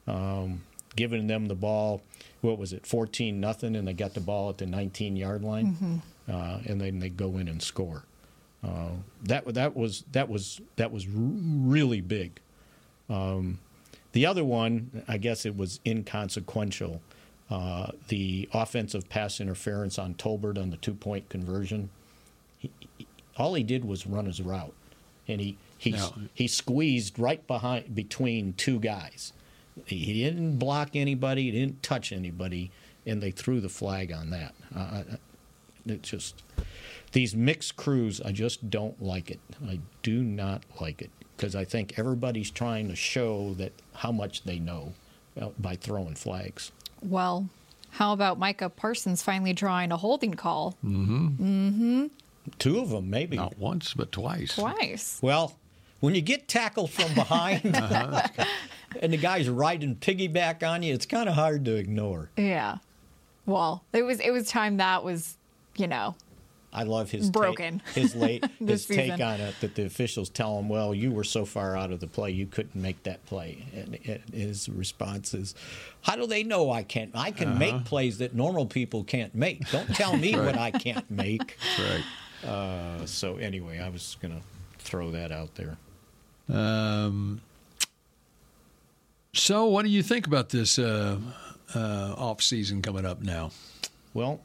um, 0.07 0.63
giving 0.95 1.27
them 1.27 1.47
the 1.47 1.55
ball. 1.55 2.03
What 2.43 2.59
was 2.59 2.73
it, 2.73 2.87
fourteen 2.87 3.41
nothing, 3.41 3.75
and 3.77 3.87
they 3.89 3.93
got 3.95 4.15
the 4.15 4.21
ball 4.21 4.51
at 4.51 4.59
the 4.59 4.67
nineteen 4.67 5.17
yard 5.17 5.43
line, 5.43 6.03
uh, 6.29 6.59
and 6.67 6.81
then 6.81 6.99
they 7.01 7.09
go 7.09 7.39
in 7.39 7.49
and 7.49 7.63
score. 7.63 8.05
Uh, 8.65 8.91
that 9.25 9.47
that 9.55 9.77
was 9.77 10.05
that 10.13 10.29
was 10.29 10.61
that 10.77 10.93
was 10.93 11.07
really 11.09 12.01
big. 12.01 12.41
Um, 13.09 13.59
the 14.13 14.27
other 14.27 14.45
one, 14.45 15.03
I 15.09 15.19
guess 15.19 15.45
it 15.47 15.57
was 15.57 15.81
inconsequential. 15.87 17.01
Uh, 17.49 17.93
the 18.09 18.49
offensive 18.53 19.09
pass 19.09 19.41
interference 19.41 19.99
on 19.99 20.15
Tolbert 20.15 20.59
on 20.61 20.71
the 20.71 20.77
two 20.79 20.95
point 20.95 21.29
conversion. 21.29 21.91
He, 22.59 22.71
he- 22.99 23.07
all 23.37 23.55
he 23.55 23.63
did 23.63 23.85
was 23.85 24.07
run 24.07 24.25
his 24.27 24.41
route, 24.41 24.73
and 25.29 25.41
he 25.41 25.57
he 25.79 25.93
Now- 25.93 26.15
he 26.35 26.47
squeezed 26.49 27.19
right 27.19 27.47
behind 27.47 27.95
between 27.95 28.55
two 28.55 28.79
guys. 28.81 29.33
He, 29.85 29.97
he 29.99 30.25
didn't 30.25 30.57
block 30.59 30.91
anybody. 30.95 31.45
He 31.45 31.51
didn't 31.51 31.83
touch 31.83 32.13
anybody, 32.13 32.71
and 33.05 33.23
they 33.23 33.31
threw 33.31 33.61
the 33.61 33.69
flag 33.69 34.11
on 34.13 34.31
that. 34.31 34.55
Uh, 34.75 34.79
I- 34.79 35.05
I- 35.15 35.19
it's 35.89 36.09
just 36.11 36.43
these 37.13 37.37
mixed 37.37 37.77
crews. 37.77 38.21
I 38.21 38.33
just 38.33 38.71
don't 38.71 39.01
like 39.03 39.31
it. 39.31 39.39
I 39.69 39.79
do 40.03 40.23
not 40.25 40.63
like 40.81 41.01
it 41.03 41.11
because 41.37 41.55
I 41.55 41.65
think 41.65 41.99
everybody's 41.99 42.51
trying 42.51 42.89
to 42.89 42.97
show 42.97 43.55
that 43.55 43.73
how 43.95 44.11
much 44.11 44.43
they 44.45 44.59
know 44.59 44.95
uh, 45.41 45.51
by 45.59 45.77
throwing 45.77 46.15
flags. 46.17 46.73
Well, 47.03 47.49
how 47.91 48.13
about 48.13 48.39
Micah 48.39 48.69
Parsons 48.71 49.23
finally 49.23 49.53
drawing 49.53 49.93
a 49.93 49.97
holding 49.97 50.35
call? 50.35 50.77
Mm-hmm. 50.85 51.27
Mm-hmm. 51.29 52.07
Two 52.59 52.79
of 52.81 52.91
them, 52.91 53.11
maybe. 53.11 53.37
Not 53.37 53.59
once, 53.59 53.95
but 53.95 54.13
twice. 54.13 54.55
Twice. 54.57 55.19
Well, 55.23 55.57
when 56.01 56.15
you 56.15 56.21
get 56.21 56.49
tackled 56.49 56.91
from 56.91 57.15
behind 57.15 57.65
and 59.03 59.13
the 59.13 59.17
guy's 59.17 59.49
riding 59.49 59.97
piggyback 59.97 60.67
on 60.67 60.83
you, 60.83 60.95
it's 60.95 61.07
kind 61.07 61.29
of 61.29 61.35
hard 61.35 61.65
to 61.65 61.75
ignore. 61.77 62.31
Yeah. 62.37 62.79
Well, 63.47 63.85
it 63.93 64.03
was 64.03 64.21
it 64.21 64.31
was 64.31 64.49
time 64.49 64.79
that 64.79 65.05
was, 65.05 65.37
you 65.77 65.87
know, 65.87 66.17
I 66.73 66.83
love 66.83 67.11
his 67.11 67.31
Broken. 67.31 67.81
Take, 67.95 68.03
his 68.03 68.15
late 68.15 68.45
This 68.61 68.87
his 68.87 68.97
take 68.97 69.13
on 69.21 69.41
it 69.41 69.55
that 69.61 69.77
the 69.77 69.87
officials 69.87 70.29
tell 70.29 70.59
him, 70.59 70.69
"Well, 70.69 70.95
you 70.95 71.11
were 71.13 71.25
so 71.25 71.45
far 71.45 71.77
out 71.77 71.91
of 71.93 72.01
the 72.01 72.07
play, 72.07 72.33
you 72.33 72.47
couldn't 72.47 72.75
make 72.75 73.03
that 73.05 73.25
play." 73.25 73.65
And, 73.75 73.99
and 74.07 74.21
his 74.35 74.69
response 74.69 75.33
is, 75.33 75.55
"How 76.03 76.17
do 76.17 76.27
they 76.27 76.43
know 76.43 76.71
I 76.71 76.83
can't? 76.83 77.13
I 77.15 77.31
can 77.31 77.51
Uh-huh. 77.51 77.59
make 77.59 77.85
plays 77.85 78.19
that 78.19 78.35
normal 78.35 78.67
people 78.67 79.05
can't 79.05 79.35
make. 79.35 79.71
Don't 79.71 79.95
tell 79.95 80.17
me 80.17 80.35
what 80.35 80.59
I 80.59 80.71
can't 80.73 81.09
make." 81.11 81.57
Right. 81.79 82.05
Uh, 82.47 83.05
so 83.07 83.37
anyway, 83.37 83.79
I 83.79 83.89
was 83.89 84.17
gonna 84.21 84.41
throw 84.79 85.11
that 85.11 85.33
out 85.33 85.55
there. 85.57 85.77
Um, 86.49 87.41
so, 89.33 89.67
what 89.67 89.85
do 89.85 89.91
you 89.91 90.03
think 90.03 90.27
about 90.27 90.49
this 90.51 90.79
uh, 90.79 91.19
uh, 91.75 92.15
off 92.17 92.41
season 92.43 92.81
coming 92.83 93.05
up 93.05 93.21
now? 93.23 93.51
Well, 94.15 94.41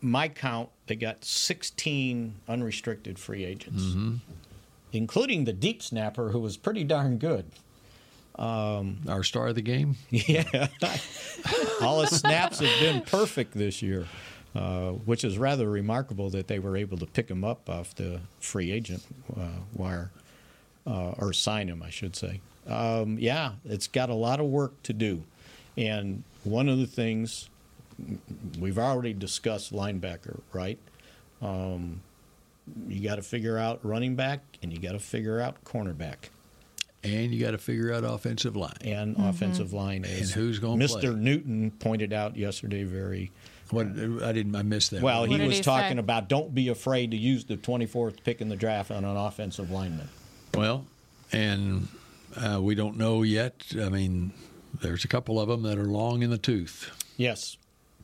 my 0.00 0.28
count, 0.28 0.68
they 0.86 0.94
got 0.96 1.24
16 1.24 2.34
unrestricted 2.48 3.18
free 3.18 3.44
agents, 3.44 3.82
Mm-hmm. 3.82 4.14
including 4.92 5.44
the 5.44 5.52
deep 5.52 5.82
snapper, 5.82 6.30
who 6.30 6.38
was 6.40 6.56
pretty 6.56 6.84
darn 6.84 7.18
good. 7.18 7.46
Um, 8.38 8.98
Our 9.08 9.22
star 9.24 9.48
of 9.48 9.54
the 9.54 9.62
game? 9.62 9.96
Yeah. 10.10 10.68
All 11.80 12.00
his 12.02 12.10
snaps 12.18 12.58
have 12.60 12.80
been 12.80 13.00
perfect 13.02 13.54
this 13.54 13.80
year, 13.82 14.06
uh, 14.56 14.92
which 14.92 15.22
is 15.22 15.36
rather 15.36 15.68
remarkable 15.68 16.30
that 16.30 16.48
they 16.48 16.58
were 16.58 16.78
able 16.78 16.96
to 16.96 17.04
pick 17.04 17.28
him 17.28 17.44
up 17.44 17.68
off 17.68 17.94
the 17.94 18.20
free 18.40 18.70
agent 18.72 19.02
uh, 19.38 19.60
wire, 19.74 20.10
uh, 20.86 21.10
or 21.18 21.34
sign 21.34 21.68
him, 21.68 21.82
I 21.82 21.90
should 21.90 22.16
say. 22.16 22.40
Um, 22.66 23.18
yeah, 23.18 23.52
it's 23.66 23.86
got 23.86 24.08
a 24.08 24.14
lot 24.14 24.40
of 24.40 24.46
work 24.46 24.82
to 24.84 24.94
do. 24.94 25.24
And 25.76 26.22
one 26.44 26.70
of 26.70 26.78
the 26.78 26.86
things 26.86 27.50
we've 28.58 28.78
already 28.78 29.12
discussed 29.12 29.74
linebacker, 29.74 30.40
right? 30.54 30.78
Um, 31.42 32.00
you 32.88 33.06
got 33.06 33.16
to 33.16 33.22
figure 33.22 33.58
out 33.58 33.80
running 33.82 34.16
back 34.16 34.40
and 34.62 34.72
you 34.72 34.78
got 34.78 34.92
to 34.92 34.98
figure 34.98 35.38
out 35.38 35.64
cornerback. 35.64 36.30
And 37.04 37.32
you 37.32 37.44
got 37.44 37.52
to 37.52 37.58
figure 37.58 37.92
out 37.92 38.04
offensive 38.04 38.56
line. 38.56 38.72
And 38.80 39.16
offensive 39.18 39.72
line 39.72 40.04
And 40.04 40.06
is 40.06 40.32
who's 40.32 40.58
gonna 40.58 40.82
Mr. 40.82 41.00
play? 41.02 41.14
Newton 41.14 41.72
pointed 41.78 42.12
out 42.12 42.36
yesterday 42.36 42.84
very 42.84 43.30
What 43.70 43.86
I 43.86 44.32
didn't 44.32 44.54
I 44.54 44.62
missed 44.62 44.90
that. 44.92 45.02
well. 45.02 45.24
He 45.24 45.40
was 45.40 45.56
he 45.56 45.62
talking 45.62 45.96
say? 45.96 46.00
about 46.00 46.28
don't 46.28 46.54
be 46.54 46.68
afraid 46.68 47.10
to 47.12 47.16
use 47.16 47.44
the 47.44 47.56
24th 47.56 48.22
pick 48.24 48.40
in 48.40 48.48
the 48.48 48.56
draft 48.56 48.90
on 48.90 49.04
an 49.04 49.16
offensive 49.16 49.70
lineman. 49.70 50.08
Well, 50.54 50.86
and 51.32 51.88
uh, 52.36 52.60
we 52.62 52.74
don't 52.74 52.96
know 52.96 53.22
yet. 53.22 53.64
I 53.80 53.88
mean, 53.88 54.32
there's 54.80 55.04
a 55.04 55.08
couple 55.08 55.40
of 55.40 55.48
them 55.48 55.62
that 55.62 55.78
are 55.78 55.84
long 55.86 56.22
in 56.22 56.30
the 56.30 56.38
tooth. 56.38 56.90
Yes, 57.16 57.56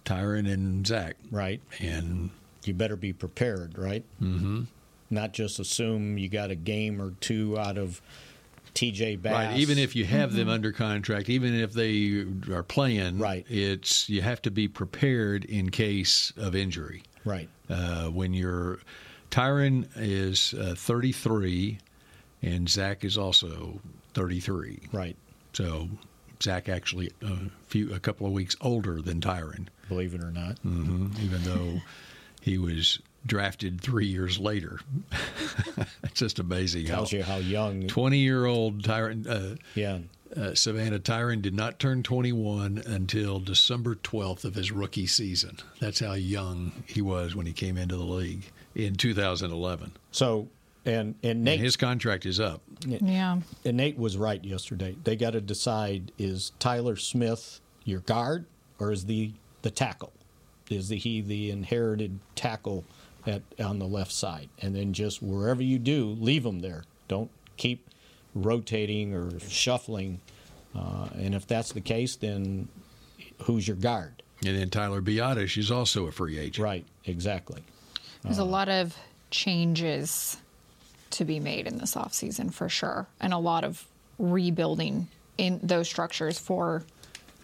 Tyron 0.04 0.50
and 0.52 0.86
Zach. 0.86 1.16
right. 1.30 1.60
And 1.80 2.30
You 2.64 2.74
better 2.74 2.96
be 2.96 3.12
prepared, 3.12 3.78
right? 3.78 4.04
mhm. 4.20 4.66
Not 5.10 5.32
just 5.34 5.58
assume 5.58 6.16
you 6.16 6.28
got 6.30 6.50
a 6.50 6.54
game 6.54 7.00
or 7.00 7.12
two 7.20 7.58
out 7.58 7.76
of 7.76 8.00
TJ 8.74 9.20
Bass. 9.22 9.32
right, 9.32 9.56
even 9.58 9.78
if 9.78 9.94
you 9.94 10.04
have 10.04 10.30
Mm-hmm. 10.30 10.38
them 10.38 10.48
under 10.48 10.72
contract, 10.72 11.28
even 11.28 11.54
if 11.54 11.72
they 11.72 12.24
are 12.52 12.62
playing, 12.62 13.18
Right. 13.18 13.44
it's 13.48 14.08
you 14.08 14.22
have 14.22 14.40
to 14.42 14.50
be 14.50 14.68
prepared 14.68 15.44
in 15.44 15.70
case 15.70 16.32
of 16.36 16.54
injury. 16.54 17.02
right, 17.24 17.48
Uh, 17.68 18.06
when 18.08 18.32
you're 18.34 18.78
Tyron 19.30 19.86
is 19.96 20.52
uh, 20.54 20.74
33, 20.76 21.78
and 22.42 22.68
Zach 22.68 23.04
is 23.04 23.16
also 23.16 23.80
33. 24.14 24.80
right. 24.92 25.16
So 25.54 25.88
Zach 26.42 26.68
actually 26.68 27.10
a 27.22 27.36
few 27.68 27.94
a 27.94 28.00
couple 28.00 28.26
of 28.26 28.32
weeks 28.32 28.56
older 28.60 29.00
than 29.00 29.20
Tyron, 29.20 29.68
Believe 29.88 30.14
it 30.14 30.22
or 30.22 30.30
not. 30.30 30.58
hmm 30.58 31.08
even 31.22 31.42
though 31.44 31.80
he 32.42 32.58
was 32.58 32.98
drafted 33.24 33.80
three 33.80 34.06
years 34.06 34.38
later. 34.38 34.80
it's 36.02 36.18
just 36.18 36.38
amazing 36.40 36.86
Tells 36.86 37.12
how 37.12 37.16
you 37.16 37.22
how 37.22 37.36
young. 37.36 37.86
20 37.86 38.18
year 38.18 38.44
old 38.46 38.82
Tyron. 38.82 39.26
Uh, 39.28 39.56
Yeah, 39.74 39.98
uh, 40.36 40.54
Savannah 40.54 40.98
Tyron 40.98 41.40
did 41.40 41.54
not 41.54 41.78
turn 41.78 42.02
21 42.02 42.82
until 42.84 43.38
December 43.38 43.94
12th 43.94 44.44
of 44.44 44.54
his 44.56 44.72
rookie 44.72 45.06
season. 45.06 45.58
That's 45.78 46.00
how 46.00 46.14
young 46.14 46.72
he 46.86 47.00
was 47.00 47.36
when 47.36 47.46
he 47.46 47.52
came 47.52 47.76
into 47.78 47.96
the 47.96 48.02
league 48.04 48.50
in 48.74 48.96
2011. 48.96 49.92
So 50.10 50.48
and 50.84 51.14
and 51.22 51.24
And 51.24 51.44
Nate 51.44 51.60
his 51.60 51.76
contract 51.76 52.26
is 52.26 52.40
up. 52.40 52.60
Yeah. 52.84 53.38
and 53.64 53.76
Nate 53.76 53.96
was 53.96 54.16
right 54.16 54.44
yesterday. 54.44 54.96
They 55.04 55.14
got 55.14 55.30
to 55.30 55.40
decide: 55.40 56.10
is 56.18 56.50
Tyler 56.58 56.96
Smith 56.96 57.60
your 57.84 58.00
guard, 58.00 58.46
or 58.80 58.90
is 58.90 59.06
the 59.06 59.32
the 59.62 59.70
tackle? 59.70 60.12
Is 60.70 60.88
the, 60.88 60.96
he 60.96 61.20
the 61.20 61.50
inherited 61.50 62.18
tackle 62.34 62.84
at 63.26 63.42
on 63.58 63.78
the 63.78 63.86
left 63.86 64.12
side? 64.12 64.48
And 64.60 64.74
then 64.74 64.92
just 64.92 65.22
wherever 65.22 65.62
you 65.62 65.78
do, 65.78 66.16
leave 66.18 66.44
him 66.46 66.60
there. 66.60 66.84
Don't 67.08 67.30
keep 67.56 67.88
rotating 68.34 69.14
or 69.14 69.38
shuffling. 69.40 70.20
Uh, 70.74 71.08
and 71.14 71.34
if 71.34 71.46
that's 71.46 71.72
the 71.72 71.80
case, 71.80 72.16
then 72.16 72.68
who's 73.42 73.68
your 73.68 73.76
guard? 73.76 74.22
And 74.44 74.56
then 74.56 74.70
Tyler 74.70 75.02
Biadasz 75.02 75.56
is 75.56 75.70
also 75.70 76.06
a 76.06 76.12
free 76.12 76.38
agent. 76.38 76.64
Right, 76.64 76.86
exactly. 77.04 77.62
There's 78.22 78.38
a 78.38 78.44
lot 78.44 78.68
of 78.68 78.96
changes 79.30 80.36
to 81.10 81.24
be 81.24 81.40
made 81.40 81.66
in 81.66 81.78
this 81.78 81.94
offseason 81.94 82.52
for 82.52 82.68
sure, 82.68 83.06
and 83.20 83.32
a 83.32 83.38
lot 83.38 83.64
of 83.64 83.84
rebuilding 84.18 85.08
in 85.38 85.60
those 85.62 85.88
structures 85.88 86.38
for 86.38 86.84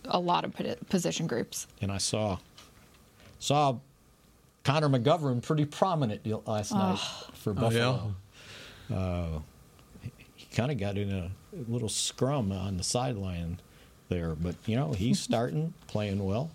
a 0.05 0.19
lot 0.19 0.45
of 0.45 0.55
position 0.89 1.27
groups. 1.27 1.67
And 1.81 1.93
I 1.93 1.99
saw 1.99 2.39
saw 3.39 3.77
Connor 4.65 4.89
McGovern 4.89 5.43
pretty 5.43 5.65
prominent 5.65 6.27
last 6.47 6.73
night 6.73 6.99
for 7.35 7.51
Oh, 7.51 7.55
yeah? 7.55 7.61
Buffalo. 7.61 8.15
Uh, 8.93 9.39
he 10.35 10.47
kind 10.55 10.71
of 10.71 10.79
got 10.79 10.97
in 10.97 11.11
a 11.11 11.31
little 11.69 11.89
scrum 11.89 12.53
on 12.53 12.77
the 12.77 12.85
sideline 12.85 13.61
there, 14.09 14.35
but 14.35 14.55
you 14.67 14.77
know 14.77 14.93
he's 14.93 15.21
starting 15.31 15.73
playing 15.87 16.25
well. 16.25 16.51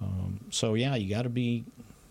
Um, 0.00 0.40
so 0.50 0.74
yeah, 0.74 0.94
you 0.96 1.08
got 1.08 1.22
to 1.22 1.28
be 1.30 1.64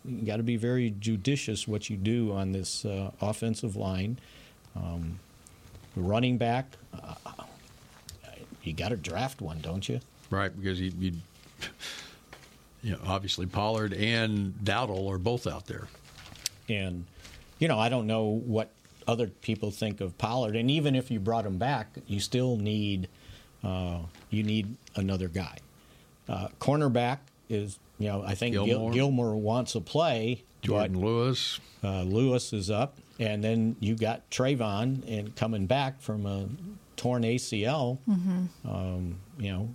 you 0.06 0.26
got 0.26 0.38
to 0.38 0.44
be 0.44 0.58
very 0.58 0.94
judicious 1.00 1.68
what 1.68 1.90
you 1.90 1.98
do 1.98 2.32
on 2.32 2.52
this 2.52 2.84
uh, 2.86 3.12
offensive 3.22 3.76
line. 3.76 4.18
Um, 4.76 5.20
running 5.96 6.38
back, 6.38 6.66
uh, 6.94 7.14
you 8.64 8.74
got 8.74 8.90
to 8.90 8.98
draft 8.98 9.42
one, 9.42 9.60
don't 9.62 9.88
you? 9.88 10.00
Right, 10.30 10.56
because 10.60 10.82
you, 10.82 10.92
you, 11.00 11.14
you 12.84 12.92
know, 12.92 13.00
obviously 13.06 13.46
Pollard 13.46 13.94
and 13.94 14.54
Dowdle 14.64 15.10
are 15.12 15.18
both 15.18 15.48
out 15.48 15.66
there. 15.68 15.88
And, 16.70 17.06
you 17.60 17.68
know, 17.68 17.80
I 17.80 17.90
don't 17.90 18.08
know 18.08 18.24
what 18.26 18.70
other 19.08 19.28
people 19.28 19.72
think 19.72 20.02
of 20.02 20.18
Pollard. 20.18 20.56
And 20.56 20.70
even 20.70 20.96
if 20.96 21.10
you 21.10 21.20
brought 21.20 21.46
him 21.46 21.58
back, 21.58 21.88
you 22.08 22.20
still 22.20 22.58
need 22.58 23.08
uh, 23.64 24.00
you 24.30 24.44
need 24.44 24.76
another 24.96 25.30
guy. 25.30 25.58
Uh, 26.28 26.50
cornerback 26.60 27.20
is 27.50 27.80
you 28.00 28.08
know, 28.10 28.24
I 28.24 28.36
think 28.36 28.54
Gil- 28.54 28.66
Gilmore. 28.66 28.92
Gilmore 28.92 29.36
wants 29.36 29.74
to 29.74 29.82
play. 29.82 30.44
Jourdan 30.64 30.98
Lewis. 31.02 31.60
Uh, 31.84 32.04
Lewis 32.04 32.52
is 32.54 32.70
up, 32.72 32.98
and 33.20 33.44
then 33.44 33.76
you 33.80 33.96
got 33.96 34.30
Trevon 34.30 35.04
and 35.08 35.34
coming 35.36 35.66
back 35.66 36.02
from 36.02 36.26
a 36.26 36.48
torn 36.98 37.24
ACL. 37.24 38.00
Mhm. 38.10 38.48
Um, 38.66 39.16
you 39.38 39.52
know, 39.52 39.70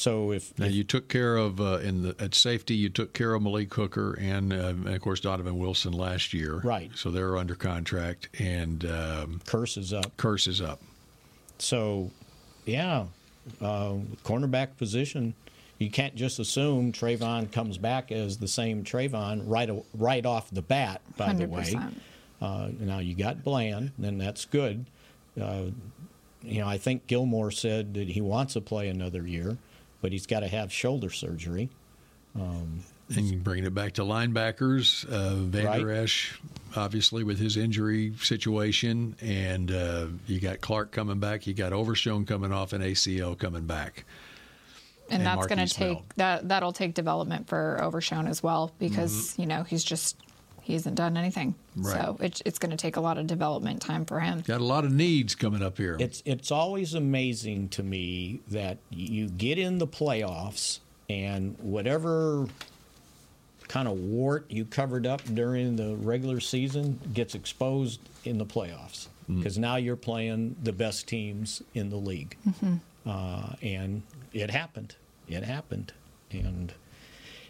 so 0.00 0.32
if, 0.32 0.58
Now 0.58 0.66
you 0.66 0.82
took 0.82 1.08
care 1.08 1.36
of 1.36 1.60
uh, 1.60 1.78
in 1.78 2.02
the 2.02 2.16
at 2.18 2.34
safety. 2.34 2.74
You 2.74 2.88
took 2.88 3.12
care 3.12 3.34
of 3.34 3.42
Malik 3.42 3.72
Hooker 3.74 4.14
and, 4.18 4.52
uh, 4.52 4.68
and 4.68 4.88
of 4.88 5.00
course 5.00 5.20
Donovan 5.20 5.58
Wilson 5.58 5.92
last 5.92 6.32
year. 6.32 6.56
Right. 6.64 6.90
So 6.94 7.10
they're 7.10 7.36
under 7.36 7.54
contract 7.54 8.28
and 8.38 8.84
um, 8.86 9.40
Kearse 9.44 9.76
is 9.76 9.92
up. 9.92 10.16
Kearse 10.16 10.48
is 10.48 10.60
up. 10.62 10.80
So, 11.58 12.10
yeah, 12.64 13.04
uh, 13.60 13.96
cornerback 14.24 14.78
position. 14.78 15.34
You 15.78 15.90
can't 15.90 16.14
just 16.14 16.38
assume 16.38 16.92
Trevon 16.92 17.52
comes 17.52 17.78
back 17.78 18.10
as 18.10 18.38
the 18.38 18.48
same 18.48 18.84
Trevon 18.84 19.42
right 19.46 19.70
right 19.94 20.24
off 20.26 20.50
the 20.50 20.62
bat. 20.62 21.00
By 21.16 21.32
the 21.32 21.46
way, 21.46 21.74
uh, 22.40 22.68
now 22.78 22.98
you 22.98 23.14
got 23.14 23.44
Bland, 23.44 23.92
then 23.98 24.18
that's 24.18 24.44
good. 24.46 24.86
Uh, 25.40 25.66
you 26.42 26.60
know, 26.60 26.68
I 26.68 26.78
think 26.78 27.06
Gilmore 27.06 27.50
said 27.50 27.94
that 27.94 28.08
he 28.08 28.20
wants 28.20 28.54
to 28.54 28.60
play 28.60 28.88
another 28.88 29.26
year, 29.26 29.56
but 30.00 30.12
he's 30.12 30.26
got 30.26 30.40
to 30.40 30.48
have 30.48 30.72
shoulder 30.72 31.10
surgery. 31.10 31.68
Um, 32.34 32.84
And 33.16 33.42
bringing 33.42 33.64
it 33.64 33.74
back 33.74 33.94
to 33.94 34.02
linebackers, 34.02 35.04
uh, 35.10 35.34
Van 35.34 35.66
Right. 35.66 35.80
Der 35.80 35.90
Esch, 35.90 36.38
obviously 36.76 37.24
with 37.24 37.38
his 37.40 37.56
injury 37.56 38.12
situation, 38.20 39.16
and 39.20 39.72
uh, 39.72 40.06
you 40.28 40.38
got 40.38 40.60
Clark 40.60 40.92
coming 40.92 41.18
back. 41.18 41.46
You 41.48 41.54
got 41.54 41.72
Overshown 41.72 42.24
coming 42.24 42.52
off 42.52 42.72
an 42.72 42.82
ACL 42.82 43.36
coming 43.36 43.66
back. 43.66 44.04
and, 45.10 45.22
And 45.22 45.26
that's 45.26 45.48
going 45.48 45.66
to 45.66 45.74
take 45.74 45.98
that 46.14 46.48
that'll 46.48 46.72
take 46.72 46.94
development 46.94 47.48
for 47.48 47.80
Overshown 47.82 48.28
as 48.28 48.44
well 48.44 48.72
because 48.78 49.34
you 49.36 49.46
know 49.46 49.64
he's 49.64 49.82
just 49.82 50.16
he 50.70 50.74
hasn't 50.74 50.94
done 50.94 51.16
anything. 51.16 51.54
Mm-hmm. 51.76 51.86
Right. 51.86 51.96
So 51.96 52.16
it, 52.20 52.42
it's 52.44 52.58
going 52.58 52.70
to 52.70 52.76
take 52.76 52.96
a 52.96 53.00
lot 53.00 53.18
of 53.18 53.26
development 53.26 53.82
time 53.82 54.04
for 54.04 54.20
him. 54.20 54.42
Got 54.46 54.60
a 54.60 54.64
lot 54.64 54.84
of 54.84 54.92
needs 54.92 55.34
coming 55.34 55.62
up 55.62 55.76
here. 55.76 55.96
It's 55.98 56.22
it's 56.24 56.50
always 56.50 56.94
amazing 56.94 57.70
to 57.70 57.82
me 57.82 58.40
that 58.48 58.78
you 58.90 59.28
get 59.28 59.58
in 59.58 59.78
the 59.78 59.86
playoffs 59.86 60.78
and 61.08 61.56
whatever 61.58 62.46
kind 63.66 63.88
of 63.88 63.98
wart 63.98 64.46
you 64.48 64.64
covered 64.64 65.06
up 65.06 65.22
during 65.34 65.76
the 65.76 65.96
regular 65.96 66.40
season 66.40 67.00
gets 67.12 67.34
exposed 67.34 68.00
in 68.24 68.38
the 68.38 68.46
playoffs 68.46 69.08
because 69.28 69.58
now 69.58 69.76
you're 69.76 69.94
playing 69.94 70.56
the 70.62 70.72
best 70.72 71.06
teams 71.06 71.62
in 71.74 71.88
the 71.88 71.96
league, 71.96 72.36
uh, 73.06 73.52
and 73.62 74.02
it 74.32 74.50
happened. 74.50 74.96
It 75.28 75.44
happened, 75.44 75.92
and 76.32 76.72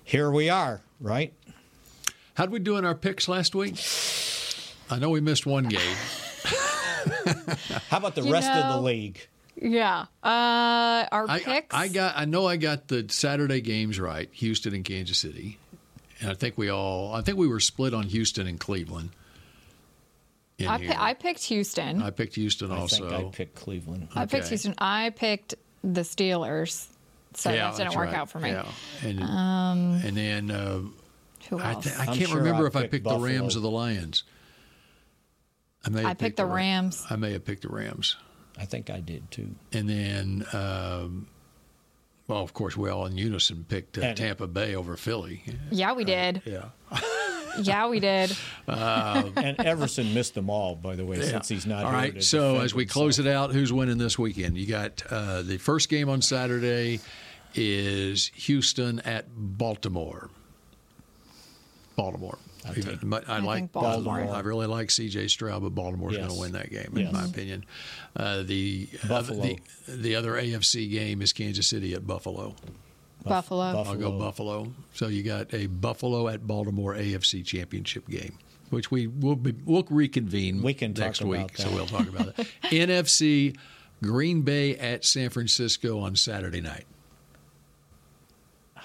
here 0.04 0.30
we 0.30 0.50
are, 0.50 0.82
right? 1.00 1.32
How'd 2.34 2.50
we 2.50 2.58
do 2.58 2.76
in 2.76 2.84
our 2.84 2.94
picks 2.94 3.28
last 3.28 3.54
week? 3.54 3.76
I 4.90 4.98
know 4.98 5.10
we 5.10 5.20
missed 5.20 5.46
one 5.46 5.68
game. 5.68 5.96
How 7.88 7.98
about 7.98 8.14
the 8.14 8.22
You 8.22 8.32
rest 8.32 8.50
of 8.50 8.74
the 8.74 8.80
league? 8.80 9.26
Yeah. 9.60 10.06
Uh, 10.22 11.06
our 11.12 11.28
I, 11.28 11.40
picks. 11.40 11.74
I 11.74 11.88
got. 11.88 12.14
I 12.16 12.24
know 12.24 12.46
I 12.46 12.56
got 12.56 12.88
the 12.88 13.06
Saturday 13.08 13.60
games 13.60 14.00
right. 14.00 14.28
Houston 14.32 14.74
and 14.74 14.84
Kansas 14.84 15.18
City, 15.18 15.58
and 16.20 16.30
I 16.30 16.34
think 16.34 16.56
we 16.56 16.70
all. 16.70 17.12
I 17.14 17.20
think 17.22 17.36
we 17.36 17.46
were 17.48 17.60
split 17.60 17.92
on 17.94 18.04
Houston 18.04 18.46
and 18.46 18.58
Cleveland. 18.58 19.10
in 20.58 20.66
I, 20.66 21.10
I 21.10 21.14
picked 21.14 21.44
Houston. 21.44 22.00
I 22.02 22.10
picked 22.10 22.34
Houston 22.36 22.70
I 22.72 22.78
also. 22.78 23.08
think 23.10 23.26
I 23.26 23.28
picked 23.30 23.54
Cleveland. 23.56 24.08
I 24.14 24.24
picked 24.26 24.48
Houston. 24.48 24.74
I 24.78 25.10
picked 25.10 25.54
the 25.84 26.02
Steelers. 26.02 26.86
So 27.34 27.50
Yeah, 27.52 27.70
that 27.70 27.76
didn't 27.76 27.94
work 27.96 28.06
right. 28.08 28.16
out 28.16 28.28
for 28.30 28.40
me. 28.40 28.50
Yeah. 28.50 28.66
And, 29.04 29.22
Um, 29.22 30.00
and 30.04 30.16
then 30.16 30.50
uh, 30.50 30.80
who 31.50 31.58
I, 31.58 31.74
th- 31.74 31.98
I 31.98 32.06
can't 32.06 32.28
sure 32.28 32.38
remember 32.38 32.64
I 32.64 32.68
if 32.68 32.76
I 32.76 32.80
picked 32.82 32.92
picked 32.92 33.08
the 33.08 33.18
Rams 33.18 33.56
or 33.56 33.60
the 33.60 33.70
Lions. 33.70 34.24
I 35.84 35.90
may. 35.90 36.04
I 36.04 36.08
have 36.08 36.18
picked 36.18 36.36
the 36.36 36.46
Rams. 36.46 37.04
I 37.10 37.16
may 37.16 37.32
have 37.32 37.44
picked 37.44 37.62
the 37.62 37.68
Rams. 37.68 38.16
I 38.58 38.64
think 38.64 38.90
I 38.90 39.00
did 39.00 39.30
too. 39.30 39.54
And 39.72 39.88
then, 39.88 40.46
um, 40.52 41.28
well, 42.28 42.42
of 42.42 42.52
course, 42.52 42.76
we 42.76 42.90
all 42.90 43.06
in 43.06 43.16
unison 43.16 43.64
picked 43.68 43.98
uh, 43.98 44.14
Tampa 44.14 44.46
Bay 44.46 44.74
over 44.74 44.96
Philly. 44.96 45.42
yeah, 45.70 45.92
we 45.94 46.04
did. 46.04 46.42
Yeah. 46.44 46.66
yeah, 47.62 47.88
we 47.88 48.00
did. 48.00 48.36
and 48.68 49.58
Everson 49.60 50.12
missed 50.12 50.34
them 50.34 50.50
all, 50.50 50.74
by 50.76 50.94
the 50.94 51.04
way, 51.04 51.22
since 51.22 51.48
he's 51.48 51.66
not 51.66 51.84
All 51.84 51.90
here 51.90 51.98
right. 52.00 52.14
to 52.14 52.22
So 52.22 52.60
as 52.60 52.74
we 52.74 52.84
close 52.84 53.18
it 53.18 53.26
out, 53.26 53.52
who's 53.52 53.72
winning 53.72 53.98
this 53.98 54.18
weekend? 54.18 54.58
You 54.58 54.66
got 54.66 55.02
uh, 55.10 55.42
the 55.42 55.56
first 55.56 55.88
game 55.88 56.08
on 56.10 56.20
Saturday 56.20 57.00
is 57.54 58.30
Houston 58.34 59.00
at 59.00 59.26
Baltimore. 59.34 60.28
Baltimore. 62.02 62.38
Even- 62.76 62.98
but 63.02 63.28
I, 63.28 63.36
I 63.36 63.40
like 63.40 63.56
think 63.58 63.72
Baltimore. 63.72 64.20
I 64.34 64.40
really 64.40 64.66
like 64.66 64.90
C.J. 64.90 65.28
Stroud, 65.28 65.62
but 65.62 65.74
Baltimore's 65.74 66.12
Yes. 66.14 66.26
going 66.26 66.34
to 66.34 66.40
win 66.40 66.52
that 66.52 66.70
game, 66.70 66.90
in 66.94 67.04
Yes. 67.04 67.12
my 67.12 67.24
opinion. 67.24 67.64
Uh, 68.16 68.42
the, 68.42 68.88
uh, 69.04 69.08
Buffalo. 69.08 69.42
the 69.42 69.58
the 69.88 70.14
other 70.14 70.32
AFC 70.32 70.90
game 70.90 71.22
is 71.22 71.32
Kansas 71.32 71.66
City 71.66 71.94
at 71.94 72.06
Buffalo. 72.06 72.54
Buffalo. 73.24 73.62
I'll 73.82 73.94
go 73.96 74.18
Buffalo. 74.18 74.72
So 74.94 75.08
you 75.08 75.22
got 75.22 75.52
a 75.52 75.66
Buffalo 75.66 76.28
at 76.28 76.46
Baltimore 76.46 76.94
AFC 76.94 77.44
Championship 77.44 78.08
game, 78.08 78.38
which 78.70 78.90
we 78.90 79.06
will 79.06 79.36
be, 79.36 79.54
we'll 79.64 79.86
reconvene 79.90 80.62
We 80.62 80.72
can 80.74 80.94
talk 80.94 81.04
next 81.06 81.20
about 81.20 81.30
week. 81.30 81.56
So 81.58 81.70
we'll 81.70 81.86
talk 81.86 82.08
about 82.08 82.36
that. 82.36 82.46
NFC 82.64 83.56
Green 84.02 84.40
Bay 84.42 84.76
at 84.78 85.04
San 85.04 85.28
Francisco 85.30 85.98
on 85.98 86.16
Saturday 86.16 86.60
night. 86.62 86.84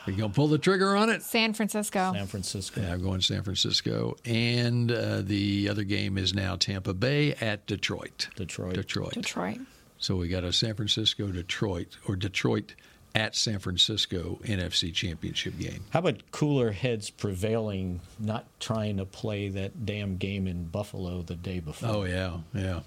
Are 0.06 0.12
you 0.12 0.18
gonna 0.18 0.34
pull 0.34 0.48
the 0.48 0.58
trigger 0.58 0.96
on 0.96 1.10
it? 1.10 1.24
San 1.24 1.54
Francisco. 1.54 2.14
San 2.14 2.28
Francisco. 2.28 2.82
Yeah, 2.82 2.94
I'm 2.94 3.02
going 3.02 3.22
San 3.22 3.42
Francisco, 3.44 4.16
and 4.24 4.92
uh, 4.92 5.22
the 5.22 5.68
other 5.70 5.84
game 5.84 6.18
is 6.18 6.34
now 6.34 6.56
Tampa 6.56 6.94
Bay 6.94 7.34
at 7.36 7.66
Detroit. 7.66 8.30
Detroit. 8.36 8.76
Detroit. 8.76 9.14
Detroit. 9.14 9.60
So 9.98 10.16
we 10.16 10.28
got 10.28 10.44
a 10.44 10.54
San 10.54 10.76
Francisco 10.76 11.28
Detroit 11.28 11.98
or 12.08 12.16
Detroit 12.16 12.76
at 13.16 13.36
San 13.36 13.60
Francisco 13.60 14.40
NFC 14.44 14.94
Championship 14.94 15.58
game. 15.58 15.86
How 15.92 16.00
about 16.00 16.32
cooler 16.32 16.72
heads 16.72 17.10
prevailing, 17.10 18.02
not 18.20 18.46
trying 18.60 18.98
to 18.98 19.06
play 19.06 19.48
that 19.50 19.86
damn 19.86 20.18
game 20.18 20.48
in 20.48 20.66
Buffalo 20.66 21.22
the 21.22 21.36
day 21.36 21.60
before? 21.62 21.90
Oh 21.90 22.04
yeah, 22.04 22.38
yeah. 22.54 22.82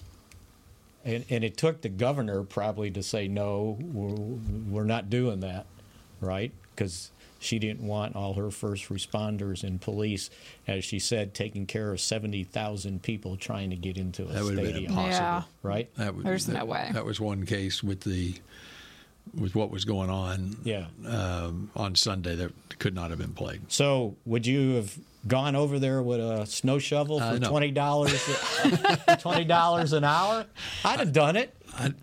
And, 1.05 1.25
and 1.31 1.43
it 1.43 1.57
took 1.57 1.81
the 1.81 1.89
governor 1.89 2.43
probably 2.43 2.91
to 2.91 3.03
say, 3.03 3.29
no, 3.29 3.79
we're, 3.81 4.15
we're 4.69 4.85
not 4.85 5.09
doing 5.09 5.41
that, 5.41 5.65
right? 6.21 6.53
Because 6.79 7.11
she 7.41 7.59
didn't 7.59 7.85
want 7.87 8.15
all 8.15 8.35
her 8.35 8.51
first 8.53 8.89
responders 8.89 9.65
and 9.65 9.81
police, 9.81 10.31
as 10.69 10.85
she 10.85 11.01
said, 11.01 11.35
taking 11.35 11.67
care 11.67 11.91
of 11.93 12.01
70,000 12.01 13.03
people 13.03 13.37
trying 13.37 13.71
to 13.71 13.77
get 13.77 13.97
into 13.97 14.23
a 14.23 14.27
That 14.27 14.45
would 14.45 14.55
have 14.55 14.63
been 14.65 14.73
stadium. 14.75 14.93
impossible. 14.93 15.13
Yeah. 15.27 15.43
Right? 15.65 15.95
That 15.97 16.15
would, 16.15 16.25
There's 16.25 16.47
that, 16.47 16.53
no 16.59 16.65
way. 16.67 16.91
That 16.93 17.05
was 17.05 17.19
one 17.21 17.47
case 17.47 17.83
with 17.83 18.01
the 18.03 18.35
with 19.39 19.55
what 19.55 19.71
was 19.71 19.85
going 19.85 20.09
on 20.09 20.57
Yeah. 20.65 20.87
um, 21.07 21.71
on 21.77 21.95
Sunday 21.97 22.35
that 22.37 22.79
could 22.79 22.95
not 22.95 23.11
have 23.11 23.19
been 23.19 23.35
played. 23.35 23.61
So, 23.71 24.17
would 24.25 24.47
you 24.47 24.77
have 24.77 24.97
gone 25.27 25.55
over 25.55 25.79
there 25.79 26.03
with 26.03 26.19
a 26.21 26.47
snow 26.47 26.79
shovel 26.79 27.21
Uh, 27.21 27.35
for 27.35 27.41
no. 27.41 27.49
twenty 27.51 27.71
dollars? 27.71 28.23
twenty 29.21 29.45
dollars 29.45 29.93
an 29.93 30.05
hour? 30.05 30.47
I'd 30.85 31.01
have 31.01 31.13
done 31.13 31.37
it. 31.37 31.55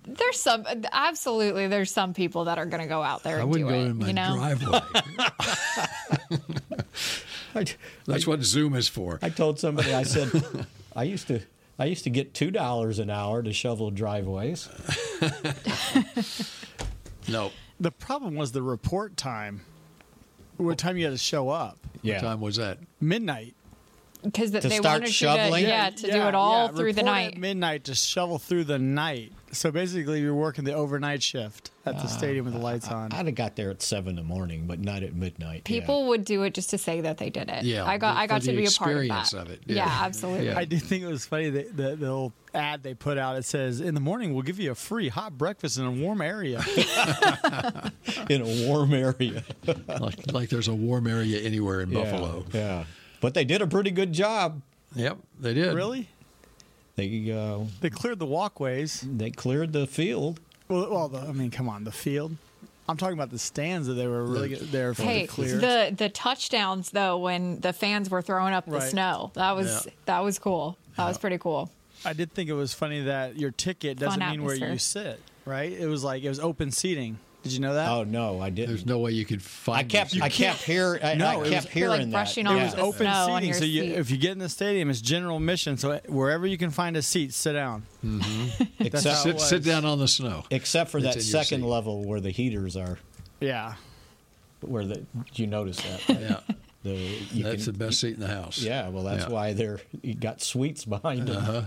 There's 0.07 0.39
some 0.39 0.65
absolutely. 0.91 1.67
There's 1.67 1.91
some 1.91 2.13
people 2.13 2.45
that 2.45 2.57
are 2.57 2.65
going 2.65 2.81
to 2.81 2.87
go 2.87 3.01
out 3.03 3.23
there 3.23 3.37
I 3.37 3.41
and 3.41 3.49
wouldn't 3.49 3.69
do 3.69 3.75
go 3.75 3.81
it. 3.81 3.85
in 3.87 3.97
my 3.97 4.07
you 4.07 4.13
know, 4.13 4.35
driveway. 4.35 4.81
That's 8.05 8.27
what 8.27 8.43
Zoom 8.43 8.75
is 8.75 8.87
for. 8.87 9.19
I 9.21 9.29
told 9.29 9.59
somebody 9.59 9.93
I 9.93 10.03
said 10.03 10.29
I 10.95 11.03
used 11.03 11.27
to 11.27 11.41
I 11.79 11.85
used 11.85 12.03
to 12.05 12.09
get 12.09 12.33
two 12.33 12.51
dollars 12.51 12.99
an 12.99 13.09
hour 13.09 13.41
to 13.43 13.53
shovel 13.53 13.91
driveways. 13.91 14.69
No. 17.27 17.51
The 17.79 17.89
problem 17.91 18.35
was 18.35 18.51
the 18.51 18.61
report 18.61 19.17
time. 19.17 19.61
What 20.57 20.77
time 20.77 20.95
you 20.95 21.05
had 21.05 21.11
to 21.11 21.17
show 21.17 21.49
up? 21.49 21.79
Yeah. 22.03 22.15
What 22.15 22.21
time 22.21 22.39
was 22.41 22.57
that? 22.57 22.77
Midnight. 23.01 23.55
Because 24.25 24.51
To 24.51 24.59
they 24.61 24.77
start 24.77 25.01
wanted 25.01 25.13
shoveling? 25.13 25.61
you 25.61 25.67
to 25.67 25.71
yeah, 25.71 25.89
to 25.91 26.11
do 26.11 26.21
it 26.23 26.35
all 26.35 26.67
through 26.69 26.93
the 26.93 27.03
night. 27.03 27.33
At 27.33 27.37
midnight 27.39 27.83
to 27.85 27.95
shovel 27.95 28.39
through 28.39 28.65
the 28.65 28.79
night. 28.79 29.31
So 29.51 29.71
basically, 29.71 30.19
you're 30.19 30.35
working 30.35 30.65
the 30.65 30.73
overnight 30.73 31.23
shift 31.23 31.71
at 31.85 31.95
the 31.95 32.03
ah, 32.03 32.07
stadium 32.07 32.43
with 32.43 32.53
the 32.55 32.59
lights 32.59 32.89
on. 32.89 33.13
I'd 33.13 33.25
have 33.27 33.35
got 33.35 33.55
there 33.55 33.69
at 33.69 33.81
seven 33.81 34.09
in 34.09 34.15
the 34.17 34.23
morning, 34.23 34.67
but 34.67 34.79
not 34.81 35.01
at 35.01 35.15
midnight. 35.15 35.63
People 35.63 36.07
would 36.09 36.25
do 36.25 36.43
it 36.43 36.53
just 36.53 36.71
to 36.71 36.77
say 36.77 36.99
that 37.01 37.19
they 37.19 37.29
did 37.29 37.47
it. 37.49 37.63
Yeah, 37.63 37.85
I 37.85 37.97
got 37.97 38.17
I 38.17 38.27
got 38.27 38.41
to 38.41 38.51
be 38.51 38.65
a 38.65 38.69
part 38.71 38.97
of 38.97 39.07
that. 39.07 39.33
of 39.33 39.49
it. 39.49 39.61
Yeah, 39.65 39.75
Yeah. 39.85 39.99
absolutely. 40.01 40.47
Yeah. 40.47 40.57
I 40.57 40.65
do 40.65 40.77
think 40.77 41.03
it 41.03 41.07
was 41.07 41.25
funny 41.25 41.49
that 41.51 41.77
the, 41.77 41.83
the 41.83 41.95
little 41.95 42.33
ad 42.53 42.83
they 42.83 42.95
put 42.95 43.17
out. 43.17 43.37
It 43.37 43.45
says, 43.45 43.79
"In 43.79 43.93
the 43.93 44.01
morning, 44.01 44.33
we'll 44.33 44.43
give 44.43 44.59
you 44.59 44.71
a 44.71 44.75
free 44.75 45.07
hot 45.07 45.37
breakfast 45.37 45.77
in 45.77 45.85
a 45.85 45.91
warm 45.91 46.21
area." 46.21 46.61
In 48.29 48.41
a 48.41 48.67
warm 48.67 48.93
area. 48.93 49.43
like, 49.87 50.31
like 50.31 50.49
there's 50.49 50.67
a 50.67 50.73
warm 50.73 51.05
area 51.07 51.39
anywhere 51.39 51.81
in 51.81 51.91
Yeah, 51.91 52.03
Buffalo. 52.03 52.45
Yeah, 52.53 52.85
but 53.25 53.33
they 53.33 53.43
did 53.43 53.59
a 53.59 53.65
pretty 53.65 53.89
good 53.89 54.13
job. 54.13 54.61
Yep, 54.93 55.17
they 55.39 55.55
did. 55.55 55.73
really? 55.73 56.07
They 56.95 57.31
uh, 57.31 57.61
They 57.81 57.89
cleared 57.89 58.19
the 58.19 58.27
walkways. 58.27 59.01
they 59.01 59.31
cleared 59.31 59.73
the 59.73 59.87
field. 59.87 60.39
Well, 60.67 60.91
well 60.91 61.07
the, 61.09 61.21
I 61.21 61.31
mean, 61.31 61.49
come 61.49 61.67
on, 61.67 61.85
the 61.85 61.91
field. 61.91 62.35
I'm 62.87 62.97
talking 62.97 63.15
about 63.17 63.31
the 63.31 63.39
stands 63.39 63.87
that 63.87 63.95
they 63.95 64.05
were 64.05 64.23
really 64.23 64.49
good. 64.49 64.59
They 64.71 64.85
were 64.85 64.93
Hey, 64.93 65.25
clear. 65.25 65.57
the 65.57 65.91
the 65.97 66.07
touchdowns 66.09 66.91
though, 66.91 67.17
when 67.17 67.61
the 67.61 67.73
fans 67.73 68.11
were 68.11 68.21
throwing 68.21 68.53
up 68.53 68.65
the 68.67 68.73
Right. 68.73 68.91
snow, 68.91 69.31
that 69.33 69.55
was 69.55 69.87
Yeah. 69.87 69.91
that 70.05 70.19
was 70.23 70.37
cool. 70.37 70.77
That 70.95 71.07
was 71.07 71.17
pretty 71.17 71.39
cool. 71.39 71.71
I 72.05 72.13
did 72.13 72.31
think 72.31 72.47
it 72.47 72.53
was 72.53 72.75
funny 72.75 73.01
that 73.05 73.39
your 73.39 73.49
ticket 73.49 73.97
doesn't 73.97 74.19
mean 74.19 74.43
where 74.43 74.53
you 74.55 74.77
sit, 74.77 75.19
right? 75.45 75.71
It 75.71 75.87
was 75.87 76.03
like 76.03 76.21
it 76.21 76.29
was 76.29 76.39
open 76.39 76.69
seating. 76.69 77.17
Did 77.45 77.53
you 77.53 77.59
know 77.59 77.75
that? 77.75 77.89
Oh 77.91 78.03
no, 78.03 78.41
I 78.41 78.49
didn't. 78.49 78.69
There's 78.69 78.87
no 78.87 78.97
way 78.97 79.11
you 79.11 79.23
could 79.23 79.39
find. 79.41 79.77
I 79.77 79.83
kept 79.83 80.19
I 80.19 80.29
kept 80.29 80.63
hearing 80.63 80.99
I, 81.03 81.13
No, 81.13 81.27
I 81.27 81.33
it 81.35 81.39
was- 81.41 81.49
kept 81.51 81.75
You're, 81.75 81.89
like, 81.89 82.09
brushing 82.09 82.45
that. 82.45 82.49
off 82.49 82.55
It 82.55 82.57
Yeah. 82.57 82.65
was 82.65 82.73
the 82.73 82.81
open 82.81 82.97
snow 82.97 83.09
on 83.11 83.41
seating, 83.41 83.49
your 83.49 83.59
so 83.59 83.65
you, 83.65 83.81
seat. 83.83 83.91
if 83.91 84.09
you 84.09 84.17
get 84.17 84.31
in 84.31 84.39
the 84.39 84.49
stadium, 84.49 84.89
it's 84.89 84.99
general 84.99 85.37
admission. 85.37 85.77
So 85.77 85.99
wherever 86.07 86.47
you 86.47 86.57
can 86.57 86.71
find 86.71 86.97
a 86.97 87.03
seat, 87.03 87.33
sit 87.33 87.53
down. 87.53 87.83
Except, 88.79 89.05
how 89.05 89.11
it 89.11 89.23
Sit, 89.23 89.33
was. 89.35 89.47
sit 89.47 89.63
down 89.63 89.85
on 89.85 89.99
the 89.99 90.07
snow. 90.07 90.43
except 90.49 90.89
for 90.89 90.97
It's 90.97 91.13
that 91.15 91.21
second 91.21 91.61
seat. 91.61 91.67
level 91.67 92.03
where 92.03 92.19
the 92.19 92.31
heaters 92.31 92.75
are. 92.75 92.97
Yeah, 93.39 93.75
Where 94.61 94.85
the 94.85 95.05
you 95.35 95.45
notice 95.45 95.77
that? 95.77 96.09
right? 96.09 96.19
Yeah, 96.21 96.39
The, 96.81 96.93
you 97.31 97.43
that's 97.43 97.65
can- 97.65 97.73
the 97.73 97.77
best 97.85 97.99
seat 97.99 98.15
in 98.15 98.21
the 98.21 98.27
house. 98.27 98.57
Yeah, 98.59 98.89
well, 98.89 99.03
that's 99.03 99.25
Yeah. 99.25 99.29
why 99.29 99.53
they're 99.53 99.81
you 100.01 100.15
got 100.15 100.41
suites 100.41 100.83
behind 100.83 101.27
them. 101.27 101.37
Uh-huh. 101.37 101.61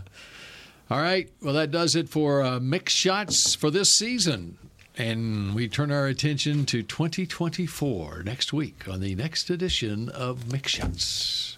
All 0.91 1.01
right. 1.03 1.29
Well, 1.43 1.53
that 1.55 1.70
does 1.70 1.95
it 1.95 2.09
for 2.09 2.43
uh, 2.43 2.59
Mick 2.59 2.89
Shots 2.89 3.55
for 3.55 3.70
this 3.70 3.93
season. 3.93 4.57
And 4.99 5.55
we 5.55 5.68
turn 5.68 5.92
our 5.92 6.07
attention 6.07 6.66
to 6.66 6.82
2024 6.82 8.24
next 8.24 8.53
week 8.53 8.88
on 8.88 8.99
the 8.99 9.14
next 9.14 9.49
edition 9.49 10.09
of 10.09 10.40
Mick 10.46 10.66
Shots. 10.66 11.57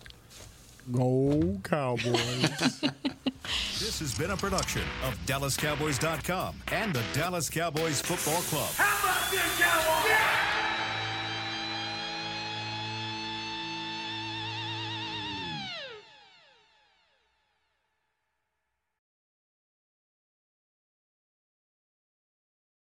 go 0.93 1.59
Cowboys. 1.65 2.85
This 3.81 3.99
has 3.99 4.17
been 4.17 4.31
a 4.31 4.37
production 4.37 4.83
of 5.03 5.15
DallasCowboys.com 5.27 6.55
and 6.71 6.95
the 6.95 7.03
Dallas 7.15 7.49
Cowboys 7.51 8.01
Football 8.01 8.43
Club. 8.43 8.71
How 8.77 9.09
about 9.09 9.31
this, 9.31 9.59
Cowboys? 9.59 10.40